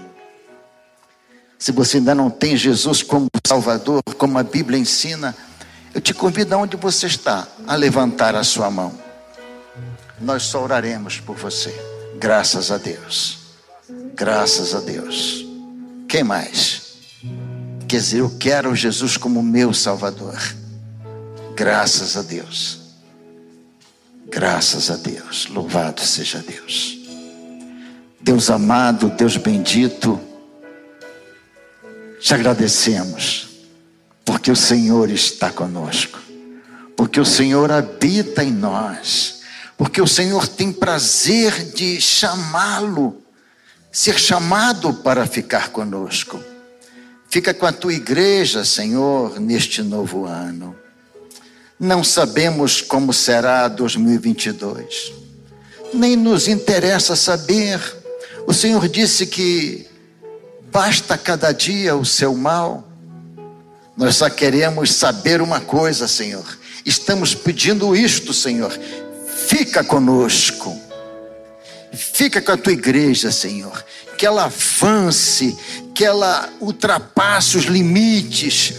Se 1.58 1.72
você 1.72 1.96
ainda 1.96 2.14
não 2.14 2.30
tem 2.30 2.56
Jesus 2.56 3.02
como 3.02 3.28
Salvador, 3.46 4.02
como 4.18 4.38
a 4.38 4.42
Bíblia 4.42 4.78
ensina, 4.78 5.34
eu 5.94 6.00
te 6.00 6.12
convido 6.12 6.54
aonde 6.54 6.76
você 6.76 7.06
está 7.06 7.46
a 7.66 7.74
levantar 7.74 8.34
a 8.34 8.44
sua 8.44 8.70
mão. 8.70 9.01
Nós 10.22 10.44
só 10.44 10.62
oraremos 10.62 11.20
por 11.20 11.36
você. 11.36 11.74
Graças 12.18 12.70
a 12.70 12.78
Deus. 12.78 13.38
Graças 14.14 14.74
a 14.74 14.80
Deus. 14.80 15.44
Quem 16.08 16.22
mais? 16.22 16.82
Quer 17.88 17.98
dizer, 17.98 18.20
eu 18.20 18.30
quero 18.38 18.74
Jesus 18.74 19.16
como 19.16 19.42
meu 19.42 19.74
Salvador. 19.74 20.40
Graças 21.54 22.16
a 22.16 22.22
Deus. 22.22 22.80
Graças 24.28 24.90
a 24.90 24.96
Deus. 24.96 25.46
Louvado 25.48 26.00
seja 26.00 26.38
Deus. 26.38 27.02
Deus 28.22 28.50
amado, 28.50 29.10
Deus 29.10 29.36
bendito, 29.36 30.20
te 32.20 32.32
agradecemos, 32.32 33.48
porque 34.24 34.48
o 34.48 34.54
Senhor 34.54 35.10
está 35.10 35.50
conosco, 35.50 36.20
porque 36.96 37.18
o 37.18 37.24
Senhor 37.24 37.72
habita 37.72 38.44
em 38.44 38.52
nós, 38.52 39.41
porque 39.82 40.00
o 40.00 40.06
Senhor 40.06 40.46
tem 40.46 40.72
prazer 40.72 41.72
de 41.72 42.00
chamá-lo, 42.00 43.20
ser 43.90 44.16
chamado 44.16 44.94
para 44.94 45.26
ficar 45.26 45.70
conosco. 45.70 46.38
Fica 47.28 47.52
com 47.52 47.66
a 47.66 47.72
tua 47.72 47.92
igreja, 47.92 48.64
Senhor, 48.64 49.40
neste 49.40 49.82
novo 49.82 50.24
ano. 50.24 50.76
Não 51.80 52.04
sabemos 52.04 52.80
como 52.80 53.12
será 53.12 53.66
2022, 53.66 55.12
nem 55.92 56.14
nos 56.14 56.46
interessa 56.46 57.16
saber. 57.16 57.80
O 58.46 58.54
Senhor 58.54 58.88
disse 58.88 59.26
que 59.26 59.84
basta 60.70 61.18
cada 61.18 61.50
dia 61.50 61.96
o 61.96 62.04
seu 62.04 62.36
mal. 62.36 62.88
Nós 63.96 64.14
só 64.14 64.30
queremos 64.30 64.92
saber 64.92 65.42
uma 65.42 65.58
coisa, 65.58 66.06
Senhor. 66.06 66.46
Estamos 66.86 67.34
pedindo 67.34 67.96
isto, 67.96 68.32
Senhor. 68.32 68.72
Fica 69.46 69.84
conosco. 69.84 70.80
Fica 71.92 72.40
com 72.40 72.52
a 72.52 72.56
tua 72.56 72.72
igreja, 72.72 73.30
Senhor. 73.30 73.84
Que 74.16 74.26
ela 74.26 74.44
avance, 74.44 75.56
que 75.94 76.04
ela 76.04 76.48
ultrapasse 76.60 77.56
os 77.56 77.64
limites 77.64 78.74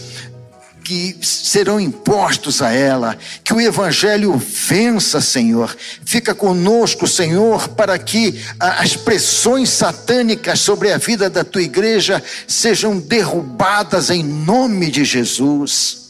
que 0.84 1.16
serão 1.22 1.80
impostos 1.80 2.60
a 2.60 2.70
ela, 2.70 3.16
que 3.42 3.54
o 3.54 3.60
Evangelho 3.60 4.36
vença, 4.36 5.18
Senhor. 5.18 5.74
Fica 6.04 6.34
conosco, 6.34 7.08
Senhor, 7.08 7.68
para 7.68 7.98
que 7.98 8.38
as 8.60 8.94
pressões 8.94 9.70
satânicas 9.70 10.60
sobre 10.60 10.92
a 10.92 10.98
vida 10.98 11.30
da 11.30 11.42
tua 11.42 11.62
igreja 11.62 12.22
sejam 12.46 12.98
derrubadas 12.98 14.10
em 14.10 14.22
nome 14.22 14.90
de 14.90 15.04
Jesus. 15.04 16.04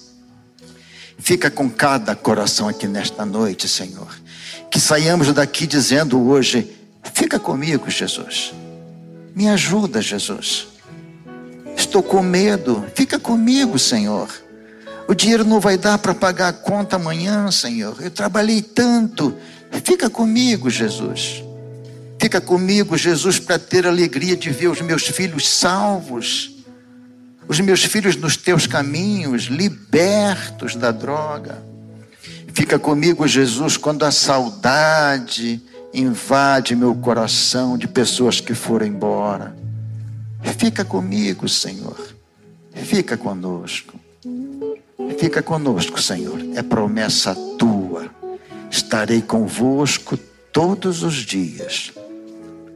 Fica 1.18 1.50
com 1.50 1.70
cada 1.70 2.16
coração 2.16 2.68
aqui 2.68 2.88
nesta 2.88 3.24
noite, 3.24 3.68
Senhor. 3.68 4.23
Que 4.74 4.80
saiamos 4.80 5.32
daqui 5.32 5.68
dizendo 5.68 6.20
hoje: 6.20 6.68
fica 7.12 7.38
comigo, 7.38 7.88
Jesus. 7.88 8.52
Me 9.32 9.48
ajuda, 9.48 10.02
Jesus. 10.02 10.66
Estou 11.76 12.02
com 12.02 12.20
medo. 12.20 12.84
Fica 12.92 13.16
comigo, 13.16 13.78
Senhor. 13.78 14.28
O 15.06 15.14
dinheiro 15.14 15.44
não 15.44 15.60
vai 15.60 15.78
dar 15.78 15.98
para 15.98 16.12
pagar 16.12 16.48
a 16.48 16.52
conta 16.52 16.96
amanhã, 16.96 17.52
Senhor. 17.52 18.02
Eu 18.02 18.10
trabalhei 18.10 18.62
tanto. 18.62 19.36
Fica 19.84 20.10
comigo, 20.10 20.68
Jesus. 20.68 21.44
Fica 22.20 22.40
comigo, 22.40 22.98
Jesus, 22.98 23.38
para 23.38 23.60
ter 23.60 23.86
a 23.86 23.90
alegria 23.90 24.36
de 24.36 24.50
ver 24.50 24.66
os 24.66 24.80
meus 24.80 25.06
filhos 25.06 25.48
salvos. 25.48 26.50
Os 27.46 27.60
meus 27.60 27.84
filhos 27.84 28.16
nos 28.16 28.36
teus 28.36 28.66
caminhos, 28.66 29.44
libertos 29.44 30.74
da 30.74 30.90
droga. 30.90 31.62
Fica 32.54 32.78
comigo, 32.78 33.26
Jesus, 33.26 33.76
quando 33.76 34.04
a 34.04 34.12
saudade 34.12 35.60
invade 35.92 36.76
meu 36.76 36.94
coração 36.94 37.76
de 37.76 37.88
pessoas 37.88 38.40
que 38.40 38.54
foram 38.54 38.86
embora. 38.86 39.56
Fica 40.56 40.84
comigo, 40.84 41.48
Senhor. 41.48 42.14
Fica 42.72 43.16
conosco. 43.16 43.98
Fica 45.18 45.42
conosco, 45.42 46.00
Senhor. 46.00 46.38
É 46.54 46.62
promessa 46.62 47.34
tua. 47.58 48.08
Estarei 48.70 49.20
convosco 49.20 50.16
todos 50.52 51.02
os 51.02 51.14
dias, 51.14 51.92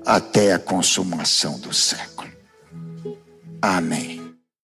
até 0.04 0.52
a 0.52 0.58
consumação 0.58 1.58
do 1.60 1.72
século. 1.72 2.30
Amém. 3.62 4.17